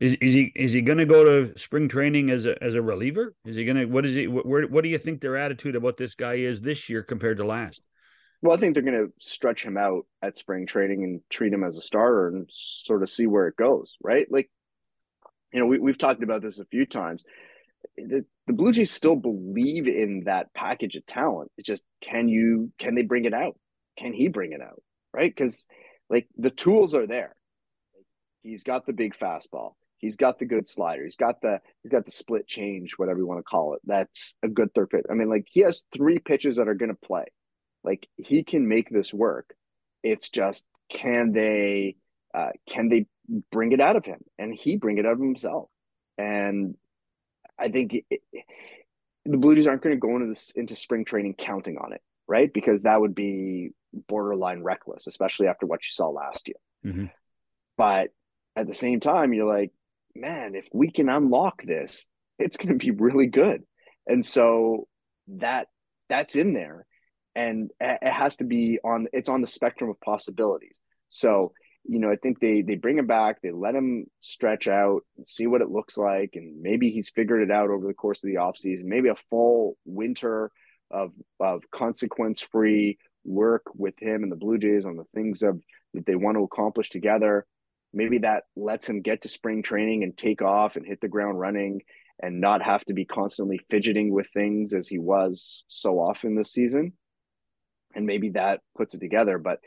is 0.00 0.14
is 0.14 0.32
he 0.32 0.50
is 0.56 0.72
he 0.72 0.80
going 0.80 0.96
to 0.96 1.04
go 1.04 1.24
to 1.24 1.58
spring 1.58 1.88
training 1.88 2.30
as 2.30 2.46
a 2.46 2.56
as 2.64 2.74
a 2.74 2.80
reliever? 2.80 3.34
Is 3.44 3.56
he 3.56 3.66
going 3.66 3.76
to 3.76 3.84
what 3.84 4.06
is 4.06 4.14
he 4.14 4.28
where 4.28 4.66
what 4.66 4.82
do 4.82 4.88
you 4.88 4.96
think 4.96 5.20
their 5.20 5.36
attitude 5.36 5.76
about 5.76 5.98
this 5.98 6.14
guy 6.14 6.36
is 6.36 6.62
this 6.62 6.88
year 6.88 7.02
compared 7.02 7.36
to 7.36 7.44
last? 7.44 7.82
Well, 8.42 8.56
I 8.56 8.60
think 8.60 8.74
they're 8.74 8.82
going 8.82 9.06
to 9.06 9.12
stretch 9.18 9.62
him 9.62 9.76
out 9.76 10.06
at 10.22 10.38
spring 10.38 10.66
training 10.66 11.04
and 11.04 11.20
treat 11.28 11.52
him 11.52 11.62
as 11.62 11.76
a 11.76 11.82
starter 11.82 12.28
and 12.28 12.48
sort 12.50 13.02
of 13.02 13.10
see 13.10 13.26
where 13.26 13.48
it 13.48 13.56
goes, 13.56 13.96
right? 14.02 14.26
Like, 14.30 14.50
you 15.52 15.60
know, 15.60 15.66
we, 15.66 15.78
we've 15.78 15.98
talked 15.98 16.22
about 16.22 16.40
this 16.40 16.58
a 16.58 16.64
few 16.64 16.86
times. 16.86 17.24
The, 17.96 18.24
the 18.46 18.52
Blue 18.52 18.72
Jays 18.72 18.90
still 18.90 19.16
believe 19.16 19.86
in 19.86 20.24
that 20.24 20.54
package 20.54 20.96
of 20.96 21.04
talent. 21.04 21.50
It's 21.58 21.66
just, 21.66 21.82
can 22.02 22.28
you, 22.28 22.72
can 22.78 22.94
they 22.94 23.02
bring 23.02 23.26
it 23.26 23.34
out? 23.34 23.58
Can 23.98 24.12
he 24.14 24.28
bring 24.28 24.52
it 24.52 24.62
out? 24.62 24.82
Right. 25.12 25.34
Because, 25.34 25.66
like, 26.08 26.28
the 26.38 26.50
tools 26.50 26.94
are 26.94 27.06
there. 27.06 27.34
He's 28.42 28.62
got 28.62 28.86
the 28.86 28.94
big 28.94 29.14
fastball. 29.14 29.74
He's 29.98 30.16
got 30.16 30.38
the 30.38 30.46
good 30.46 30.66
slider. 30.66 31.04
He's 31.04 31.16
got 31.16 31.42
the 31.42 31.60
he's 31.82 31.92
got 31.92 32.06
the 32.06 32.10
split 32.10 32.46
change, 32.46 32.94
whatever 32.96 33.18
you 33.18 33.26
want 33.26 33.40
to 33.40 33.44
call 33.44 33.74
it. 33.74 33.80
That's 33.84 34.34
a 34.42 34.48
good 34.48 34.72
third 34.74 34.88
pitch. 34.88 35.04
I 35.10 35.14
mean, 35.14 35.28
like 35.28 35.46
he 35.50 35.60
has 35.60 35.82
three 35.94 36.18
pitches 36.18 36.56
that 36.56 36.68
are 36.68 36.74
going 36.74 36.88
to 36.88 37.06
play. 37.06 37.26
Like 37.84 38.08
he 38.16 38.44
can 38.44 38.68
make 38.68 38.90
this 38.90 39.12
work. 39.12 39.54
It's 40.02 40.28
just 40.28 40.64
can 40.90 41.32
they 41.32 41.96
uh, 42.34 42.50
can 42.68 42.88
they 42.88 43.06
bring 43.52 43.72
it 43.72 43.80
out 43.80 43.96
of 43.96 44.04
him 44.04 44.20
and 44.38 44.54
he 44.54 44.76
bring 44.76 44.98
it 44.98 45.06
out 45.06 45.12
of 45.12 45.20
himself. 45.20 45.68
And 46.18 46.74
I 47.58 47.68
think 47.68 47.94
it, 47.94 48.04
it, 48.10 48.20
the 49.24 49.36
Blue 49.36 49.54
Jays 49.54 49.66
aren't 49.66 49.82
going 49.82 49.94
to 49.94 50.00
go 50.00 50.16
into 50.16 50.28
this 50.28 50.52
into 50.54 50.76
spring 50.76 51.04
training 51.04 51.34
counting 51.38 51.78
on 51.78 51.92
it, 51.92 52.02
right? 52.26 52.52
Because 52.52 52.82
that 52.82 53.00
would 53.00 53.14
be 53.14 53.70
borderline 54.08 54.62
reckless, 54.62 55.06
especially 55.06 55.46
after 55.46 55.66
what 55.66 55.80
you 55.84 55.90
saw 55.92 56.08
last 56.08 56.48
year. 56.48 56.92
Mm-hmm. 56.92 57.06
But 57.76 58.10
at 58.56 58.66
the 58.66 58.74
same 58.74 59.00
time, 59.00 59.32
you're 59.32 59.52
like, 59.52 59.72
man, 60.14 60.54
if 60.54 60.66
we 60.72 60.90
can 60.90 61.08
unlock 61.08 61.62
this, 61.62 62.06
it's 62.38 62.56
going 62.56 62.78
to 62.78 62.84
be 62.84 62.90
really 62.90 63.26
good. 63.26 63.62
And 64.06 64.24
so 64.24 64.88
that 65.28 65.68
that's 66.08 66.34
in 66.34 66.52
there 66.52 66.86
and 67.34 67.70
it 67.80 68.12
has 68.12 68.36
to 68.36 68.44
be 68.44 68.78
on 68.84 69.06
it's 69.12 69.28
on 69.28 69.40
the 69.40 69.46
spectrum 69.46 69.90
of 69.90 70.00
possibilities. 70.00 70.80
So, 71.08 71.52
you 71.84 71.98
know, 71.98 72.10
I 72.10 72.16
think 72.16 72.40
they 72.40 72.62
they 72.62 72.76
bring 72.76 72.98
him 72.98 73.06
back, 73.06 73.40
they 73.42 73.50
let 73.50 73.74
him 73.74 74.06
stretch 74.20 74.68
out 74.68 75.02
and 75.16 75.26
see 75.26 75.46
what 75.46 75.62
it 75.62 75.70
looks 75.70 75.96
like 75.96 76.30
and 76.34 76.60
maybe 76.60 76.90
he's 76.90 77.10
figured 77.10 77.42
it 77.42 77.52
out 77.52 77.70
over 77.70 77.86
the 77.86 77.94
course 77.94 78.22
of 78.22 78.28
the 78.28 78.36
offseason, 78.38 78.84
maybe 78.84 79.08
a 79.08 79.16
full 79.30 79.76
winter 79.84 80.50
of 80.90 81.12
of 81.38 81.62
consequence-free 81.70 82.98
work 83.24 83.62
with 83.74 83.94
him 84.00 84.22
and 84.22 84.32
the 84.32 84.36
Blue 84.36 84.58
Jays 84.58 84.86
on 84.86 84.96
the 84.96 85.04
things 85.14 85.42
of 85.42 85.60
that 85.94 86.06
they 86.06 86.14
want 86.14 86.36
to 86.36 86.44
accomplish 86.44 86.90
together 86.90 87.46
maybe 87.92 88.18
that 88.18 88.44
lets 88.56 88.88
him 88.88 89.02
get 89.02 89.22
to 89.22 89.28
spring 89.28 89.62
training 89.62 90.02
and 90.02 90.16
take 90.16 90.42
off 90.42 90.76
and 90.76 90.86
hit 90.86 91.00
the 91.00 91.08
ground 91.08 91.38
running 91.38 91.80
and 92.22 92.40
not 92.40 92.62
have 92.62 92.84
to 92.84 92.94
be 92.94 93.04
constantly 93.04 93.58
fidgeting 93.70 94.12
with 94.12 94.28
things 94.32 94.74
as 94.74 94.86
he 94.88 94.98
was 94.98 95.64
so 95.68 95.98
often 95.98 96.36
this 96.36 96.52
season. 96.52 96.92
And 97.94 98.06
maybe 98.06 98.30
that 98.30 98.60
puts 98.76 98.94
it 98.94 99.00
together. 99.00 99.38
But 99.38 99.58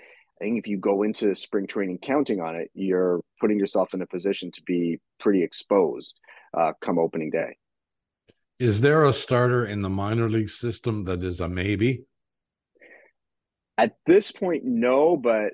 I 0.41 0.45
think 0.45 0.59
if 0.59 0.67
you 0.67 0.77
go 0.77 1.03
into 1.03 1.35
spring 1.35 1.67
training 1.67 1.99
counting 2.01 2.41
on 2.41 2.55
it, 2.55 2.69
you're 2.73 3.21
putting 3.39 3.59
yourself 3.59 3.93
in 3.93 4.01
a 4.01 4.07
position 4.07 4.51
to 4.51 4.61
be 4.63 4.99
pretty 5.19 5.43
exposed 5.43 6.19
uh, 6.57 6.73
come 6.81 6.97
opening 6.99 7.29
day. 7.29 7.57
Is 8.59 8.81
there 8.81 9.03
a 9.03 9.13
starter 9.13 9.65
in 9.65 9.81
the 9.81 9.89
minor 9.89 10.29
league 10.29 10.49
system 10.49 11.03
that 11.05 11.21
is 11.23 11.41
a 11.41 11.49
maybe? 11.49 12.05
At 13.77 13.95
this 14.05 14.31
point, 14.31 14.63
no, 14.63 15.17
but 15.17 15.53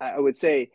I 0.00 0.18
would 0.18 0.36
say 0.36 0.70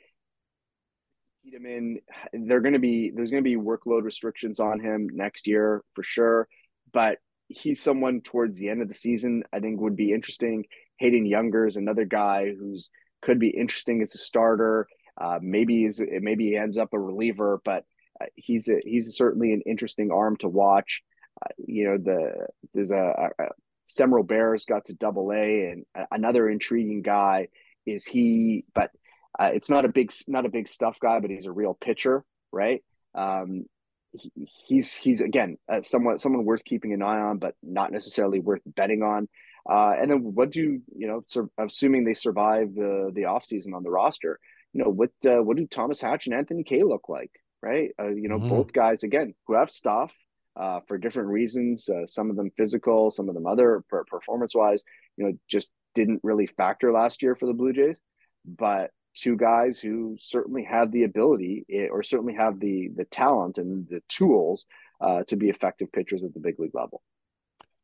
Tiedemann, 1.43 1.99
they're 2.33 2.61
going 2.61 2.73
to 2.73 2.79
be 2.79 3.11
there's 3.13 3.31
going 3.31 3.43
to 3.43 3.49
be 3.49 3.55
workload 3.55 4.03
restrictions 4.03 4.59
on 4.59 4.79
him 4.79 5.09
next 5.11 5.47
year 5.47 5.83
for 5.93 6.03
sure, 6.03 6.47
but 6.93 7.17
he's 7.47 7.81
someone 7.81 8.21
towards 8.21 8.57
the 8.57 8.69
end 8.69 8.81
of 8.81 8.87
the 8.87 8.93
season 8.93 9.43
I 9.51 9.59
think 9.59 9.79
would 9.81 9.95
be 9.95 10.13
interesting. 10.13 10.65
Hayden 10.99 11.25
Juenger 11.25 11.67
is 11.67 11.77
another 11.77 12.05
guy 12.05 12.53
who's 12.57 12.89
could 13.21 13.39
be 13.39 13.49
interesting 13.49 14.01
as 14.01 14.15
a 14.15 14.17
starter. 14.17 14.87
Uh, 15.19 15.39
maybe 15.41 15.83
is 15.85 16.01
maybe 16.21 16.47
he 16.49 16.55
ends 16.57 16.77
up 16.77 16.93
a 16.93 16.99
reliever, 16.99 17.61
but 17.65 17.83
uh, 18.21 18.25
he's 18.35 18.69
a, 18.69 18.79
he's 18.83 19.15
certainly 19.15 19.53
an 19.53 19.61
interesting 19.65 20.11
arm 20.11 20.37
to 20.37 20.47
watch. 20.47 21.01
Uh, 21.41 21.49
you 21.57 21.85
know, 21.85 21.97
the 21.97 22.47
there's 22.73 22.91
a, 22.91 23.31
a 23.39 24.07
Robert's 24.07 24.65
got 24.65 24.85
to 24.85 24.93
double 24.93 25.31
A, 25.31 25.71
and 25.71 25.85
another 26.11 26.49
intriguing 26.49 27.01
guy 27.01 27.47
is 27.85 28.05
he, 28.05 28.65
but 28.73 28.91
uh, 29.37 29.51
it's 29.53 29.69
not 29.69 29.85
a 29.85 29.89
big 29.89 30.13
not 30.27 30.45
a 30.45 30.49
big 30.49 30.67
stuff 30.67 30.99
guy, 30.99 31.19
but 31.19 31.31
he's 31.31 31.45
a 31.45 31.51
real 31.51 31.73
pitcher, 31.73 32.23
right? 32.51 32.83
Um, 33.15 33.65
he, 34.11 34.31
he's 34.65 34.93
he's 34.93 35.21
again 35.21 35.57
uh, 35.67 35.81
somewhat 35.81 36.21
someone 36.21 36.45
worth 36.45 36.63
keeping 36.63 36.93
an 36.93 37.01
eye 37.01 37.19
on, 37.19 37.37
but 37.37 37.55
not 37.61 37.91
necessarily 37.91 38.39
worth 38.39 38.61
betting 38.65 39.03
on. 39.03 39.27
Uh, 39.69 39.93
and 39.99 40.11
then 40.11 40.19
what 40.33 40.51
do 40.51 40.79
you 40.95 41.07
know? 41.07 41.23
So 41.27 41.49
assuming 41.57 42.03
they 42.03 42.13
survive 42.13 42.73
the 42.75 43.11
the 43.13 43.25
off 43.25 43.45
season 43.45 43.73
on 43.73 43.83
the 43.83 43.89
roster, 43.89 44.39
you 44.73 44.83
know 44.83 44.89
what 44.89 45.11
uh, 45.25 45.41
what 45.43 45.57
do 45.57 45.67
Thomas 45.67 46.01
Hatch 46.01 46.27
and 46.27 46.35
Anthony 46.35 46.63
Kay 46.63 46.83
look 46.83 47.09
like, 47.09 47.31
right? 47.61 47.89
Uh, 47.99 48.09
you 48.09 48.29
know, 48.29 48.37
mm-hmm. 48.37 48.49
both 48.49 48.73
guys 48.73 49.03
again 49.03 49.33
who 49.47 49.55
have 49.55 49.69
stuff 49.69 50.13
uh, 50.55 50.79
for 50.87 50.97
different 50.97 51.29
reasons. 51.29 51.89
Uh, 51.89 52.05
some 52.07 52.29
of 52.29 52.35
them 52.35 52.51
physical, 52.57 53.11
some 53.11 53.29
of 53.29 53.35
them 53.35 53.47
other 53.47 53.83
performance 54.07 54.55
wise. 54.55 54.83
You 55.17 55.25
know, 55.25 55.33
just 55.49 55.71
didn't 55.95 56.21
really 56.23 56.47
factor 56.47 56.91
last 56.91 57.21
year 57.21 57.35
for 57.35 57.45
the 57.45 57.53
Blue 57.53 57.73
Jays, 57.73 57.99
but 58.45 58.91
two 59.15 59.35
guys 59.35 59.79
who 59.79 60.17
certainly 60.19 60.63
have 60.63 60.91
the 60.91 61.03
ability 61.03 61.65
eh, 61.71 61.87
or 61.91 62.03
certainly 62.03 62.33
have 62.35 62.59
the 62.59 62.89
the 62.95 63.05
talent 63.05 63.57
and 63.57 63.87
the 63.89 64.01
tools 64.09 64.65
uh, 65.01 65.23
to 65.23 65.35
be 65.35 65.49
effective 65.49 65.91
pitchers 65.91 66.23
at 66.23 66.33
the 66.33 66.39
big 66.39 66.59
league 66.59 66.75
level. 66.75 67.01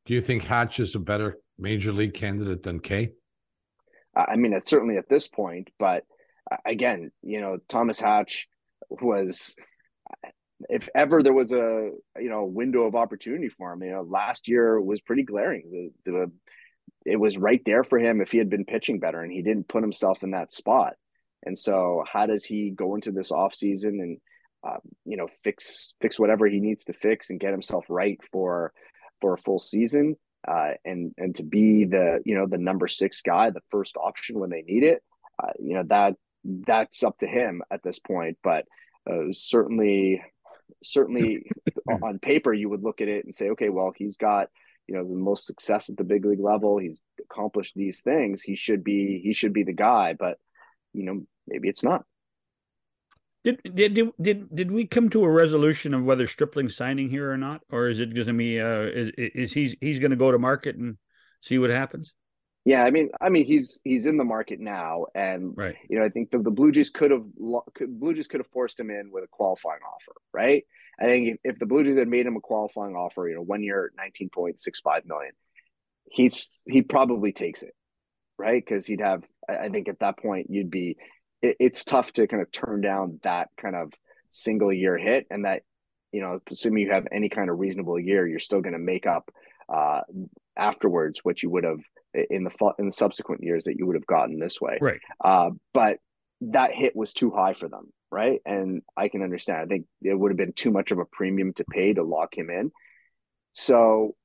Do 0.06 0.14
you 0.14 0.22
think 0.22 0.44
Hatch 0.44 0.80
is 0.80 0.96
a 0.96 1.00
better 1.00 1.40
major 1.58 1.92
league 1.92 2.14
candidate 2.14 2.64
than 2.64 2.80
Kay? 2.80 3.12
I 4.16 4.36
mean, 4.36 4.54
it's 4.54 4.70
certainly 4.70 4.98
at 4.98 5.10
this 5.10 5.28
point, 5.28 5.70
but 5.78 6.04
uh, 6.50 6.58
again, 6.66 7.12
you 7.22 7.42
know, 7.42 7.58
Thomas 7.68 8.00
Hatch 8.00 8.48
was, 8.90 9.56
if 10.70 10.88
ever 10.96 11.22
there 11.22 11.34
was 11.34 11.52
a 11.52 11.92
you 12.20 12.30
know 12.30 12.46
window 12.46 12.84
of 12.84 12.96
opportunity 12.96 13.50
for 13.50 13.74
him, 13.74 13.84
you 13.84 13.92
know, 13.92 14.04
last 14.04 14.48
year 14.48 14.80
was 14.80 15.02
pretty 15.02 15.24
glaring. 15.24 15.92
The, 16.06 16.12
the 16.12 16.32
it 17.06 17.20
was 17.20 17.38
right 17.38 17.62
there 17.66 17.84
for 17.84 18.00
him 18.00 18.22
if 18.22 18.32
he 18.32 18.38
had 18.38 18.50
been 18.50 18.66
pitching 18.66 19.00
better, 19.00 19.22
and 19.22 19.32
he 19.32 19.42
didn't 19.42 19.68
put 19.68 19.84
himself 19.84 20.24
in 20.24 20.32
that 20.32 20.54
spot. 20.54 20.94
And 21.46 21.58
so, 21.58 22.04
how 22.12 22.26
does 22.26 22.46
he 22.46 22.72
go 22.72 22.96
into 22.96 23.12
this 23.12 23.32
off 23.32 23.54
season 23.54 24.00
and 24.02 24.18
uh, 24.66 24.80
you 25.06 25.18
know 25.18 25.28
fix 25.44 25.94
fix 26.02 26.20
whatever 26.20 26.48
he 26.48 26.60
needs 26.60 26.86
to 26.86 26.94
fix 26.94 27.30
and 27.30 27.40
get 27.40 27.52
himself 27.52 27.86
right 27.90 28.20
for 28.32 28.74
for 29.22 29.34
a 29.34 29.38
full 29.38 29.60
season 29.60 30.16
uh, 30.48 30.72
and 30.84 31.14
and 31.18 31.36
to 31.36 31.44
be 31.44 31.86
the 31.86 32.20
you 32.26 32.36
know 32.36 32.48
the 32.48 32.58
number 32.58 32.88
six 32.88 33.22
guy, 33.22 33.50
the 33.50 33.62
first 33.70 33.98
option 33.98 34.40
when 34.40 34.50
they 34.50 34.62
need 34.62 34.84
it? 34.84 35.04
Uh, 35.42 35.52
you 35.60 35.76
know 35.76 35.84
that 35.88 36.16
that's 36.44 37.04
up 37.04 37.18
to 37.20 37.28
him 37.28 37.62
at 37.72 37.84
this 37.84 38.00
point. 38.00 38.38
But 38.44 38.66
uh, 39.10 39.32
certainly, 39.32 40.22
certainly 40.84 41.50
on 42.04 42.20
paper, 42.20 42.54
you 42.54 42.70
would 42.70 42.84
look 42.84 43.02
at 43.02 43.08
it 43.08 43.26
and 43.26 43.34
say, 43.34 43.50
okay, 43.50 43.70
well, 43.70 43.92
he's 43.96 44.18
got 44.18 44.50
you 44.88 44.96
know 44.96 45.04
the 45.04 45.16
most 45.16 45.46
success 45.46 45.90
at 45.90 45.98
the 45.98 46.04
big 46.04 46.26
league 46.26 46.40
level. 46.40 46.78
He's 46.78 47.02
accomplished 47.20 47.74
these 47.76 48.02
things. 48.02 48.44
He 48.44 48.56
should 48.56 48.84
be 48.84 49.20
he 49.24 49.34
should 49.34 49.54
be 49.54 49.64
the 49.64 49.74
guy. 49.74 50.14
But 50.14 50.38
you 50.94 51.04
know 51.04 51.26
maybe 51.48 51.70
it's 51.70 51.84
not. 51.84 52.04
Did, 53.46 53.62
did 53.76 54.12
did 54.20 54.56
did 54.56 54.72
we 54.72 54.88
come 54.88 55.10
to 55.12 55.24
a 55.24 55.30
resolution 55.30 55.94
of 55.94 56.04
whether 56.04 56.26
Stripling 56.26 56.68
signing 56.68 57.12
here 57.12 57.32
or 57.32 57.38
not, 57.38 57.62
or 57.72 57.88
is 57.88 58.00
it 58.00 58.16
going 58.16 58.26
to 58.26 58.34
be 58.34 58.60
uh, 58.60 58.82
is 58.82 59.12
is 59.16 59.54
he's 59.54 59.76
he's 59.80 60.00
going 60.00 60.10
to 60.10 60.18
go 60.18 60.32
to 60.32 60.40
market 60.40 60.76
and 60.76 60.98
see 61.42 61.60
what 61.60 61.70
happens? 61.70 62.16
Yeah, 62.66 62.84
I 62.84 62.90
mean, 62.90 63.12
I 63.22 63.30
mean, 63.30 63.46
he's 63.46 63.80
he's 63.84 64.08
in 64.08 64.18
the 64.18 64.24
market 64.24 64.60
now, 64.60 65.06
and 65.14 65.56
right. 65.56 65.76
you 65.88 66.00
know, 66.00 66.06
I 66.06 66.10
think 66.10 66.32
the, 66.32 66.40
the 66.40 66.50
Blue 66.50 66.72
Jays 66.72 66.90
could 66.90 67.12
have 67.12 67.24
Blue 67.36 68.16
Jays 68.16 68.28
could 68.28 68.40
have 68.40 68.50
forced 68.52 68.80
him 68.80 68.90
in 68.90 69.12
with 69.12 69.24
a 69.24 69.28
qualifying 69.28 69.82
offer, 69.88 70.16
right? 70.34 70.64
I 71.00 71.04
think 71.04 71.28
if, 71.28 71.54
if 71.54 71.60
the 71.60 71.68
Blue 71.68 71.84
Jays 71.84 72.00
had 72.00 72.08
made 72.08 72.26
him 72.26 72.38
a 72.38 72.42
qualifying 72.42 72.96
offer, 72.96 73.30
you 73.30 73.36
know, 73.36 73.44
one 73.44 73.62
year, 73.62 73.92
nineteen 73.96 74.30
point 74.30 74.60
six 74.60 74.80
five 74.80 75.06
million, 75.06 75.34
he's 76.10 76.64
he 76.68 76.82
probably 76.82 77.32
takes 77.32 77.62
it, 77.62 77.76
right? 78.40 78.64
Because 78.66 78.88
he'd 78.88 79.02
have, 79.02 79.22
I 79.48 79.70
think 79.70 79.88
at 79.88 80.00
that 80.00 80.18
point, 80.18 80.48
you'd 80.50 80.72
be 80.72 80.98
it, 81.46 81.58
it's 81.60 81.84
tough 81.84 82.12
to 82.14 82.28
kind 82.28 82.42
of 82.42 82.52
turn 82.52 82.82
down 82.82 83.20
that 83.24 83.50
kind 83.58 83.76
of 83.76 83.92
single 84.32 84.72
year 84.72 84.98
hit 84.98 85.26
and 85.30 85.46
that 85.46 85.64
you 86.12 86.22
know 86.22 86.40
assuming 86.52 86.84
you 86.84 86.92
have 86.92 87.08
any 87.12 87.30
kind 87.30 87.50
of 87.50 87.60
reasonable 87.60 88.00
year 88.00 88.28
you're 88.28 88.40
still 88.40 88.62
going 88.62 88.74
to 88.74 88.80
make 88.80 89.06
up 89.06 89.30
uh, 89.74 90.02
afterwards 90.58 91.22
what 91.24 91.42
you 91.42 91.50
would 91.50 91.64
have 91.64 91.80
in 92.14 92.44
the 92.44 92.74
in 92.80 92.86
the 92.86 92.92
subsequent 92.92 93.44
years 93.44 93.66
that 93.66 93.76
you 93.78 93.86
would 93.86 93.96
have 93.96 94.06
gotten 94.06 94.40
this 94.40 94.62
way. 94.62 94.78
Right. 94.80 95.00
Uh, 95.24 95.50
but 95.74 95.98
that 96.42 96.74
hit 96.74 96.96
was 96.96 97.14
too 97.14 97.32
high 97.32 97.54
for 97.54 97.70
them 97.70 97.92
right? 98.12 98.40
And 98.46 98.82
i 98.96 99.10
can 99.10 99.24
understand. 99.24 99.60
I 99.60 99.66
think 99.66 99.88
it 100.02 100.18
would 100.18 100.32
have 100.32 100.38
been 100.38 100.54
too 100.54 100.72
much 100.72 100.92
of 100.92 101.00
a 101.00 101.06
premium 101.06 101.52
to 101.54 101.66
pay 101.66 101.94
to 101.94 102.04
lock 102.04 102.38
him 102.38 102.50
in. 102.50 102.72
So 103.52 104.16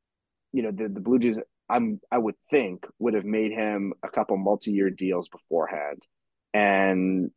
you 0.53 0.63
know 0.63 0.71
the, 0.71 0.89
the 0.89 1.01
blue 1.01 1.19
jays 1.19 1.41
I'm 1.69 2.01
I 2.11 2.19
would 2.19 2.35
think 2.51 2.87
would 2.99 3.15
have 3.15 3.25
made 3.25 3.53
him 3.53 3.93
a 4.03 4.09
couple 4.09 4.37
multi-year 4.37 4.91
deals 4.91 5.29
beforehand, 5.29 6.03
and 6.53 7.31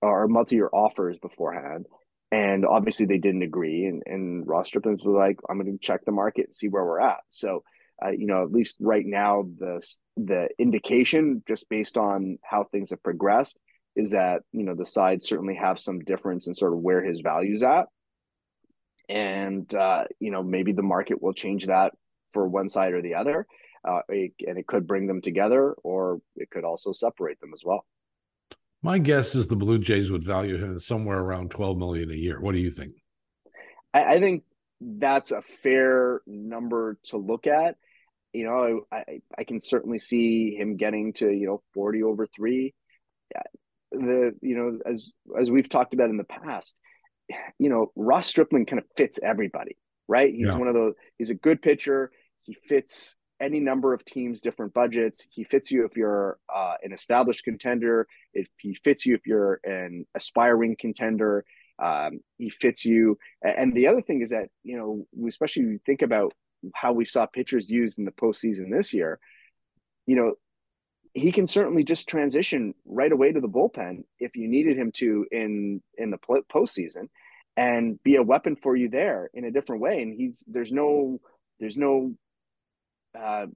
or 0.00 0.28
multi-year 0.28 0.70
offers 0.72 1.18
beforehand. 1.18 1.86
And 2.30 2.66
obviously 2.66 3.06
they 3.06 3.18
didn't 3.18 3.42
agree. 3.42 3.86
And, 3.86 4.02
and 4.06 4.46
Ross 4.46 4.68
Stripling 4.68 4.98
was 5.02 5.04
like, 5.04 5.38
I'm 5.48 5.58
going 5.58 5.72
to 5.72 5.78
check 5.78 6.04
the 6.04 6.12
market 6.12 6.46
and 6.46 6.54
see 6.54 6.68
where 6.68 6.84
we're 6.84 7.00
at. 7.00 7.20
So, 7.30 7.62
uh, 8.04 8.10
you 8.10 8.26
know, 8.26 8.44
at 8.44 8.52
least 8.52 8.76
right 8.80 9.04
now, 9.04 9.44
the, 9.58 9.82
the 10.16 10.48
indication 10.58 11.42
just 11.48 11.68
based 11.68 11.96
on 11.96 12.38
how 12.44 12.64
things 12.64 12.90
have 12.90 13.02
progressed 13.02 13.58
is 13.96 14.12
that, 14.12 14.42
you 14.52 14.64
know, 14.64 14.74
the 14.74 14.86
sides 14.86 15.26
certainly 15.26 15.56
have 15.56 15.80
some 15.80 16.00
difference 16.00 16.46
in 16.46 16.54
sort 16.54 16.74
of 16.74 16.78
where 16.78 17.02
his 17.02 17.20
value's 17.20 17.62
at. 17.62 17.86
And, 19.08 19.74
uh, 19.74 20.04
you 20.20 20.30
know, 20.30 20.42
maybe 20.42 20.72
the 20.72 20.82
market 20.82 21.20
will 21.20 21.32
change 21.32 21.66
that 21.66 21.92
for 22.32 22.46
one 22.46 22.68
side 22.68 22.92
or 22.92 23.02
the 23.02 23.14
other. 23.14 23.46
Uh, 23.88 24.00
it, 24.10 24.32
and 24.46 24.58
it 24.58 24.66
could 24.66 24.86
bring 24.86 25.06
them 25.06 25.22
together 25.22 25.74
or 25.82 26.20
it 26.36 26.50
could 26.50 26.64
also 26.64 26.92
separate 26.92 27.40
them 27.40 27.52
as 27.54 27.62
well. 27.64 27.86
My 28.82 28.98
guess 28.98 29.34
is 29.34 29.48
the 29.48 29.56
Blue 29.56 29.78
Jays 29.78 30.10
would 30.10 30.24
value 30.24 30.56
him 30.56 30.78
somewhere 30.78 31.18
around 31.18 31.50
12 31.50 31.78
million 31.78 32.10
a 32.10 32.14
year. 32.14 32.40
What 32.40 32.54
do 32.54 32.60
you 32.60 32.70
think? 32.70 32.94
I, 33.92 34.04
I 34.04 34.20
think 34.20 34.44
that's 34.80 35.32
a 35.32 35.42
fair 35.62 36.20
number 36.26 36.98
to 37.06 37.16
look 37.16 37.46
at. 37.46 37.76
You 38.32 38.44
know, 38.44 38.82
I, 38.92 39.20
I 39.36 39.44
can 39.44 39.60
certainly 39.60 39.98
see 39.98 40.54
him 40.54 40.76
getting 40.76 41.12
to, 41.14 41.30
you 41.30 41.46
know, 41.46 41.62
40 41.74 42.02
over 42.04 42.26
three. 42.26 42.74
The, 43.90 44.32
you 44.42 44.56
know, 44.56 44.78
as, 44.86 45.12
as 45.40 45.50
we've 45.50 45.68
talked 45.68 45.94
about 45.94 46.10
in 46.10 46.18
the 46.18 46.24
past, 46.24 46.76
you 47.58 47.70
know, 47.70 47.90
Ross 47.96 48.26
Stripling 48.26 48.66
kind 48.66 48.78
of 48.78 48.84
fits 48.96 49.18
everybody, 49.22 49.76
right? 50.06 50.32
He's 50.32 50.46
yeah. 50.46 50.56
one 50.56 50.68
of 50.68 50.74
those, 50.74 50.94
he's 51.16 51.30
a 51.30 51.34
good 51.34 51.62
pitcher. 51.62 52.10
He 52.42 52.54
fits 52.68 53.16
any 53.40 53.60
number 53.60 53.94
of 53.94 54.04
teams, 54.04 54.40
different 54.40 54.74
budgets. 54.74 55.26
He 55.30 55.44
fits 55.44 55.70
you 55.70 55.84
if 55.84 55.96
you're 55.96 56.38
uh, 56.54 56.74
an 56.82 56.92
established 56.92 57.44
contender. 57.44 58.06
If 58.34 58.48
he 58.58 58.74
fits 58.74 59.06
you 59.06 59.14
if 59.14 59.26
you're 59.26 59.60
an 59.64 60.06
aspiring 60.14 60.76
contender. 60.78 61.44
Um, 61.80 62.20
he 62.38 62.50
fits 62.50 62.84
you. 62.84 63.18
And 63.42 63.74
the 63.74 63.86
other 63.86 64.02
thing 64.02 64.22
is 64.22 64.30
that 64.30 64.48
you 64.64 64.76
know, 64.76 65.06
especially 65.28 65.78
think 65.86 66.02
about 66.02 66.32
how 66.74 66.92
we 66.92 67.04
saw 67.04 67.26
pitchers 67.26 67.68
used 67.68 67.98
in 67.98 68.04
the 68.04 68.10
postseason 68.10 68.70
this 68.70 68.92
year. 68.92 69.20
You 70.06 70.16
know, 70.16 70.34
he 71.14 71.32
can 71.32 71.46
certainly 71.46 71.84
just 71.84 72.08
transition 72.08 72.74
right 72.84 73.12
away 73.12 73.32
to 73.32 73.40
the 73.40 73.48
bullpen 73.48 74.04
if 74.18 74.36
you 74.36 74.48
needed 74.48 74.76
him 74.76 74.92
to 74.96 75.26
in 75.30 75.82
in 75.96 76.10
the 76.10 76.18
postseason, 76.52 77.08
and 77.56 78.02
be 78.02 78.16
a 78.16 78.22
weapon 78.22 78.56
for 78.56 78.76
you 78.76 78.88
there 78.88 79.30
in 79.34 79.44
a 79.44 79.50
different 79.50 79.82
way. 79.82 80.02
And 80.02 80.14
he's 80.14 80.42
there's 80.46 80.72
no 80.72 81.20
there's 81.60 81.76
no 81.76 82.14
uh, 83.20 83.46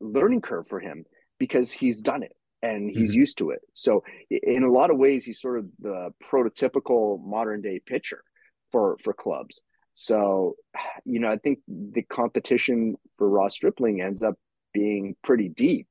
learning 0.00 0.40
curve 0.40 0.66
for 0.66 0.80
him 0.80 1.04
because 1.38 1.70
he's 1.70 2.00
done 2.00 2.22
it 2.22 2.36
and 2.62 2.90
he's 2.90 3.10
mm-hmm. 3.10 3.20
used 3.20 3.38
to 3.38 3.50
it. 3.50 3.60
So 3.74 4.04
in 4.30 4.62
a 4.62 4.70
lot 4.70 4.90
of 4.90 4.98
ways, 4.98 5.24
he's 5.24 5.40
sort 5.40 5.58
of 5.58 5.66
the 5.78 6.10
prototypical 6.22 7.22
modern 7.24 7.62
day 7.62 7.80
pitcher 7.84 8.22
for 8.70 8.96
for 9.02 9.12
clubs. 9.12 9.62
So 9.94 10.56
you 11.04 11.20
know, 11.20 11.28
I 11.28 11.36
think 11.36 11.60
the 11.68 12.02
competition 12.02 12.96
for 13.18 13.28
Ross 13.28 13.54
Stripling 13.54 14.00
ends 14.00 14.22
up 14.22 14.34
being 14.72 15.16
pretty 15.22 15.48
deep. 15.48 15.86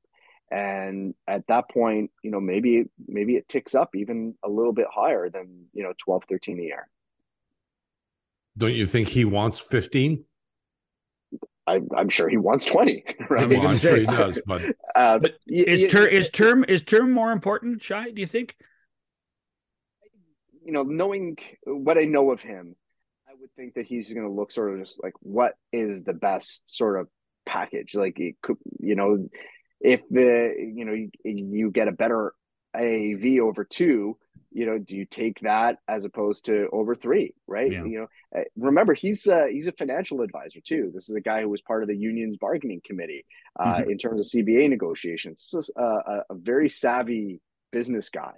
And 0.50 1.14
at 1.28 1.46
that 1.46 1.70
point, 1.70 2.10
you 2.24 2.30
know, 2.30 2.40
maybe 2.40 2.84
maybe 3.06 3.36
it 3.36 3.48
ticks 3.48 3.74
up 3.74 3.90
even 3.94 4.34
a 4.44 4.48
little 4.48 4.72
bit 4.72 4.86
higher 4.92 5.30
than, 5.30 5.66
you 5.72 5.84
know, 5.84 5.92
12, 5.98 6.24
13 6.28 6.58
a 6.58 6.62
year. 6.62 6.88
Don't 8.58 8.74
you 8.74 8.86
think 8.86 9.08
he 9.08 9.24
wants 9.24 9.60
15? 9.60 10.24
I, 11.70 12.00
am 12.00 12.08
sure 12.08 12.28
he 12.28 12.36
wants 12.36 12.64
20. 12.66 13.04
Right? 13.30 13.48
Well, 13.48 13.66
I'm 13.66 13.78
sure 13.78 13.96
he 13.96 14.06
does, 14.06 14.40
but, 14.44 14.62
uh, 14.94 15.18
but 15.18 15.34
is, 15.46 15.90
ter- 15.90 16.06
is 16.06 16.30
term 16.30 16.64
is 16.66 16.82
term 16.82 17.12
more 17.12 17.32
important, 17.32 17.82
Shi? 17.82 18.12
Do 18.12 18.20
you 18.20 18.26
think? 18.26 18.56
You 20.64 20.72
know, 20.72 20.82
knowing 20.82 21.36
what 21.64 21.96
I 21.96 22.04
know 22.04 22.32
of 22.32 22.40
him, 22.40 22.74
I 23.28 23.32
would 23.40 23.52
think 23.54 23.74
that 23.74 23.86
he's 23.86 24.12
going 24.12 24.26
to 24.26 24.32
look 24.32 24.52
sort 24.52 24.72
of 24.72 24.80
just 24.80 25.02
like 25.02 25.14
what 25.20 25.54
is 25.72 26.04
the 26.04 26.14
best 26.14 26.62
sort 26.66 27.00
of 27.00 27.08
package. 27.46 27.94
Like, 27.94 28.18
it 28.18 28.36
could, 28.42 28.56
you 28.80 28.96
know, 28.96 29.28
if 29.80 30.00
the 30.10 30.54
you 30.58 30.84
know 30.84 30.92
you, 30.92 31.10
you 31.24 31.70
get 31.70 31.88
a 31.88 31.92
better 31.92 32.34
AAV 32.76 33.40
over 33.40 33.64
two, 33.64 34.16
you 34.52 34.66
know, 34.66 34.78
do 34.78 34.96
you 34.96 35.04
take 35.04 35.40
that 35.40 35.78
as 35.88 36.04
opposed 36.04 36.46
to 36.46 36.68
over 36.72 36.94
three, 36.94 37.34
right? 37.46 37.70
Yeah. 37.70 37.84
You 37.84 37.98
know, 38.00 38.06
uh, 38.36 38.44
remember 38.56 38.94
he's 38.94 39.26
uh, 39.26 39.46
he's 39.50 39.66
a 39.66 39.72
financial 39.72 40.22
advisor 40.22 40.60
too. 40.60 40.90
This 40.92 41.08
is 41.08 41.16
a 41.16 41.20
guy 41.20 41.42
who 41.42 41.48
was 41.48 41.60
part 41.60 41.82
of 41.82 41.88
the 41.88 41.96
union's 41.96 42.36
bargaining 42.36 42.80
committee 42.84 43.24
uh, 43.58 43.76
mm-hmm. 43.76 43.90
in 43.90 43.98
terms 43.98 44.20
of 44.20 44.26
CBA 44.26 44.68
negotiations. 44.68 45.48
This 45.52 45.68
is 45.68 45.70
a, 45.76 45.82
a, 45.82 46.24
a 46.30 46.34
very 46.34 46.68
savvy 46.68 47.40
business 47.70 48.10
guy. 48.10 48.34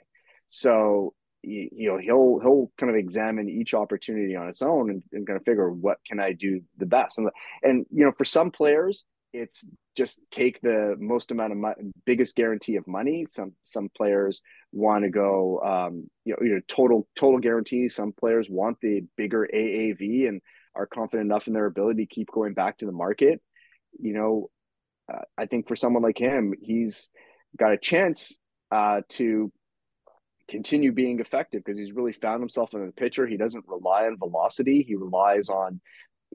So 0.51 1.15
you, 1.43 1.69
you, 1.73 1.89
know 1.91 1.99
he'll 1.99 2.39
he'll 2.41 2.71
kind 2.79 2.91
of 2.91 2.97
examine 2.97 3.49
each 3.49 3.75
opportunity 3.75 4.37
on 4.37 4.49
its 4.49 4.63
own 4.63 4.91
and, 4.91 5.03
and 5.13 5.27
kind 5.27 5.39
of 5.39 5.45
figure 5.45 5.71
what 5.71 5.99
can 6.07 6.21
I 6.21 6.33
do 6.33 6.61
the 6.77 6.87
best. 6.87 7.19
And 7.19 7.31
and 7.63 7.87
you 7.91 8.05
know 8.05 8.13
for 8.13 8.25
some 8.25 8.51
players 8.51 9.05
it's 9.33 9.65
just 9.97 10.21
take 10.31 10.61
the 10.61 10.97
most 10.99 11.31
amount 11.31 11.53
of 11.53 11.59
money, 11.59 11.93
biggest 12.05 12.35
guarantee 12.37 12.77
of 12.77 12.87
money. 12.87 13.27
Some 13.29 13.53
some 13.63 13.89
players 13.97 14.43
want 14.73 15.05
to 15.05 15.11
go, 15.11 15.61
um, 15.61 16.11
you 16.25 16.37
know, 16.41 16.61
total 16.69 17.09
total 17.17 17.39
guarantee. 17.39 17.89
Some 17.89 18.13
players 18.13 18.49
want 18.51 18.79
the 18.81 19.03
bigger 19.17 19.49
AAV 19.53 20.29
and 20.29 20.41
are 20.75 20.87
confident 20.87 21.27
enough 21.27 21.47
in 21.47 21.55
their 21.55 21.67
ability 21.67 22.07
to 22.07 22.15
keep 22.15 22.31
going 22.31 22.55
back 22.55 22.79
to 22.79 22.87
the 22.87 22.93
market. 22.93 23.41
You 23.99 24.15
know, 24.15 24.51
uh, 25.13 25.23
I 25.37 25.47
think 25.47 25.69
for 25.69 25.77
someone 25.77 26.03
like 26.03 26.19
him, 26.19 26.55
he's 26.61 27.11
got 27.59 27.73
a 27.73 27.79
chance 27.79 28.39
uh, 28.71 29.03
to 29.11 29.53
continue 30.49 30.93
being 30.93 31.21
effective 31.21 31.63
because 31.65 31.79
he's 31.79 31.93
really 31.93 32.13
found 32.13 32.41
himself 32.41 32.75
in 32.75 32.85
the 32.85 32.93
pitcher. 32.93 33.27
He 33.27 33.37
doesn't 33.37 33.65
rely 33.67 34.07
on 34.07 34.19
velocity; 34.19 34.83
he 34.83 34.97
relies 34.97 35.49
on 35.49 35.81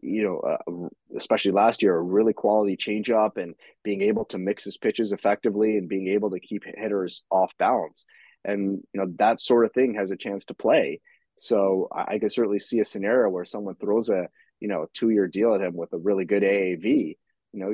you 0.01 0.23
know, 0.23 0.39
uh, 0.39 1.17
especially 1.17 1.51
last 1.51 1.81
year, 1.81 1.95
a 1.95 2.01
really 2.01 2.33
quality 2.33 2.77
changeup 2.77 3.37
and 3.37 3.55
being 3.83 4.01
able 4.01 4.25
to 4.25 4.37
mix 4.37 4.63
his 4.63 4.77
pitches 4.77 5.11
effectively 5.11 5.77
and 5.77 5.89
being 5.89 6.07
able 6.09 6.31
to 6.31 6.39
keep 6.39 6.63
hitters 6.65 7.23
off 7.31 7.53
balance. 7.57 8.05
And, 8.43 8.83
you 8.93 9.01
know, 9.01 9.07
that 9.17 9.41
sort 9.41 9.65
of 9.65 9.73
thing 9.73 9.95
has 9.95 10.11
a 10.11 10.17
chance 10.17 10.45
to 10.45 10.53
play. 10.53 11.01
So 11.39 11.87
I, 11.91 12.15
I 12.15 12.19
could 12.19 12.31
certainly 12.31 12.59
see 12.59 12.79
a 12.79 12.85
scenario 12.85 13.29
where 13.29 13.45
someone 13.45 13.75
throws 13.75 14.09
a, 14.09 14.29
you 14.59 14.67
know, 14.67 14.87
two 14.93 15.09
year 15.09 15.27
deal 15.27 15.53
at 15.53 15.61
him 15.61 15.75
with 15.75 15.93
a 15.93 15.97
really 15.97 16.25
good 16.25 16.43
AAV, 16.43 17.17
you 17.53 17.59
know, 17.59 17.73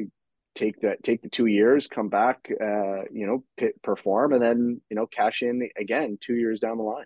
take 0.55 0.81
that, 0.81 1.03
take 1.03 1.21
the 1.21 1.29
two 1.29 1.45
years, 1.45 1.87
come 1.87 2.09
back, 2.09 2.47
uh, 2.49 3.03
you 3.11 3.25
know, 3.25 3.43
pit, 3.57 3.81
perform, 3.81 4.33
and 4.33 4.41
then, 4.41 4.81
you 4.89 4.95
know, 4.95 5.07
cash 5.07 5.41
in 5.41 5.69
again 5.77 6.17
two 6.19 6.35
years 6.35 6.59
down 6.59 6.77
the 6.77 6.83
line. 6.83 7.05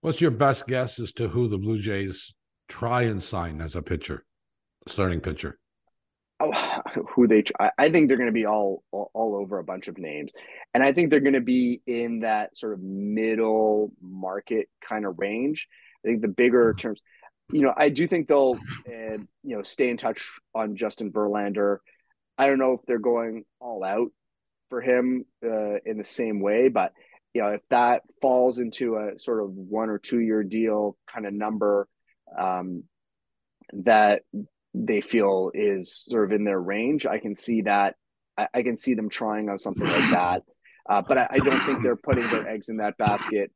What's 0.00 0.20
your 0.20 0.30
best 0.30 0.66
guess 0.66 0.98
as 0.98 1.12
to 1.14 1.28
who 1.28 1.48
the 1.48 1.58
Blue 1.58 1.78
Jays 1.78 2.34
try 2.70 3.02
and 3.02 3.22
sign 3.22 3.60
as 3.60 3.76
a 3.76 3.82
pitcher, 3.82 4.24
starting 4.86 5.20
pitcher? 5.20 5.58
Oh, 6.40 6.52
who 7.14 7.26
they? 7.26 7.44
I 7.76 7.90
think 7.90 8.08
they're 8.08 8.16
going 8.16 8.28
to 8.28 8.32
be 8.32 8.46
all, 8.46 8.82
all, 8.92 9.36
over 9.36 9.58
a 9.58 9.64
bunch 9.64 9.88
of 9.88 9.98
names, 9.98 10.32
and 10.72 10.82
I 10.82 10.92
think 10.92 11.10
they're 11.10 11.20
going 11.20 11.34
to 11.34 11.40
be 11.40 11.82
in 11.86 12.20
that 12.20 12.56
sort 12.56 12.72
of 12.72 12.80
middle 12.80 13.92
market 14.00 14.68
kind 14.80 15.04
of 15.04 15.18
range. 15.18 15.68
I 16.04 16.08
think 16.08 16.22
the 16.22 16.28
bigger 16.28 16.72
mm-hmm. 16.72 16.78
terms, 16.78 17.02
you 17.52 17.62
know, 17.62 17.74
I 17.76 17.90
do 17.90 18.06
think 18.06 18.28
they'll, 18.28 18.58
uh, 18.88 19.18
you 19.42 19.56
know, 19.56 19.62
stay 19.62 19.90
in 19.90 19.98
touch 19.98 20.26
on 20.54 20.76
Justin 20.76 21.12
Verlander. 21.12 21.78
I 22.38 22.46
don't 22.46 22.58
know 22.58 22.72
if 22.72 22.80
they're 22.86 22.98
going 22.98 23.44
all 23.60 23.84
out 23.84 24.10
for 24.70 24.80
him 24.80 25.26
uh, 25.44 25.76
in 25.84 25.98
the 25.98 26.04
same 26.04 26.40
way, 26.40 26.68
but 26.68 26.92
you 27.34 27.42
know, 27.42 27.48
if 27.48 27.60
that 27.70 28.02
falls 28.20 28.58
into 28.58 28.96
a 28.96 29.18
sort 29.18 29.42
of 29.42 29.50
one 29.50 29.88
or 29.88 29.98
two 29.98 30.20
year 30.20 30.42
deal 30.42 30.96
kind 31.12 31.26
of 31.26 31.32
number, 31.32 31.86
um, 32.38 32.84
that 33.72 34.22
they 34.74 35.00
feel 35.00 35.50
is 35.54 35.94
sort 36.08 36.24
of 36.24 36.32
in 36.32 36.44
their 36.44 36.60
range. 36.60 37.06
I 37.06 37.18
can 37.18 37.34
see 37.34 37.62
that. 37.62 37.96
I, 38.36 38.48
I 38.54 38.62
can 38.62 38.76
see 38.76 38.94
them 38.94 39.08
trying 39.08 39.48
on 39.48 39.58
something 39.58 39.86
like 39.86 40.10
that. 40.12 40.42
Uh, 40.88 41.02
but 41.02 41.18
I, 41.18 41.28
I, 41.30 41.38
don't 41.38 41.64
think 41.66 41.82
they're 41.82 41.94
putting 41.94 42.28
their 42.30 42.48
eggs 42.48 42.68
in 42.68 42.78
that 42.78 42.96
basket. 42.96 43.52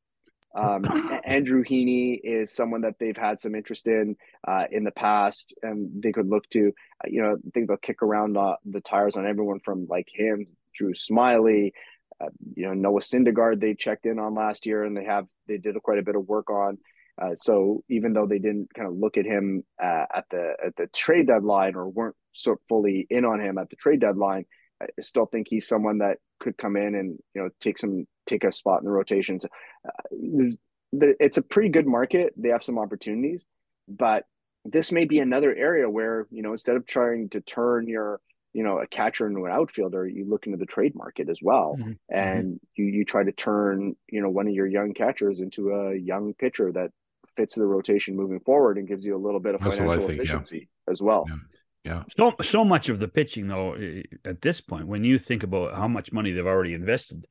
Um, 0.55 0.85
Andrew 1.25 1.65
Heaney 1.65 2.21
is 2.23 2.55
someone 2.55 2.83
that 2.83 2.95
they've 3.01 3.17
had 3.17 3.41
some 3.41 3.57
interest 3.57 3.89
in 3.89 4.17
uh, 4.47 4.67
in 4.71 4.85
the 4.85 4.93
past, 4.93 5.53
and 5.63 6.01
they 6.01 6.13
could 6.13 6.29
look 6.29 6.49
to. 6.51 6.73
Uh, 7.03 7.09
you 7.09 7.23
know, 7.23 7.33
I 7.33 7.51
think 7.53 7.67
they'll 7.67 7.77
kick 7.77 8.03
around 8.03 8.37
uh, 8.37 8.57
the 8.65 8.81
tires 8.81 9.17
on 9.17 9.27
everyone 9.27 9.59
from 9.61 9.87
like 9.89 10.09
him, 10.13 10.47
Drew 10.73 10.93
Smyly, 10.93 11.73
uh, 12.21 12.29
you 12.55 12.67
know, 12.67 12.75
Noah 12.75 13.01
Syndergaard. 13.01 13.61
They 13.61 13.75
checked 13.75 14.07
in 14.07 14.21
on 14.21 14.35
last 14.35 14.65
year, 14.67 14.85
and 14.85 14.97
they 14.97 15.05
have 15.05 15.27
they 15.49 15.59
did 15.59 15.75
quite 15.83 15.99
a 15.99 16.05
bit 16.05 16.17
of 16.17 16.29
work 16.29 16.51
on. 16.51 16.79
Uh, 17.21 17.35
so 17.37 17.83
even 17.89 18.13
though 18.13 18.27
they 18.27 18.39
didn't 18.39 18.73
kind 18.75 18.89
of 18.89 18.95
look 18.97 19.17
at 19.17 19.25
him 19.25 19.63
uh, 19.83 20.05
at 20.15 20.25
the 20.31 20.55
at 20.65 20.77
the 20.77 20.87
trade 20.89 21.29
deadline 21.29 21.75
or 21.75 21.89
weren't 21.89 22.17
so 22.33 22.57
fully 22.69 23.07
in 23.09 23.25
on 23.25 23.41
him 23.41 23.57
at 23.59 23.71
the 23.71 23.77
trade 23.77 24.01
deadline, 24.01 24.45
I 24.83 24.87
still 25.01 25.27
think 25.27 25.47
he's 25.49 25.69
someone 25.69 25.99
that 25.99 26.19
could 26.41 26.59
come 26.59 26.77
in 26.77 26.95
and 26.95 27.19
you 27.35 27.43
know 27.43 27.51
take 27.61 27.79
some 27.79 28.07
take 28.27 28.45
a 28.45 28.53
spot 28.53 28.81
in 28.81 28.87
the 28.87 28.91
rotations. 28.91 29.45
Uh, 29.87 30.51
it's 30.93 31.39
a 31.39 31.43
pretty 31.43 31.69
good 31.69 31.87
market. 31.87 32.33
They 32.37 32.51
have 32.51 32.65
some 32.65 32.79
opportunities, 32.79 33.47
but 33.89 34.25
this 34.65 34.93
may 34.93 35.05
be 35.05 35.19
another 35.19 35.55
area 35.55 35.89
where 35.89 36.27
you 36.31 36.43
know 36.43 36.53
instead 36.53 36.77
of 36.77 36.87
trying 36.87 37.29
to 37.31 37.41
turn 37.41 37.87
your 37.87 38.21
you 38.53 38.63
know 38.63 38.79
a 38.79 38.87
catcher 38.87 39.27
into 39.27 39.45
an 39.45 39.53
outfielder, 39.53 40.07
you 40.07 40.27
look 40.29 40.47
into 40.47 40.59
the 40.59 40.67
trade 40.67 40.95
market 40.95 41.29
as 41.29 41.41
well, 41.43 41.77
mm-hmm. 41.79 41.93
and 42.09 42.55
mm-hmm. 42.55 42.83
you 42.83 42.87
you 42.87 43.05
try 43.05 43.23
to 43.23 43.33
turn 43.33 43.95
you 44.09 44.21
know 44.21 44.31
one 44.31 44.49
of 44.49 44.55
your 44.55 44.67
young 44.67 44.95
catchers 44.95 45.41
into 45.41 45.71
a 45.71 45.97
young 45.97 46.35
pitcher 46.35 46.73
that 46.73 46.91
fits 47.37 47.55
the 47.55 47.67
rotation 47.67 48.17
moving 48.17 48.41
forward 48.41 48.79
and 48.79 48.89
gives 48.89 49.05
you 49.05 49.17
a 49.17 49.19
little 49.19 49.41
bit 49.41 49.55
of 49.55 49.61
That's 49.61 49.77
financial 49.77 50.07
think, 50.07 50.21
efficiency 50.21 50.69
yeah. 50.87 50.93
as 50.93 51.03
well. 51.03 51.25
Yeah. 51.29 51.37
Yeah. 51.85 52.03
So 52.17 52.35
so 52.43 52.65
much 52.65 52.89
of 52.89 52.99
the 52.99 53.09
pitching 53.09 53.47
though 53.47 53.77
at 54.25 54.41
this 54.41 54.63
point, 54.63 54.87
when 54.87 55.05
you 55.05 55.19
think 55.19 55.43
about 55.43 55.75
how 55.75 55.87
much 55.87 56.13
money 56.13 56.33
they've 56.33 56.47
already 56.47 56.73
invested, 56.73 57.27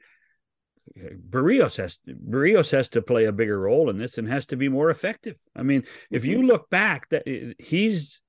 Berrios 0.95 1.77
has 1.77 1.97
Berrios 2.07 2.69
has 2.69 2.87
to 2.89 3.01
play 3.01 3.25
a 3.25 3.31
bigger 3.31 3.59
role 3.59 3.89
in 3.89 3.97
this 3.97 4.19
and 4.19 4.27
has 4.27 4.45
to 4.47 4.55
be 4.55 4.69
more 4.69 4.91
effective. 4.91 5.37
I 5.55 5.63
mean, 5.63 5.85
if 6.11 6.23
you 6.23 6.37
mm-hmm. 6.37 6.47
look 6.47 6.69
back, 6.69 7.09
that 7.09 7.23
he's 7.57 8.21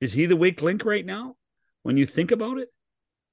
is 0.00 0.14
he 0.14 0.24
the 0.24 0.36
weak 0.36 0.62
link 0.62 0.86
right 0.86 1.04
now? 1.04 1.36
When 1.82 1.98
you 1.98 2.06
think 2.06 2.30
about 2.30 2.58
it, 2.58 2.68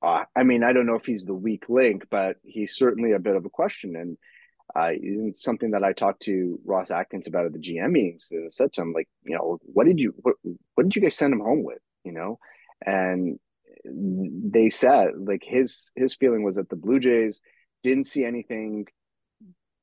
uh, 0.02 0.24
I 0.36 0.44
mean, 0.44 0.64
I 0.64 0.74
don't 0.74 0.86
know 0.86 0.96
if 0.96 1.06
he's 1.06 1.26
the 1.26 1.34
weak 1.34 1.70
link, 1.70 2.06
but 2.10 2.38
he's 2.44 2.76
certainly 2.76 3.14
a 3.14 3.20
bit 3.20 3.36
of 3.36 3.46
a 3.46 3.50
question. 3.50 3.96
And 3.96 4.18
uh, 4.76 4.92
something 5.34 5.72
that 5.72 5.84
I 5.84 5.94
talked 5.94 6.24
to 6.24 6.60
Ross 6.66 6.92
Atkins 6.92 7.28
about 7.28 7.46
at 7.46 7.54
the 7.54 7.60
GM 7.60 7.92
meetings. 7.92 8.28
And 8.32 8.54
said 8.54 8.74
to 8.74 8.82
him, 8.82 8.94
like, 8.94 9.08
you 9.24 9.36
know, 9.36 9.60
what 9.62 9.88
did 9.88 10.00
you 10.00 10.14
what, 10.22 10.36
what 10.76 10.84
did 10.84 10.96
you 10.96 11.02
guys 11.02 11.16
send 11.16 11.34
him 11.34 11.40
home 11.40 11.64
with? 11.64 11.80
You 12.04 12.12
know, 12.14 12.40
and 12.86 13.40
they 13.86 14.70
said 14.70 15.12
like 15.18 15.44
his 15.46 15.92
his 15.96 16.16
feeling 16.16 16.44
was 16.44 16.56
that 16.56 16.70
the 16.70 16.76
Blue 16.76 17.00
Jays 17.00 17.42
didn't 17.84 18.06
see 18.06 18.26
anything 18.26 18.86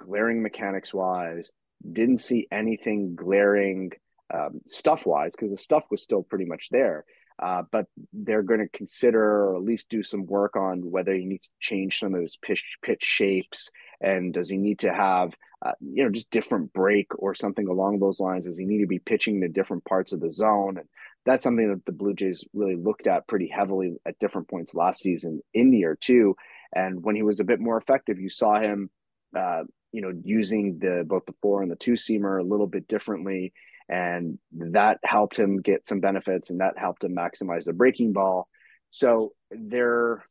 glaring 0.01 0.43
mechanics 0.43 0.93
wise, 0.93 1.51
didn't 1.93 2.19
see 2.19 2.47
anything 2.53 3.15
glaring 3.15 3.91
um, 4.33 4.61
stuff 4.67 5.07
wise 5.07 5.33
because 5.33 5.51
the 5.51 5.57
stuff 5.57 5.85
was 5.91 6.03
still 6.03 6.23
pretty 6.23 6.45
much 6.45 6.69
there. 6.71 7.05
Uh, 7.43 7.63
but 7.73 7.87
they're 8.13 8.45
going 8.45 8.61
to 8.61 8.69
consider 8.69 9.21
or 9.21 9.57
at 9.57 9.63
least 9.63 9.89
do 9.89 10.05
some 10.05 10.25
work 10.25 10.55
on 10.55 10.89
whether 10.89 11.13
he 11.13 11.25
needs 11.25 11.49
to 11.49 11.55
change 11.59 11.99
some 11.99 12.15
of 12.15 12.21
his 12.21 12.37
pitch 12.37 12.63
pitch 12.83 13.03
shapes 13.03 13.71
and 14.05 14.35
does 14.35 14.49
he 14.49 14.59
need 14.59 14.81
to 14.81 14.93
have 14.93 15.33
uh, 15.65 15.73
you 15.81 16.05
know 16.05 16.11
just 16.11 16.31
different 16.31 16.73
break 16.73 17.09
or 17.19 17.35
something 17.35 17.69
along 17.69 17.99
those 17.99 18.21
lines? 18.21 18.47
Does 18.47 18.59
he 18.59 18.65
need 18.65 18.83
to 18.83 18.87
be 18.87 18.99
pitching 18.99 19.41
to 19.41 19.49
different 19.49 19.85
parts 19.85 20.13
of 20.13 20.21
the 20.21 20.31
zone? 20.31 20.77
And 20.79 20.89
that's 21.27 21.43
something 21.43 21.71
that 21.71 21.85
the 21.87 21.93
blue 21.93 22.15
jays 22.15 22.45
really 22.53 22.77
looked 22.77 23.07
at 23.07 23.27
pretty 23.27 23.49
heavily 23.49 23.97
at 24.07 24.19
different 24.19 24.49
points 24.49 24.75
last 24.75 25.01
season 25.01 25.41
in 25.55 25.71
the 25.71 25.79
year 25.79 25.97
two 26.01 26.37
and 26.75 27.03
when 27.03 27.15
he 27.15 27.23
was 27.23 27.41
a 27.41 27.45
bit 27.45 27.61
more 27.61 27.77
effective, 27.77 28.19
you 28.19 28.29
saw 28.29 28.59
him, 28.59 28.91
uh, 29.37 29.63
you 29.93 30.03
know, 30.03 30.13
using 30.25 30.79
the 30.81 31.05
both 31.07 31.25
the 31.25 31.35
four 31.41 31.63
and 31.63 31.71
the 31.71 31.77
two 31.77 31.93
seamer 31.93 32.41
a 32.41 32.47
little 32.47 32.67
bit 32.67 32.89
differently, 32.89 33.53
and 33.89 34.39
that 34.53 34.99
helped 35.05 35.39
him 35.39 35.63
get 35.63 35.87
some 35.87 36.01
benefits, 36.01 36.51
and 36.51 36.61
that 36.61 36.77
helped 36.77 37.05
him 37.05 37.15
maximize 37.15 37.65
the 37.65 37.73
breaking 37.73 38.13
ball. 38.13 38.49
So 38.91 39.33
there, 39.53 40.25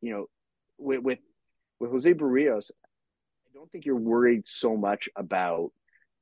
you 0.00 0.12
know, 0.12 0.26
with 0.78 1.00
with, 1.00 1.18
with 1.78 1.90
Jose 1.90 2.14
Berrios, 2.14 2.70
I 2.70 2.85
don't 3.56 3.70
think 3.72 3.86
you're 3.86 3.96
worried 3.96 4.46
so 4.46 4.76
much 4.76 5.08
about. 5.16 5.72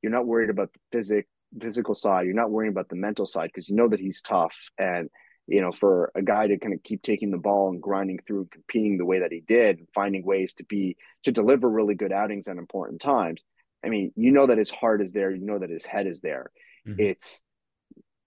You're 0.03 0.12
not 0.12 0.26
worried 0.26 0.51
about 0.51 0.72
the 0.72 0.80
physic 0.93 1.26
physical 1.61 1.95
side. 1.95 2.26
You're 2.26 2.35
not 2.35 2.51
worrying 2.51 2.72
about 2.72 2.89
the 2.89 2.97
mental 2.97 3.26
side 3.26 3.51
because 3.53 3.68
you 3.68 3.76
know 3.76 3.89
that 3.89 4.01
he's 4.01 4.22
tough 4.22 4.70
and 4.78 5.09
you 5.47 5.61
know, 5.61 5.72
for 5.72 6.11
a 6.14 6.22
guy 6.22 6.47
to 6.47 6.59
kind 6.59 6.72
of 6.72 6.82
keep 6.82 7.03
taking 7.03 7.30
the 7.30 7.37
ball 7.37 7.68
and 7.68 7.82
grinding 7.82 8.18
through 8.26 8.41
and 8.41 8.51
competing 8.51 8.97
the 8.97 9.05
way 9.05 9.20
that 9.20 9.32
he 9.32 9.41
did, 9.41 9.87
finding 9.95 10.24
ways 10.24 10.55
to 10.55 10.64
be 10.64 10.97
to 11.24 11.32
deliver 11.32 11.68
really 11.68 11.95
good 11.95 12.12
outings 12.12 12.49
at 12.49 12.57
important 12.57 13.01
times. 13.01 13.43
I 13.85 13.89
mean, 13.91 14.12
you 14.16 14.32
know 14.32 14.47
that 14.47 14.57
his 14.57 14.70
heart 14.70 15.03
is 15.03 15.12
there, 15.12 15.30
you 15.30 15.45
know 15.45 15.59
that 15.59 15.68
his 15.68 15.85
head 15.85 16.07
is 16.07 16.20
there. 16.20 16.51
Mm-hmm. 16.89 17.01
It's 17.01 17.43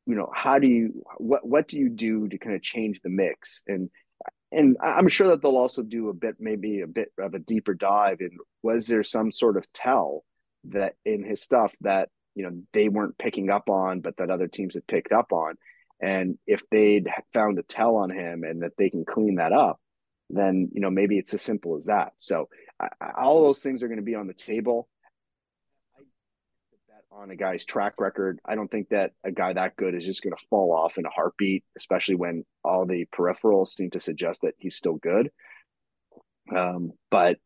you 0.06 0.16
know, 0.16 0.30
how 0.34 0.60
do 0.60 0.68
you 0.68 1.04
what 1.18 1.46
what 1.46 1.68
do 1.68 1.78
you 1.78 1.90
do 1.90 2.28
to 2.30 2.38
kind 2.38 2.56
of 2.56 2.62
change 2.62 3.00
the 3.04 3.10
mix? 3.10 3.64
And 3.68 3.90
and 4.52 4.78
I'm 4.82 5.08
sure 5.10 5.30
that 5.30 5.42
they'll 5.42 5.58
also 5.58 5.84
do 5.84 6.10
a 6.10 6.14
bit 6.14 6.36
maybe 6.40 6.82
a 6.82 6.88
bit 6.88 7.10
of 7.20 7.34
a 7.34 7.40
deeper 7.40 7.74
dive 7.74 8.22
in 8.22 8.32
was 8.64 8.88
there 8.88 9.04
some 9.04 9.32
sort 9.32 9.58
of 9.58 9.72
tell 9.74 10.24
that 10.66 10.94
in 11.06 11.24
his 11.24 11.42
stuff 11.42 11.74
that 11.82 12.10
you 12.36 12.44
know 12.44 12.62
they 12.74 12.90
weren't 12.90 13.18
picking 13.18 13.50
up 13.50 13.70
on 13.70 14.02
but 14.02 14.18
that 14.18 14.30
other 14.30 14.48
teams 14.48 14.76
had 14.76 14.88
picked 14.88 15.12
up 15.12 15.32
on 15.32 15.56
and 16.02 16.38
if 16.46 16.62
they'd 16.70 17.08
found 17.34 17.58
a 17.58 17.64
tell 17.64 17.96
on 17.96 18.12
him 18.12 18.44
and 18.44 18.62
that 18.62 18.74
they 18.78 18.90
can 18.90 19.06
clean 19.06 19.36
that 19.36 19.52
up, 19.52 19.80
then 20.30 20.70
you 20.74 20.82
know 20.82 20.90
maybe 20.90 21.18
it's 21.18 21.34
as 21.34 21.42
simple 21.42 21.76
as 21.76 21.86
that. 21.86 22.14
So 22.20 22.50
I, 22.80 22.90
all 23.18 23.44
those 23.44 23.60
things 23.60 23.82
are 23.82 23.88
going 23.88 24.00
to 24.00 24.04
be 24.04 24.16
on 24.16 24.28
the 24.28 24.34
table. 24.34 24.88
On 27.12 27.32
a 27.32 27.36
guy's 27.36 27.66
track 27.66 27.94
record. 28.00 28.40
I 28.46 28.56
don't 28.56 28.70
think 28.70 28.90
that 28.90 29.14
a 29.24 29.32
guy 29.32 29.54
that 29.54 29.76
good 29.76 29.96
is 29.96 30.06
just 30.06 30.22
going 30.22 30.36
to 30.36 30.46
fall 30.50 30.72
off 30.72 30.98
in 30.98 31.06
a 31.06 31.10
heartbeat, 31.10 31.64
especially 31.76 32.16
when 32.16 32.46
all 32.64 32.86
the 32.86 33.06
peripherals 33.06 33.70
seem 33.70 33.90
to 33.92 34.00
suggest 34.00 34.42
that 34.42 34.56
he's 34.58 34.76
still 34.76 34.96
good. 34.96 35.32
Um, 36.56 36.92
but 37.10 37.40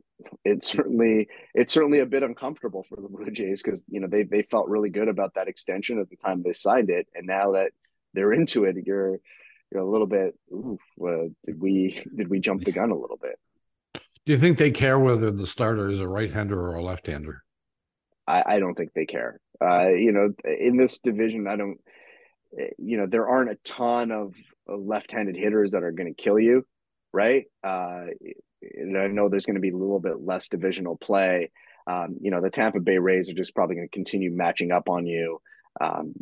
it's 0.44 0.68
certainly 0.68 1.28
it's 1.54 1.74
certainly 1.74 2.00
a 2.00 2.06
bit 2.06 2.24
uncomfortable 2.24 2.84
for 2.84 2.98
the 2.98 3.08
Blue 3.08 3.32
Jays 3.32 3.62
because 3.62 3.84
you 3.88 4.00
know 4.00 4.08
they 4.08 4.24
they 4.24 4.44
felt 4.44 4.68
really 4.68 4.90
good 4.90 5.08
about 5.08 5.36
that 5.36 5.48
extension 5.48 6.00
at 6.00 6.10
the 6.10 6.18
time 6.18 6.44
they 6.44 6.54
signed 6.54 6.90
it, 6.90 7.08
and 7.16 7.28
now 7.28 7.54
that 7.54 7.72
they're 8.14 8.34
into 8.40 8.66
it, 8.66 8.76
you're 8.86 9.20
you're 9.72 9.82
a 9.82 9.90
little 9.90 10.08
bit. 10.08 10.36
Well, 10.98 11.30
did 11.46 11.62
we 11.62 12.04
did 12.16 12.30
we 12.30 12.40
jump 12.40 12.64
the 12.64 12.72
gun 12.72 12.92
a 12.92 12.98
little 12.98 13.18
bit? 13.18 13.40
Do 13.94 14.34
you 14.34 14.38
think 14.38 14.58
they 14.58 14.72
care 14.72 15.00
whether 15.00 15.32
the 15.32 15.48
starter 15.48 15.90
is 15.90 16.00
a 16.00 16.08
right-hander 16.08 16.60
or 16.60 16.76
a 16.76 16.84
left-hander? 16.84 17.42
I, 18.32 18.56
I 18.56 18.60
don't 18.60 18.76
think 18.76 18.94
they 18.94 19.06
care. 19.06 19.40
Uh, 19.64 19.90
you 19.90 20.12
know, 20.12 20.30
in 20.46 20.78
this 20.78 21.00
division, 21.00 21.48
I 21.48 21.56
don't. 21.56 21.80
You 22.78 22.98
know, 22.98 23.08
there 23.08 23.30
aren't 23.30 23.52
a 23.52 23.58
ton 23.64 24.12
of, 24.12 24.34
of 24.68 24.82
left-handed 24.82 25.38
hitters 25.38 25.72
that 25.72 25.84
are 25.84 25.94
going 25.94 26.14
to 26.14 26.22
kill 26.22 26.38
you, 26.38 26.66
right? 27.14 27.46
Uh, 27.64 28.08
and 28.62 28.98
I 28.98 29.08
know 29.08 29.30
there's 29.30 29.46
going 29.46 29.56
to 29.56 29.62
be 29.62 29.70
a 29.70 29.78
little 29.78 30.02
bit 30.02 30.22
less 30.22 30.50
divisional 30.50 30.98
play. 30.98 31.52
Um, 31.88 32.18
you 32.20 32.30
know, 32.30 32.42
the 32.42 32.50
Tampa 32.50 32.80
Bay 32.80 32.98
Rays 32.98 33.30
are 33.30 33.34
just 33.34 33.56
probably 33.56 33.76
going 33.76 33.88
to 33.88 33.96
continue 33.96 34.32
matching 34.32 34.72
up 34.72 34.90
on 34.90 35.06
you. 35.06 35.40
Um, 35.80 36.14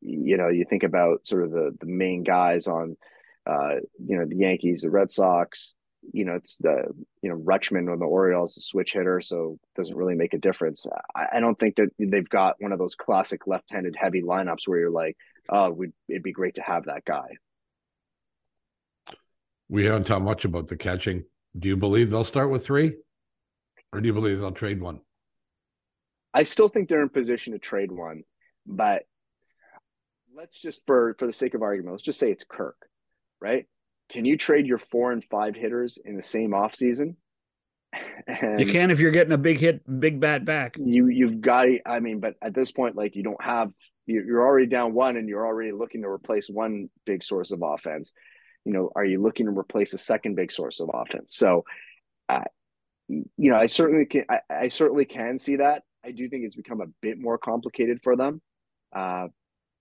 you 0.00 0.36
know, 0.38 0.48
you 0.48 0.64
think 0.64 0.82
about 0.82 1.26
sort 1.26 1.44
of 1.44 1.50
the 1.50 1.76
the 1.78 1.86
main 1.86 2.22
guys 2.22 2.66
on, 2.66 2.96
uh, 3.46 3.76
you 4.02 4.18
know, 4.18 4.24
the 4.26 4.36
Yankees, 4.36 4.82
the 4.82 4.90
Red 4.90 5.12
Sox. 5.12 5.74
You 6.12 6.24
know, 6.24 6.34
it's 6.34 6.56
the 6.56 6.84
you 7.22 7.30
know 7.30 7.36
Rutschman 7.36 7.90
on 7.92 7.98
the 7.98 8.06
Orioles, 8.06 8.56
a 8.56 8.60
switch 8.60 8.92
hitter, 8.92 9.20
so 9.20 9.58
it 9.62 9.80
doesn't 9.80 9.96
really 9.96 10.14
make 10.14 10.34
a 10.34 10.38
difference. 10.38 10.86
I, 11.14 11.26
I 11.34 11.40
don't 11.40 11.58
think 11.58 11.76
that 11.76 11.90
they've 11.98 12.28
got 12.28 12.56
one 12.60 12.72
of 12.72 12.78
those 12.78 12.94
classic 12.94 13.46
left-handed 13.46 13.96
heavy 13.98 14.22
lineups 14.22 14.66
where 14.66 14.78
you're 14.78 14.90
like, 14.90 15.16
oh, 15.48 15.70
we 15.70 15.88
it'd 16.08 16.22
be 16.22 16.32
great 16.32 16.56
to 16.56 16.62
have 16.62 16.86
that 16.86 17.04
guy. 17.04 17.28
We 19.68 19.84
haven't 19.84 20.04
talked 20.04 20.24
much 20.24 20.44
about 20.44 20.68
the 20.68 20.76
catching. 20.76 21.24
Do 21.58 21.68
you 21.68 21.76
believe 21.76 22.10
they'll 22.10 22.24
start 22.24 22.50
with 22.50 22.64
three, 22.64 22.96
or 23.92 24.00
do 24.00 24.06
you 24.06 24.12
believe 24.12 24.40
they'll 24.40 24.52
trade 24.52 24.80
one? 24.80 25.00
I 26.32 26.42
still 26.42 26.68
think 26.68 26.88
they're 26.88 27.02
in 27.02 27.08
position 27.08 27.52
to 27.52 27.58
trade 27.58 27.92
one, 27.92 28.24
but 28.66 29.04
let's 30.36 30.58
just 30.58 30.82
for 30.86 31.14
for 31.18 31.26
the 31.26 31.32
sake 31.32 31.54
of 31.54 31.62
argument, 31.62 31.92
let's 31.92 32.02
just 32.02 32.18
say 32.18 32.30
it's 32.30 32.44
Kirk, 32.44 32.76
right? 33.40 33.66
Can 34.10 34.24
you 34.24 34.36
trade 34.36 34.66
your 34.66 34.78
four 34.78 35.12
and 35.12 35.24
five 35.24 35.54
hitters 35.54 35.98
in 36.04 36.16
the 36.16 36.22
same 36.22 36.50
offseason? 36.50 37.16
And 38.26 38.58
you 38.58 38.66
can 38.66 38.90
if 38.90 38.98
you're 38.98 39.12
getting 39.12 39.32
a 39.32 39.38
big 39.38 39.58
hit, 39.58 39.82
big 40.00 40.18
bat 40.18 40.44
back. 40.44 40.76
You 40.78 41.06
you've 41.06 41.40
got. 41.40 41.68
I 41.86 42.00
mean, 42.00 42.18
but 42.18 42.34
at 42.42 42.52
this 42.52 42.72
point, 42.72 42.96
like 42.96 43.14
you 43.14 43.22
don't 43.22 43.42
have. 43.42 43.70
You're 44.06 44.44
already 44.44 44.66
down 44.66 44.94
one, 44.94 45.16
and 45.16 45.28
you're 45.28 45.46
already 45.46 45.70
looking 45.70 46.02
to 46.02 46.08
replace 46.08 46.48
one 46.48 46.90
big 47.06 47.22
source 47.22 47.52
of 47.52 47.62
offense. 47.62 48.12
You 48.64 48.72
know, 48.72 48.90
are 48.96 49.04
you 49.04 49.22
looking 49.22 49.46
to 49.46 49.56
replace 49.56 49.94
a 49.94 49.98
second 49.98 50.34
big 50.34 50.50
source 50.50 50.80
of 50.80 50.90
offense? 50.92 51.36
So, 51.36 51.64
uh, 52.28 52.44
you 53.08 53.26
know, 53.36 53.56
I 53.56 53.68
certainly 53.68 54.06
can. 54.06 54.24
I, 54.28 54.38
I 54.50 54.68
certainly 54.68 55.04
can 55.04 55.38
see 55.38 55.56
that. 55.56 55.82
I 56.04 56.10
do 56.10 56.28
think 56.28 56.44
it's 56.44 56.56
become 56.56 56.80
a 56.80 56.86
bit 57.00 57.18
more 57.18 57.38
complicated 57.38 58.00
for 58.02 58.16
them. 58.16 58.42
Uh, 58.94 59.28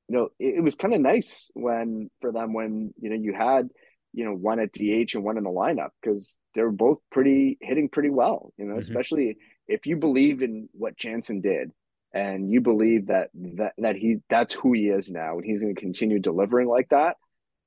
you 0.08 0.18
know, 0.18 0.30
it, 0.40 0.56
it 0.58 0.62
was 0.62 0.76
kind 0.76 0.94
of 0.94 1.02
nice 1.02 1.50
when 1.54 2.10
for 2.22 2.32
them 2.32 2.54
when 2.54 2.94
you 3.00 3.10
know 3.10 3.16
you 3.16 3.34
had 3.34 3.70
you 4.14 4.24
know 4.24 4.34
one 4.34 4.60
at 4.60 4.72
DH 4.72 5.16
and 5.16 5.24
one 5.24 5.38
in 5.38 5.44
the 5.44 5.50
lineup 5.50 5.90
because 6.02 6.38
they're 6.56 6.72
both 6.72 7.00
pretty 7.12 7.58
hitting 7.62 7.90
pretty 7.90 8.10
well. 8.10 8.54
You 8.58 8.66
know, 8.66 8.74
mm-hmm. 8.74 8.80
especially 8.80 9.38
if 9.68 9.86
you 9.86 9.98
believe 9.98 10.44
in 10.44 10.70
what 10.74 10.96
Jansen 10.96 11.42
did 11.42 11.72
and 12.14 12.52
you 12.52 12.62
believe 12.62 13.08
that 13.08 13.30
that 13.34 13.74
that 13.80 13.96
he 13.96 14.18
that's 14.30 14.54
who 14.54 14.74
he 14.74 14.88
is 14.88 15.10
now 15.10 15.38
and 15.38 15.46
he's 15.46 15.62
going 15.62 15.76
to 15.76 15.82
continue 15.82 16.20
delivering 16.20 16.68
like 16.68 16.90
that, 16.90 17.18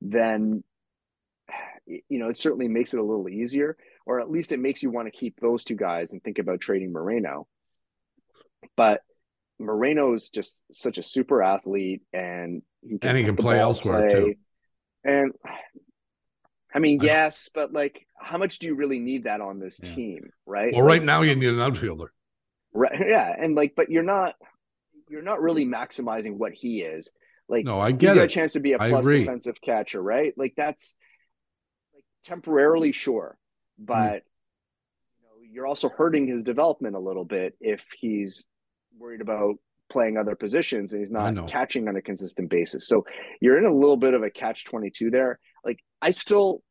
then 0.00 0.62
you 1.86 2.18
know 2.18 2.28
it 2.28 2.36
certainly 2.36 2.68
makes 2.68 2.94
it 2.94 3.00
a 3.00 3.04
little 3.04 3.28
easier, 3.28 3.76
or 4.06 4.20
at 4.20 4.30
least 4.30 4.52
it 4.52 4.60
makes 4.60 4.82
you 4.82 4.90
want 4.90 5.06
to 5.08 5.18
keep 5.18 5.40
those 5.40 5.64
two 5.64 5.76
guys 5.76 6.12
and 6.12 6.22
think 6.22 6.38
about 6.38 6.60
trading 6.60 6.92
Moreno. 6.92 7.46
But 8.76 9.02
Moreno 9.58 10.14
is 10.14 10.30
just 10.30 10.62
such 10.72 10.98
a 10.98 11.02
super 11.02 11.42
athlete, 11.42 12.02
and 12.12 12.62
he 12.82 12.98
can, 12.98 13.08
and 13.10 13.18
he 13.18 13.24
can 13.24 13.36
play 13.36 13.58
elsewhere 13.58 14.08
play. 14.08 14.18
too. 14.20 14.34
And 15.04 15.32
I 16.76 16.78
mean, 16.78 17.00
yes, 17.02 17.48
but 17.54 17.72
like, 17.72 18.06
how 18.20 18.36
much 18.36 18.58
do 18.58 18.66
you 18.66 18.74
really 18.74 18.98
need 18.98 19.24
that 19.24 19.40
on 19.40 19.58
this 19.58 19.80
yeah. 19.82 19.94
team, 19.94 20.30
right? 20.44 20.72
Well, 20.74 20.84
right 20.84 21.02
now 21.02 21.22
you 21.22 21.34
need 21.34 21.48
an 21.48 21.60
outfielder, 21.60 22.12
right? 22.72 22.92
Yeah, 23.08 23.34
and 23.36 23.54
like, 23.54 23.72
but 23.74 23.90
you're 23.90 24.02
not, 24.02 24.34
you're 25.08 25.22
not 25.22 25.40
really 25.40 25.64
maximizing 25.64 26.36
what 26.36 26.52
he 26.52 26.82
is. 26.82 27.10
Like, 27.48 27.64
no, 27.64 27.80
I 27.80 27.92
get 27.92 28.18
it. 28.18 28.24
a 28.24 28.28
chance 28.28 28.52
to 28.52 28.60
be 28.60 28.74
a 28.74 28.78
plus 28.78 29.06
defensive 29.06 29.60
catcher, 29.62 30.02
right? 30.02 30.34
Like 30.36 30.54
that's 30.56 30.94
like 31.94 32.04
temporarily, 32.24 32.92
sure, 32.92 33.38
but 33.78 33.94
mm. 33.94 34.22
you 35.16 35.22
know, 35.22 35.52
you're 35.52 35.66
also 35.66 35.88
hurting 35.88 36.26
his 36.26 36.42
development 36.42 36.94
a 36.94 37.00
little 37.00 37.24
bit 37.24 37.56
if 37.60 37.84
he's 37.98 38.46
worried 38.98 39.20
about 39.20 39.56
playing 39.88 40.16
other 40.16 40.34
positions 40.34 40.92
and 40.92 41.00
he's 41.00 41.10
not 41.10 41.48
catching 41.48 41.88
on 41.88 41.96
a 41.96 42.02
consistent 42.02 42.50
basis. 42.50 42.88
So 42.88 43.06
you're 43.40 43.58
in 43.58 43.64
a 43.64 43.72
little 43.72 43.96
bit 43.96 44.14
of 44.14 44.22
a 44.22 44.30
catch 44.30 44.64
22 44.64 45.10
there. 45.10 45.38
Like 45.64 45.78
I 46.02 46.10
still 46.10 46.62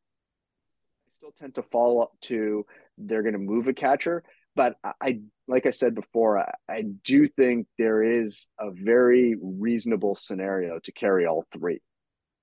still 1.26 1.32
tend 1.38 1.54
to 1.56 1.62
follow 1.62 2.00
up 2.00 2.12
to 2.22 2.64
they're 2.98 3.22
going 3.22 3.32
to 3.32 3.38
move 3.38 3.68
a 3.68 3.72
catcher, 3.72 4.22
but 4.54 4.76
I 5.00 5.20
like 5.48 5.66
I 5.66 5.70
said 5.70 5.94
before, 5.94 6.38
I, 6.38 6.52
I 6.68 6.82
do 7.04 7.28
think 7.28 7.66
there 7.78 8.02
is 8.02 8.48
a 8.58 8.70
very 8.70 9.36
reasonable 9.40 10.14
scenario 10.14 10.78
to 10.80 10.92
carry 10.92 11.26
all 11.26 11.44
three. 11.52 11.80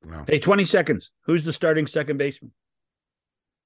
Wow. 0.06 0.26
Hey, 0.28 0.40
20 0.40 0.66
seconds. 0.66 1.12
Who's 1.26 1.44
the 1.44 1.54
starting 1.54 1.88
second 1.88 2.18
baseman? 2.18 2.52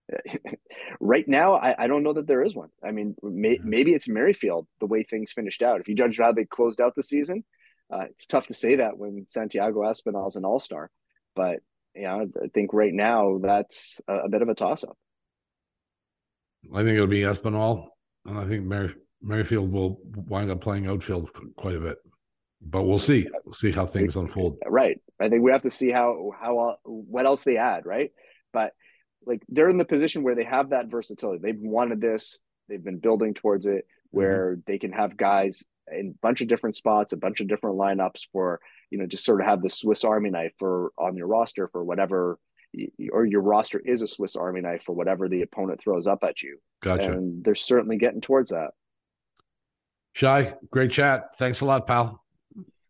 right 0.99 1.27
now, 1.27 1.55
I, 1.55 1.83
I, 1.83 1.87
don't 1.87 2.03
know 2.03 2.13
that 2.13 2.27
there 2.27 2.43
is 2.43 2.55
one. 2.55 2.69
I 2.83 2.91
mean, 2.91 3.15
may, 3.21 3.57
mm-hmm. 3.57 3.69
maybe 3.69 3.93
it's 3.93 4.07
Merrifield 4.07 4.65
the 4.79 4.85
way 4.85 5.03
things 5.03 5.33
finished 5.33 5.61
out. 5.61 5.81
If 5.81 5.87
you 5.87 5.95
judge 5.95 6.17
how 6.17 6.31
they 6.31 6.45
closed 6.45 6.79
out 6.79 6.95
the 6.95 7.03
season, 7.03 7.43
uh, 7.91 8.05
it's 8.09 8.25
tough 8.25 8.47
to 8.47 8.53
say 8.53 8.77
that 8.77 8.97
when 8.97 9.25
Santiago 9.27 9.81
Espinal 9.81 10.29
is 10.29 10.35
an 10.35 10.45
All 10.45 10.59
Star. 10.59 10.89
But 11.35 11.59
yeah, 11.93 12.15
I 12.15 12.47
think 12.53 12.71
right 12.73 12.93
now 12.93 13.39
that's 13.41 13.99
a, 14.07 14.15
a 14.19 14.29
bit 14.29 14.41
of 14.41 14.49
a 14.49 14.55
toss 14.55 14.83
up. 14.83 14.97
I 16.73 16.83
think 16.83 16.95
it'll 16.95 17.07
be 17.07 17.21
Espinal, 17.21 17.87
and 18.25 18.37
I 18.37 18.45
think 18.45 18.65
Mer- 18.65 18.93
Merrifield 19.21 19.71
will 19.71 19.99
wind 20.27 20.51
up 20.51 20.61
playing 20.61 20.87
outfield 20.87 21.29
quite 21.55 21.75
a 21.75 21.79
bit. 21.79 21.97
But 22.61 22.83
we'll 22.83 22.99
see. 22.99 23.27
We'll 23.45 23.53
see 23.53 23.71
how 23.71 23.85
things 23.85 24.15
unfold. 24.15 24.57
Right. 24.65 24.99
I 25.21 25.29
think 25.29 25.43
we 25.43 25.51
have 25.51 25.61
to 25.63 25.71
see 25.71 25.91
how 25.91 26.31
how 26.39 26.57
uh, 26.59 26.75
what 26.83 27.25
else 27.25 27.43
they 27.43 27.57
add. 27.57 27.85
Right. 27.85 28.11
But 28.51 28.73
like 29.25 29.43
they're 29.47 29.69
in 29.69 29.77
the 29.77 29.85
position 29.85 30.23
where 30.23 30.35
they 30.35 30.43
have 30.43 30.71
that 30.71 30.87
versatility. 30.87 31.39
They've 31.41 31.59
wanted 31.59 32.01
this. 32.01 32.39
They've 32.67 32.83
been 32.83 32.99
building 32.99 33.33
towards 33.33 33.67
it, 33.67 33.85
mm-hmm. 33.85 34.17
where 34.17 34.51
mm-hmm. 34.53 34.61
they 34.65 34.79
can 34.79 34.91
have 34.91 35.17
guys 35.17 35.63
in 35.91 36.15
a 36.15 36.19
bunch 36.21 36.41
of 36.41 36.47
different 36.47 36.75
spots, 36.75 37.13
a 37.13 37.17
bunch 37.17 37.39
of 37.39 37.47
different 37.47 37.77
lineups 37.77 38.27
for 38.31 38.59
you 38.89 38.97
know 38.97 39.05
just 39.05 39.25
sort 39.25 39.41
of 39.41 39.47
have 39.47 39.61
the 39.61 39.69
Swiss 39.69 40.03
Army 40.03 40.29
knife 40.29 40.53
for 40.57 40.91
on 40.97 41.15
your 41.15 41.27
roster 41.27 41.67
for 41.67 41.83
whatever, 41.83 42.39
or 43.11 43.25
your 43.25 43.41
roster 43.41 43.79
is 43.79 44.01
a 44.01 44.07
Swiss 44.07 44.35
Army 44.35 44.61
knife 44.61 44.83
for 44.83 44.93
whatever 44.93 45.27
the 45.27 45.41
opponent 45.41 45.81
throws 45.81 46.07
up 46.07 46.23
at 46.23 46.41
you. 46.41 46.59
Gotcha. 46.81 47.11
And 47.11 47.43
they're 47.43 47.55
certainly 47.55 47.97
getting 47.97 48.21
towards 48.21 48.51
that. 48.51 48.71
Shi, 50.13 50.51
great 50.71 50.91
chat. 50.91 51.35
Thanks 51.37 51.61
a 51.61 51.65
lot, 51.65 51.85
pal. 51.85 52.23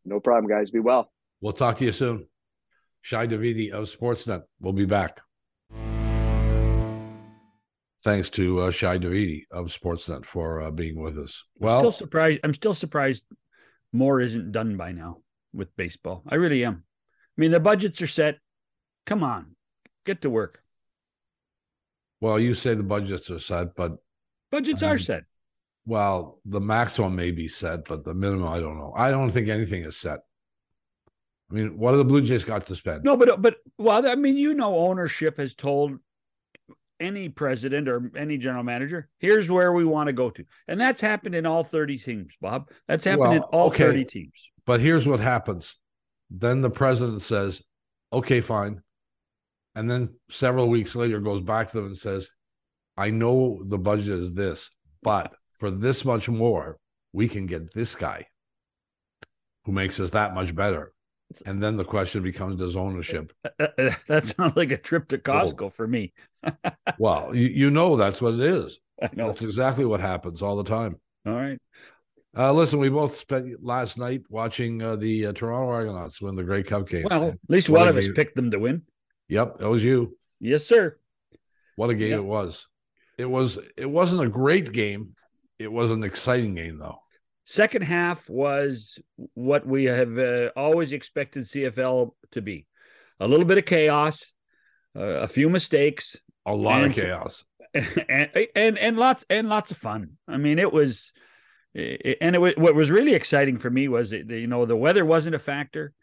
No 0.06 0.20
problem, 0.20 0.48
guys. 0.50 0.72
Be 0.72 0.80
well. 0.80 1.12
We'll 1.42 1.54
talk 1.54 1.76
to 1.78 1.86
you 1.86 1.92
soon. 1.92 2.28
Shi 3.02 3.16
Davidi 3.16 3.72
of 3.72 3.86
Sportsnet. 3.86 4.44
We'll 4.62 4.74
be 4.74 4.86
back. 4.86 5.20
Thanks 8.04 8.30
to 8.32 8.62
uh, 8.62 8.72
Shi 8.72 8.86
Davidi 8.86 9.42
of 9.52 9.68
Sportsnet 9.68 10.26
for 10.26 10.62
uh, 10.62 10.72
being 10.72 11.02
with 11.02 11.18
us. 11.18 11.44
Well, 11.60 11.76
I'm 11.76 11.82
still 11.82 11.92
surprised. 11.92 12.40
I'm 12.44 12.54
still 12.54 12.74
surprised 12.74 13.26
more 13.92 14.22
isn't 14.22 14.54
done 14.54 14.78
by 14.78 14.94
now 14.94 15.18
with 15.54 15.76
baseball. 15.76 16.24
I 16.30 16.36
really 16.36 16.64
am. 16.64 16.84
I 17.38 17.42
mean, 17.42 17.52
the 17.52 17.60
budgets 17.60 18.02
are 18.02 18.08
set. 18.08 18.38
Come 19.06 19.24
on, 19.24 19.57
get 20.08 20.22
to 20.22 20.30
work. 20.30 20.64
Well, 22.20 22.40
you 22.40 22.56
say 22.56 22.74
the 22.74 22.84
budgets 22.84 23.30
are 23.30 23.38
set, 23.38 23.76
but 23.76 23.98
budgets 24.52 24.82
are 24.82 24.98
set. 24.98 25.26
Well, 25.86 26.40
the 26.46 26.60
maximum 26.60 27.16
may 27.16 27.32
be 27.32 27.48
set, 27.48 27.86
but 27.86 28.04
the 28.04 28.14
minimum, 28.14 28.48
I 28.48 28.60
don't 28.60 28.78
know. 28.78 28.94
I 28.98 29.12
don't 29.12 29.30
think 29.30 29.48
anything 29.48 29.84
is 29.84 29.96
set. 29.96 30.22
I 31.50 31.54
mean, 31.54 31.78
what 31.78 31.92
have 31.92 32.00
the 32.00 32.06
Blue 32.06 32.22
Jays 32.22 32.44
got 32.44 32.66
to 32.66 32.76
spend? 32.76 33.04
No, 33.04 33.16
but 33.16 33.42
but 33.42 33.58
well, 33.78 34.06
I 34.06 34.16
mean, 34.16 34.36
you 34.36 34.54
know, 34.54 34.78
ownership 34.78 35.38
has 35.38 35.54
told 35.54 35.98
any 37.00 37.30
president 37.30 37.88
or 37.88 38.12
any 38.18 38.38
general 38.38 38.64
manager, 38.64 39.08
here's 39.20 39.50
where 39.50 39.72
we 39.72 39.86
want 39.86 40.08
to 40.08 40.14
go 40.14 40.30
to, 40.32 40.44
and 40.68 40.82
that's 40.82 41.00
happened 41.00 41.36
in 41.36 41.46
all 41.46 41.64
thirty 41.64 41.98
teams, 41.98 42.34
Bob. 42.42 42.70
That's 42.88 43.06
happened 43.06 43.22
well, 43.22 43.32
in 43.34 43.42
all 43.44 43.68
okay. 43.68 43.84
thirty 43.84 44.06
teams. 44.06 44.52
But 44.66 44.82
here's 44.82 45.08
what 45.08 45.20
happens: 45.20 45.78
then 46.30 46.62
the 46.62 46.70
president 46.70 47.22
says, 47.22 47.62
"Okay, 48.12 48.42
fine," 48.42 48.82
and 49.78 49.90
then 49.90 50.10
several 50.30 50.68
weeks 50.68 50.96
later 50.96 51.20
goes 51.20 51.42
back 51.42 51.70
to 51.70 51.78
them 51.78 51.86
and 51.88 51.98
says, 51.98 52.30
"I 52.98 53.12
know 53.12 53.62
the 53.66 53.78
budget 53.78 54.10
is 54.10 54.34
this, 54.34 54.70
but." 55.02 55.34
for 55.58 55.72
this 55.72 56.06
much 56.06 56.30
more, 56.30 56.78
we 57.14 57.28
can 57.28 57.46
get 57.46 57.74
this 57.74 57.96
guy 57.96 58.28
who 59.66 59.72
makes 59.72 60.00
us 60.00 60.12
that 60.12 60.34
much 60.34 60.56
better. 60.56 60.94
And 61.46 61.62
then 61.62 61.76
the 61.76 61.84
question 61.84 62.24
becomes 62.24 62.60
does 62.60 62.76
ownership. 62.76 63.34
That 64.08 64.26
sounds 64.26 64.56
like 64.56 64.72
a 64.72 64.78
trip 64.78 65.10
to 65.10 65.18
Costco 65.18 65.74
for 65.74 65.86
me. 65.86 66.14
well, 66.98 67.36
you, 67.36 67.48
you 67.48 67.70
know 67.70 67.98
that's 67.98 68.22
what 68.22 68.36
it 68.36 68.40
is. 68.40 68.80
I 69.02 69.10
know. 69.14 69.28
That's 69.28 69.42
exactly 69.42 69.84
what 69.84 70.00
happens 70.00 70.42
all 70.42 70.56
the 70.56 70.64
time. 70.64 70.98
All 71.26 71.34
right. 71.34 71.60
Uh, 72.38 72.54
listen, 72.54 72.80
we 72.80 72.90
both 72.90 73.18
spent 73.18 73.62
last 73.62 73.98
night 73.98 74.22
watching 74.30 74.82
uh, 74.82 74.96
the 74.96 75.28
uh, 75.28 75.34
Toronto 75.34 75.70
Argonauts 75.70 76.22
win 76.22 76.36
the 76.36 76.44
Grey 76.44 76.64
Cup 76.64 76.88
game. 76.88 77.08
Well, 77.10 77.30
at 77.30 77.40
least 77.50 77.68
one 77.68 77.88
of 77.88 77.98
us 77.98 78.08
picked 78.16 78.36
them 78.36 78.52
to 78.52 78.60
win. 78.60 78.84
Yep, 79.30 79.60
that 79.60 79.70
was 79.70 79.84
you. 79.84 80.18
Yes, 80.40 80.66
sir. 80.66 80.98
What 81.76 81.90
a 81.90 81.96
game 81.96 82.12
yep. 82.12 82.20
it 82.20 82.26
was. 82.26 82.68
It 83.18 83.30
was. 83.30 83.60
It 83.76 83.90
wasn't 83.90 84.24
a 84.24 84.30
great 84.30 84.72
game, 84.72 85.16
it 85.60 85.72
was 85.72 85.92
an 85.92 86.04
exciting 86.04 86.56
game, 86.56 86.78
though. 86.80 87.00
Second 87.46 87.84
half 87.84 88.30
was 88.30 89.00
what 89.34 89.66
we 89.66 89.86
have 89.86 90.18
uh, 90.18 90.50
always 90.56 90.92
expected 90.92 91.46
CFL 91.46 92.12
to 92.32 92.42
be 92.42 92.66
a 93.20 93.28
little 93.28 93.46
bit 93.46 93.58
of 93.58 93.66
chaos, 93.66 94.32
uh, 94.96 95.02
a 95.02 95.28
few 95.28 95.50
mistakes, 95.50 96.18
a 96.46 96.54
lot 96.54 96.84
and, 96.84 96.92
of 96.92 97.04
chaos, 97.04 97.46
and, 97.74 98.30
and 98.56 98.78
and 98.78 98.98
lots 98.98 99.26
and 99.30 99.50
lots 99.50 99.72
of 99.72 99.78
fun. 99.78 100.18
I 100.28 100.38
mean, 100.38 100.60
it 100.60 100.72
was, 100.74 101.14
and 101.74 102.36
it 102.36 102.40
was 102.40 102.54
what 102.58 102.76
was 102.76 102.92
really 102.92 103.14
exciting 103.14 103.58
for 103.58 103.70
me 103.70 103.88
was 103.88 104.12
it, 104.12 104.30
you 104.30 104.48
know 104.48 104.66
the 104.66 104.76
weather 104.76 105.06
wasn't 105.06 105.36
a 105.36 105.40
factor. 105.40 105.94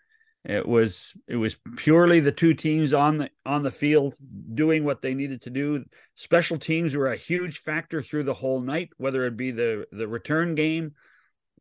It 0.45 0.69
was 0.69 1.15
it 1.27 1.37
was 1.37 1.57
purely 1.77 2.21
the 2.21 2.33
two 2.33 2.53
teams 2.53 2.93
on 2.93 3.17
the 3.17 3.31
on 3.47 3.63
the 3.63 3.71
field 3.71 4.15
doing 4.53 4.85
what 4.85 5.01
they 5.01 5.15
needed 5.15 5.43
to 5.43 5.51
do. 5.51 5.85
Special 6.17 6.59
teams 6.59 6.95
were 6.95 7.11
a 7.11 7.17
huge 7.17 7.61
factor 7.61 8.03
through 8.03 8.25
the 8.25 8.35
whole 8.35 8.61
night, 8.61 8.91
whether 8.99 9.25
it 9.25 9.39
be 9.39 9.53
the 9.53 9.87
the 9.91 10.07
return 10.07 10.55
game 10.55 10.93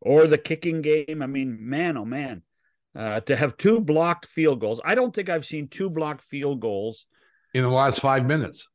or 0.02 0.26
the 0.26 0.36
kicking 0.36 0.82
game. 0.82 1.22
I 1.22 1.26
mean, 1.26 1.56
man, 1.60 1.96
oh 1.96 2.04
man, 2.04 2.42
uh, 2.94 3.20
to 3.20 3.34
have 3.36 3.56
two 3.56 3.80
blocked 3.80 4.26
field 4.26 4.60
goals. 4.60 4.82
I 4.84 4.94
don't 4.94 5.14
think 5.14 5.30
I've 5.30 5.46
seen 5.46 5.68
two 5.68 5.88
blocked 5.88 6.20
field 6.20 6.60
goals 6.60 7.06
in 7.54 7.62
the 7.62 7.70
last 7.70 8.00
five 8.00 8.26
minutes. 8.26 8.68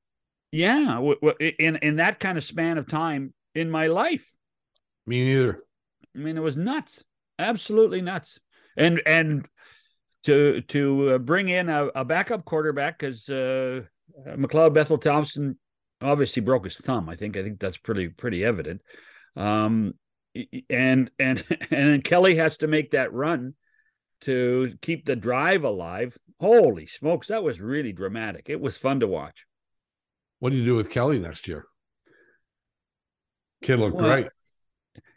Yeah, 0.51 0.95
w- 0.95 1.19
w- 1.21 1.53
in 1.59 1.75
in 1.77 1.97
that 1.97 2.19
kind 2.19 2.35
of 2.35 2.43
span 2.43 2.79
of 2.79 2.87
time 2.87 3.35
in 3.53 3.69
my 3.69 3.87
life. 3.87 4.27
Me 5.05 5.23
neither. 5.23 5.63
I 6.15 6.19
mean, 6.19 6.35
it 6.35 6.41
was 6.41 6.57
nuts, 6.57 7.03
absolutely 7.37 8.01
nuts. 8.01 8.39
And 8.75 9.01
and 9.05 9.47
to 10.29 10.61
to 10.61 11.09
uh, 11.11 11.17
bring 11.17 11.49
in 11.49 11.69
a, 11.69 11.87
a 11.87 12.05
backup 12.05 12.45
quarterback 12.45 12.99
because 12.99 13.27
uh, 13.29 13.81
McLeod 14.27 14.73
Bethel 14.73 14.97
Thompson 14.97 15.57
obviously 16.01 16.41
broke 16.41 16.65
his 16.65 16.77
thumb. 16.77 17.09
I 17.09 17.15
think 17.15 17.35
I 17.35 17.43
think 17.43 17.59
that's 17.59 17.77
pretty 17.77 18.09
pretty 18.09 18.45
evident. 18.45 18.81
Um, 19.35 19.95
and 20.69 21.09
and 21.19 21.43
and 21.49 21.69
then 21.69 22.01
Kelly 22.01 22.35
has 22.35 22.57
to 22.57 22.67
make 22.67 22.91
that 22.91 23.13
run 23.13 23.55
to 24.21 24.73
keep 24.81 25.05
the 25.05 25.15
drive 25.15 25.63
alive. 25.63 26.17
Holy 26.39 26.85
smokes, 26.85 27.27
that 27.27 27.43
was 27.43 27.59
really 27.59 27.91
dramatic. 27.91 28.49
It 28.49 28.61
was 28.61 28.77
fun 28.77 29.01
to 29.01 29.07
watch. 29.07 29.45
What 30.39 30.51
do 30.51 30.55
you 30.57 30.65
do 30.65 30.75
with 30.75 30.89
Kelly 30.89 31.19
next 31.19 31.47
year? 31.47 31.65
Kid 33.61 33.79
looked 33.79 33.97
well, 33.97 34.05
great. 34.05 34.27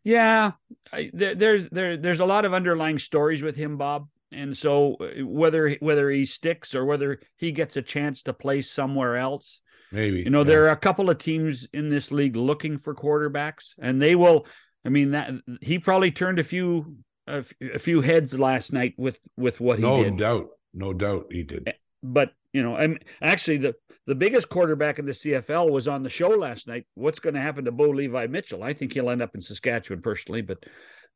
Yeah, 0.05 0.53
I, 0.93 1.11
there, 1.13 1.37
there's 1.37 1.69
there, 1.69 1.97
there's 1.97 2.21
a 2.21 2.25
lot 2.25 2.45
of 2.45 2.55
underlying 2.55 2.99
stories 2.99 3.43
with 3.43 3.55
him, 3.55 3.77
Bob. 3.77 4.09
And 4.35 4.57
so 4.57 4.95
uh, 4.95 5.25
whether 5.25 5.75
whether 5.81 6.11
he 6.11 6.27
sticks 6.27 6.75
or 6.75 6.85
whether 6.85 7.21
he 7.37 7.53
gets 7.53 7.77
a 7.77 7.83
chance 7.83 8.23
to 8.25 8.33
play 8.33 8.63
somewhere 8.63 9.17
else, 9.17 9.61
maybe 9.91 10.21
you 10.21 10.31
know 10.31 10.41
yeah. 10.41 10.45
there 10.45 10.65
are 10.67 10.71
a 10.71 10.77
couple 10.77 11.11
of 11.11 11.19
teams 11.19 11.69
in 11.73 11.91
this 11.91 12.11
league 12.11 12.37
looking 12.37 12.79
for 12.79 12.95
quarterbacks, 12.95 13.75
and 13.79 14.01
they 14.01 14.15
will. 14.15 14.47
I 14.85 14.89
mean 14.89 15.13
that 15.13 15.31
he 15.61 15.79
probably 15.79 16.11
turned 16.11 16.39
a 16.39 16.45
few 16.45 16.97
a, 17.27 17.45
a 17.75 17.79
few 17.79 18.01
heads 18.01 18.39
last 18.39 18.73
night 18.73 18.95
with 18.97 19.19
with 19.37 19.61
what 19.61 19.79
he 19.79 19.83
no 19.83 20.03
did. 20.03 20.13
No 20.13 20.19
doubt, 20.19 20.47
no 20.75 20.93
doubt 20.93 21.27
he 21.31 21.43
did. 21.45 21.69
Eh, 21.69 21.73
but 22.03 22.33
you 22.53 22.63
know, 22.63 22.77
and 22.77 23.03
actually 23.21 23.59
the 23.59 23.75
the 24.07 24.15
biggest 24.15 24.49
quarterback 24.49 24.99
in 24.99 25.07
the 25.07 25.13
CFL 25.13 25.71
was 25.71 25.87
on 25.87 26.03
the 26.03 26.11
show 26.11 26.31
last 26.31 26.67
night. 26.67 26.87
What's 26.95 27.21
going 27.21 27.35
to 27.35 27.41
happen 27.41 27.65
to 27.65 27.73
Bo 27.73 27.91
Levi 27.91 28.27
Mitchell? 28.27 28.65
I 28.65 28.73
think 28.73 28.93
he'll 28.93 29.11
end 29.11 29.23
up 29.23 29.35
in 29.35 29.41
Saskatchewan 29.41 30.03
personally, 30.03 30.43
but 30.43 30.65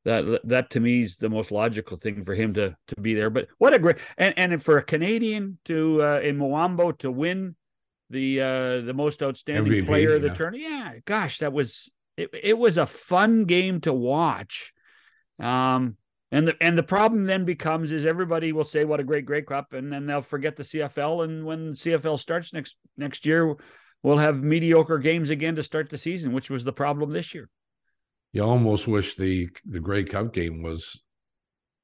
that 0.04 0.40
that 0.44 0.70
to 0.70 0.80
me 0.80 1.02
is 1.02 1.16
the 1.16 1.28
most 1.28 1.50
logical 1.50 1.96
thing 1.96 2.24
for 2.24 2.34
him 2.34 2.54
to 2.54 2.76
to 2.88 3.00
be 3.00 3.14
there. 3.14 3.30
But 3.30 3.48
what 3.58 3.74
a 3.74 3.78
great 3.78 3.98
and 4.16 4.34
and 4.38 4.62
for 4.62 4.78
a 4.78 4.82
Canadian 4.82 5.58
to 5.64 6.02
uh, 6.02 6.20
Henoc 6.20 6.36
Muamba 6.36 6.98
to 6.98 7.10
win 7.10 7.56
the 8.10 8.40
uh, 8.40 8.80
the 8.82 8.94
most 8.94 9.22
outstanding 9.22 9.72
MVP, 9.72 9.86
player 9.86 10.14
of 10.14 10.22
the 10.22 10.28
yeah. 10.28 10.34
tournament. 10.34 10.62
Yeah, 10.62 10.92
gosh, 11.04 11.38
that 11.38 11.52
was 11.52 11.90
it. 12.16 12.30
It 12.32 12.56
was 12.56 12.78
a 12.78 12.86
fun 12.86 13.44
game 13.44 13.80
to 13.82 13.92
watch. 13.92 14.72
Um, 15.38 15.96
And 16.32 16.48
the 16.48 16.56
and 16.60 16.76
the 16.76 16.82
problem 16.82 17.24
then 17.24 17.44
becomes 17.44 17.92
is 17.92 18.04
everybody 18.04 18.52
will 18.52 18.64
say 18.64 18.84
what 18.84 19.00
a 19.00 19.04
great 19.04 19.26
Grey 19.26 19.42
Cup, 19.42 19.72
and 19.72 19.92
then 19.92 20.06
they'll 20.06 20.22
forget 20.22 20.56
the 20.56 20.64
CFL. 20.64 21.24
And 21.24 21.44
when 21.44 21.72
CFL 21.72 22.18
starts 22.18 22.52
next 22.52 22.76
next 22.96 23.26
year, 23.26 23.54
we'll 24.02 24.18
have 24.18 24.42
mediocre 24.42 24.98
games 24.98 25.30
again 25.30 25.56
to 25.56 25.62
start 25.62 25.88
the 25.88 25.98
season, 25.98 26.32
which 26.32 26.50
was 26.50 26.64
the 26.64 26.72
problem 26.72 27.12
this 27.12 27.32
year. 27.34 27.48
You 28.36 28.44
almost 28.44 28.86
wish 28.86 29.14
the 29.14 29.48
the 29.64 29.80
Grey 29.80 30.04
Cup 30.04 30.34
game 30.34 30.60
was 30.60 31.02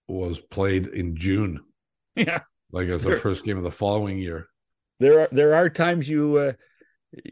was 0.06 0.38
played 0.38 0.86
in 0.86 1.16
June. 1.16 1.60
Yeah, 2.14 2.40
like 2.70 2.88
as 2.88 3.04
the 3.04 3.16
first 3.16 3.42
game 3.42 3.56
of 3.56 3.64
the 3.64 3.70
following 3.70 4.18
year. 4.18 4.48
There 5.00 5.20
are 5.20 5.28
there 5.32 5.54
are 5.54 5.70
times 5.70 6.06
you 6.10 6.36
uh, 6.36 6.52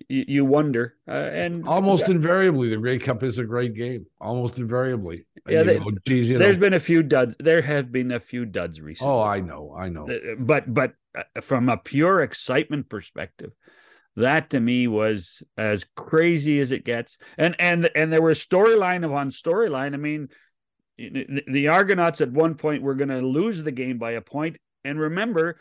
you, 0.09 0.25
you 0.27 0.45
wonder, 0.47 0.95
uh, 1.07 1.11
and 1.11 1.69
almost 1.69 2.09
invariably, 2.09 2.71
the 2.71 2.79
Grey 2.79 2.99
Cup 2.99 3.23
is 3.23 3.39
a 3.39 3.45
great 3.45 3.75
game. 3.75 4.07
Almost 4.23 4.57
invariably, 4.57 5.27
yeah. 5.47 5.65
They, 5.65 5.79
go, 5.79 5.91
geez, 6.07 6.31
there's 6.31 6.57
know. 6.57 6.61
been 6.61 6.73
a 6.73 6.81
few 6.81 7.03
duds. 7.03 7.37
There 7.39 7.61
have 7.61 7.93
been 7.93 8.13
a 8.13 8.21
few 8.21 8.47
duds 8.47 8.81
recently. 8.81 9.13
Oh, 9.13 9.21
I 9.21 9.43
know, 9.43 9.77
I 9.79 9.91
know. 9.91 10.09
Uh, 10.09 10.37
but 10.39 10.73
but 10.73 10.95
uh, 11.15 11.43
from 11.43 11.69
a 11.69 11.77
pure 11.77 12.23
excitement 12.23 12.89
perspective, 12.89 13.53
that 14.21 14.51
to 14.51 14.61
me 14.61 14.87
was 14.87 15.43
as 15.57 15.85
crazy 15.97 16.61
as 16.61 16.73
it 16.73 16.85
gets. 16.85 17.19
And 17.37 17.55
and 17.59 17.91
and 17.95 18.13
there 18.13 18.23
was 18.23 18.45
storyline 18.45 19.05
upon 19.05 19.31
storyline. 19.31 19.95
I 19.95 19.99
mean, 19.99 20.29
the, 20.97 21.43
the 21.47 21.69
Argonauts 21.69 22.21
at 22.21 22.33
one 22.33 22.55
point 22.55 22.83
were 22.83 22.95
going 22.95 23.09
to 23.09 23.21
lose 23.21 23.63
the 23.63 23.73
game 23.73 23.99
by 23.99 24.13
a 24.13 24.21
point, 24.21 24.59
and 24.85 24.99
remember 24.99 25.59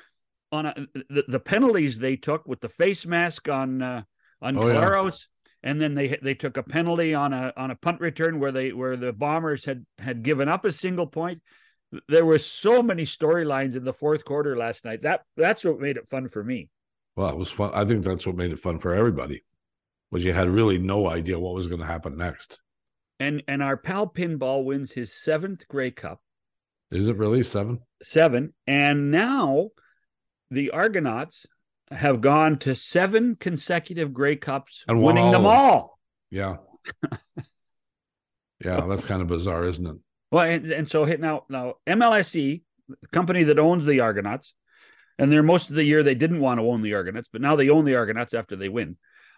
on 0.51 0.65
a, 0.65 0.73
the, 1.09 1.25
the 1.27 1.39
penalties 1.39 1.97
they 1.99 2.15
took 2.15 2.47
with 2.47 2.59
the 2.59 2.69
face 2.69 3.05
mask 3.05 3.49
on 3.49 3.81
uh, 3.81 4.03
on 4.41 4.57
oh, 4.57 4.61
Collaros, 4.61 5.27
yeah. 5.63 5.71
and 5.71 5.81
then 5.81 5.95
they 5.95 6.17
they 6.21 6.35
took 6.35 6.57
a 6.57 6.63
penalty 6.63 7.13
on 7.13 7.33
a 7.33 7.53
on 7.55 7.71
a 7.71 7.75
punt 7.75 8.01
return 8.01 8.39
where 8.39 8.51
they 8.51 8.71
where 8.71 8.97
the 8.97 9.13
Bombers 9.13 9.65
had 9.65 9.85
had 9.97 10.23
given 10.23 10.49
up 10.49 10.65
a 10.65 10.71
single 10.71 11.07
point. 11.07 11.41
There 12.07 12.25
were 12.25 12.37
so 12.37 12.83
many 12.83 13.03
storylines 13.03 13.75
in 13.75 13.83
the 13.83 13.93
fourth 13.93 14.23
quarter 14.23 14.55
last 14.55 14.85
night. 14.85 15.01
That 15.03 15.21
that's 15.35 15.63
what 15.63 15.79
made 15.79 15.97
it 15.97 16.07
fun 16.07 16.29
for 16.29 16.43
me. 16.43 16.69
Well, 17.19 17.27
it 17.27 17.35
was 17.35 17.51
fun. 17.51 17.71
I 17.73 17.83
think 17.83 18.05
that's 18.05 18.25
what 18.25 18.37
made 18.37 18.53
it 18.53 18.59
fun 18.59 18.77
for 18.79 18.93
everybody. 18.93 19.43
Was 20.09 20.23
you 20.23 20.31
had 20.31 20.47
really 20.47 20.77
no 20.77 21.09
idea 21.09 21.37
what 21.37 21.53
was 21.53 21.67
going 21.67 21.81
to 21.81 21.85
happen 21.85 22.15
next. 22.15 22.61
And 23.19 23.43
and 23.45 23.61
our 23.61 23.75
pal 23.75 24.07
Pinball 24.07 24.63
wins 24.63 24.93
his 24.93 25.13
seventh 25.13 25.67
Grey 25.67 25.91
Cup. 25.91 26.21
Is 26.91 27.09
it 27.09 27.17
really 27.17 27.43
seven? 27.43 27.81
Seven, 28.01 28.53
and 28.65 29.11
now 29.11 29.71
the 30.49 30.71
Argonauts 30.71 31.45
have 31.91 32.21
gone 32.21 32.57
to 32.59 32.73
seven 32.73 33.35
consecutive 33.35 34.13
Grey 34.13 34.37
Cups, 34.37 34.85
and 34.87 35.03
winning 35.03 35.25
all 35.25 35.31
them 35.33 35.45
all. 35.45 35.99
Yeah. 36.31 36.55
yeah, 38.63 38.79
that's 38.87 39.03
kind 39.03 39.21
of 39.21 39.27
bizarre, 39.27 39.65
isn't 39.65 39.85
it? 39.85 39.97
Well, 40.31 40.45
and, 40.45 40.65
and 40.71 40.87
so 40.87 41.03
hit 41.03 41.19
now 41.19 41.43
now 41.49 41.73
MLSE, 41.85 42.61
the 42.87 43.07
company 43.09 43.43
that 43.43 43.59
owns 43.59 43.85
the 43.85 43.99
Argonauts, 43.99 44.53
and 45.19 45.31
they're 45.31 45.43
most 45.43 45.69
of 45.69 45.75
the 45.75 45.83
year 45.83 46.01
they 46.01 46.15
didn't 46.15 46.39
want 46.39 46.59
to 46.59 46.65
own 46.65 46.81
the 46.81 46.95
Argonauts, 46.95 47.29
but 47.31 47.41
now 47.41 47.55
they 47.55 47.69
own 47.69 47.83
the 47.83 47.95
Argonauts 47.95 48.33
after 48.33 48.55
they 48.55 48.69
win. 48.69 48.97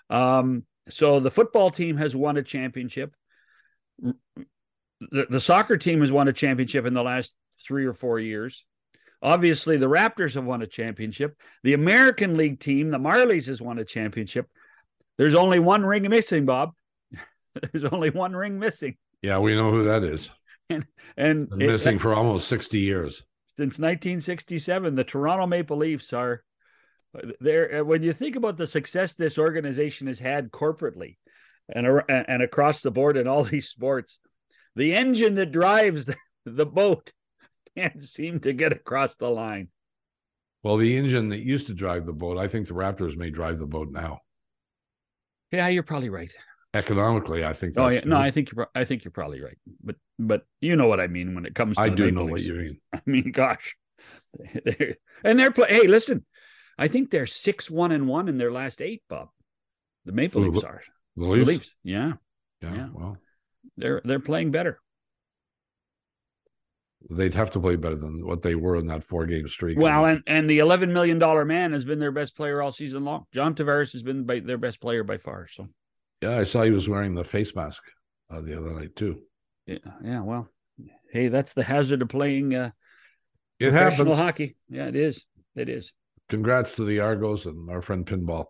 Um, 0.10 0.64
so 0.90 1.20
the 1.20 1.32
football 1.32 1.72
team 1.72 1.98
has 1.98 2.16
won 2.16 2.38
a 2.38 2.44
championship. 2.44 3.14
The, 4.00 5.26
the 5.30 5.40
soccer 5.40 5.78
team 5.78 6.02
has 6.02 6.12
won 6.12 6.28
a 6.28 6.34
championship 6.34 6.86
in 6.86 6.94
the 6.94 7.04
last 7.04 7.34
three 7.66 7.86
or 7.86 7.94
four 7.94 8.20
years. 8.20 8.64
Obviously, 9.24 9.78
the 9.78 9.90
Raptors 9.90 10.36
have 10.36 10.46
won 10.46 10.62
a 10.62 10.68
championship. 10.68 11.36
The 11.64 11.74
American 11.74 12.38
League 12.38 12.60
team, 12.60 12.92
the 12.92 13.00
Marlies, 13.00 13.48
has 13.48 13.62
won 13.62 13.80
a 13.80 13.86
championship. 13.86 14.48
There's 15.18 15.36
only 15.36 15.60
one 15.60 15.84
ring 15.84 16.08
missing, 16.10 16.46
Bob. 16.46 16.74
There's 17.72 17.86
only 17.86 18.12
one 18.12 18.34
ring 18.34 18.60
missing. 18.60 18.98
Yeah, 19.22 19.40
we 19.40 19.56
know 19.56 19.72
who 19.72 19.86
that 19.86 20.04
is. 20.04 20.30
And 20.70 20.86
and 21.18 21.50
missing 21.58 22.00
for 22.00 22.14
almost 22.14 22.48
60 22.48 22.80
years. 22.80 23.26
Since 23.58 23.80
1967, 23.80 24.96
the 24.96 25.04
Toronto 25.04 25.46
Maple 25.46 25.78
Leafs 25.78 26.14
are 26.14 26.44
there. 27.40 27.82
Uh, 27.82 27.84
when 27.84 28.04
you 28.04 28.14
think 28.14 28.36
about 28.36 28.58
the 28.58 28.68
success 28.68 29.14
this 29.14 29.38
organization 29.38 30.08
has 30.08 30.20
had 30.20 30.52
corporately 30.52 31.18
and, 31.70 32.02
and 32.10 32.42
across 32.42 32.82
the 32.82 32.92
board 32.92 33.18
in 33.18 33.28
all 33.28 33.44
these 33.44 33.70
sports, 33.70 34.20
the 34.76 34.96
engine 34.96 35.36
that 35.36 35.52
drives 35.52 36.06
the, 36.06 36.16
the 36.46 36.66
boat 36.66 37.12
can't 37.78 38.02
seem 38.02 38.40
to 38.40 38.54
get 38.54 38.72
across 38.72 39.16
the 39.18 39.30
line. 39.30 39.68
Well, 40.64 40.78
the 40.78 40.96
engine 40.96 41.30
that 41.30 41.40
used 41.40 41.68
to 41.68 41.74
drive 41.74 42.06
the 42.06 42.14
boat, 42.14 42.38
I 42.38 42.48
think 42.48 42.68
the 42.68 42.74
Raptors 42.74 43.18
may 43.18 43.32
drive 43.32 43.58
the 43.58 43.66
boat 43.66 43.90
now. 43.92 44.20
Yeah, 45.52 45.68
you're 45.68 45.84
probably 45.84 46.10
right. 46.10 46.34
Economically, 46.74 47.44
I 47.44 47.54
think. 47.54 47.78
oh 47.78 47.90
yeah, 47.90 48.02
no, 48.06 48.18
I 48.18 48.32
think 48.32 48.52
you're. 48.52 48.68
I 48.74 48.86
think 48.86 49.04
you're 49.04 49.12
probably 49.12 49.42
right. 49.42 49.58
But 49.84 49.98
but 50.18 50.44
you 50.62 50.76
know 50.76 50.88
what 50.88 51.02
I 51.02 51.08
mean 51.08 51.36
when 51.36 51.46
it 51.46 51.54
comes. 51.54 51.76
to 51.76 51.84
I 51.84 51.90
do 51.90 52.12
know 52.12 52.26
what 52.26 52.42
you 52.42 52.54
mean. 52.54 52.82
I 52.94 53.02
mean, 53.06 53.32
gosh, 53.32 53.76
they're, 54.64 54.96
and 55.24 55.38
they're 55.38 55.52
play. 55.52 55.68
Hey, 55.70 55.88
listen, 55.88 56.26
I 56.78 56.88
think 56.88 57.12
they're 57.12 57.26
six 57.26 57.70
one 57.70 57.92
and 57.92 58.08
one 58.08 58.30
in 58.30 58.38
their 58.38 58.52
last 58.52 58.82
eight. 58.82 59.04
Bob, 59.10 59.30
the 60.06 60.14
Maple 60.14 60.44
Leafs 60.44 60.64
are. 60.64 60.82
The 61.18 61.26
Leafs? 61.26 61.46
The 61.46 61.52
Leafs. 61.52 61.76
Yeah. 61.84 62.14
yeah. 62.62 62.74
Yeah. 62.74 62.88
Well, 62.94 63.18
they're 63.76 64.02
they're 64.06 64.20
playing 64.20 64.52
better 64.52 64.80
they'd 67.10 67.34
have 67.34 67.52
to 67.52 67.60
play 67.60 67.76
better 67.76 67.96
than 67.96 68.26
what 68.26 68.42
they 68.42 68.56
were 68.56 68.76
in 68.76 68.86
that 68.88 69.04
four 69.04 69.26
game 69.26 69.48
streak. 69.48 69.78
Well, 69.78 70.06
and, 70.06 70.24
and 70.28 70.50
the 70.50 70.60
eleven 70.60 70.94
million 70.94 71.20
dollar 71.20 71.46
man 71.46 71.74
has 71.74 71.86
been 71.86 72.00
their 72.00 72.12
best 72.12 72.36
player 72.36 72.62
all 72.62 72.72
season 72.72 73.04
long. 73.06 73.26
John 73.34 73.56
Tavares 73.56 73.92
has 73.94 74.04
been 74.04 74.24
by, 74.26 74.40
their 74.40 74.58
best 74.58 74.82
player 74.82 75.04
by 75.04 75.18
far. 75.18 75.48
So, 75.50 75.68
yeah, 76.22 76.38
I 76.38 76.44
saw 76.44 76.64
he 76.64 76.72
was 76.72 76.88
wearing 76.90 77.16
the 77.16 77.24
face 77.24 77.56
mask 77.56 77.84
uh, 78.30 78.42
the 78.42 78.58
other 78.58 78.74
night 78.74 78.96
too. 78.96 79.20
Yeah, 79.66 79.78
yeah. 80.04 80.22
Well, 80.22 80.50
hey, 81.12 81.28
that's 81.28 81.54
the 81.54 81.64
hazard 81.64 82.02
of 82.02 82.10
playing 82.10 82.56
uh, 82.56 82.72
it 83.60 83.72
professional 83.72 84.16
happens. 84.16 84.18
hockey. 84.18 84.56
Yeah, 84.70 84.88
it 84.88 84.96
is. 84.96 85.26
It 85.56 85.70
is. 85.70 85.94
Congrats 86.30 86.76
to 86.76 86.86
the 86.86 87.00
Argos 87.00 87.46
and 87.46 87.70
our 87.70 87.82
friend 87.82 88.06
Pinball. 88.06 88.46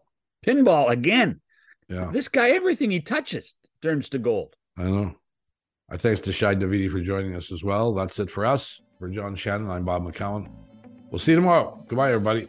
Pinball 0.45 0.89
again. 0.89 1.41
Yeah. 1.89 2.09
This 2.13 2.28
guy, 2.28 2.51
everything 2.51 2.91
he 2.91 3.01
touches 3.01 3.55
turns 3.82 4.09
to 4.09 4.19
gold. 4.19 4.55
I 4.78 4.84
know. 4.84 5.15
Our 5.89 5.97
thanks 5.97 6.22
to 6.22 6.32
Shi 6.32 6.45
Davidi 6.45 6.89
for 6.89 7.01
joining 7.01 7.36
us 7.36 7.51
as 7.51 7.63
well. 7.63 7.93
That's 7.93 8.19
it 8.19 8.32
for 8.32 8.45
us. 8.45 8.80
For 8.99 9.09
John 9.09 9.36
Shannon, 9.36 9.69
I'm 9.69 9.84
Bob 9.84 10.03
McCown. 10.03 10.49
We'll 11.09 11.19
see 11.19 11.32
you 11.32 11.38
tomorrow. 11.38 11.84
Goodbye, 11.88 12.13
everybody. 12.13 12.47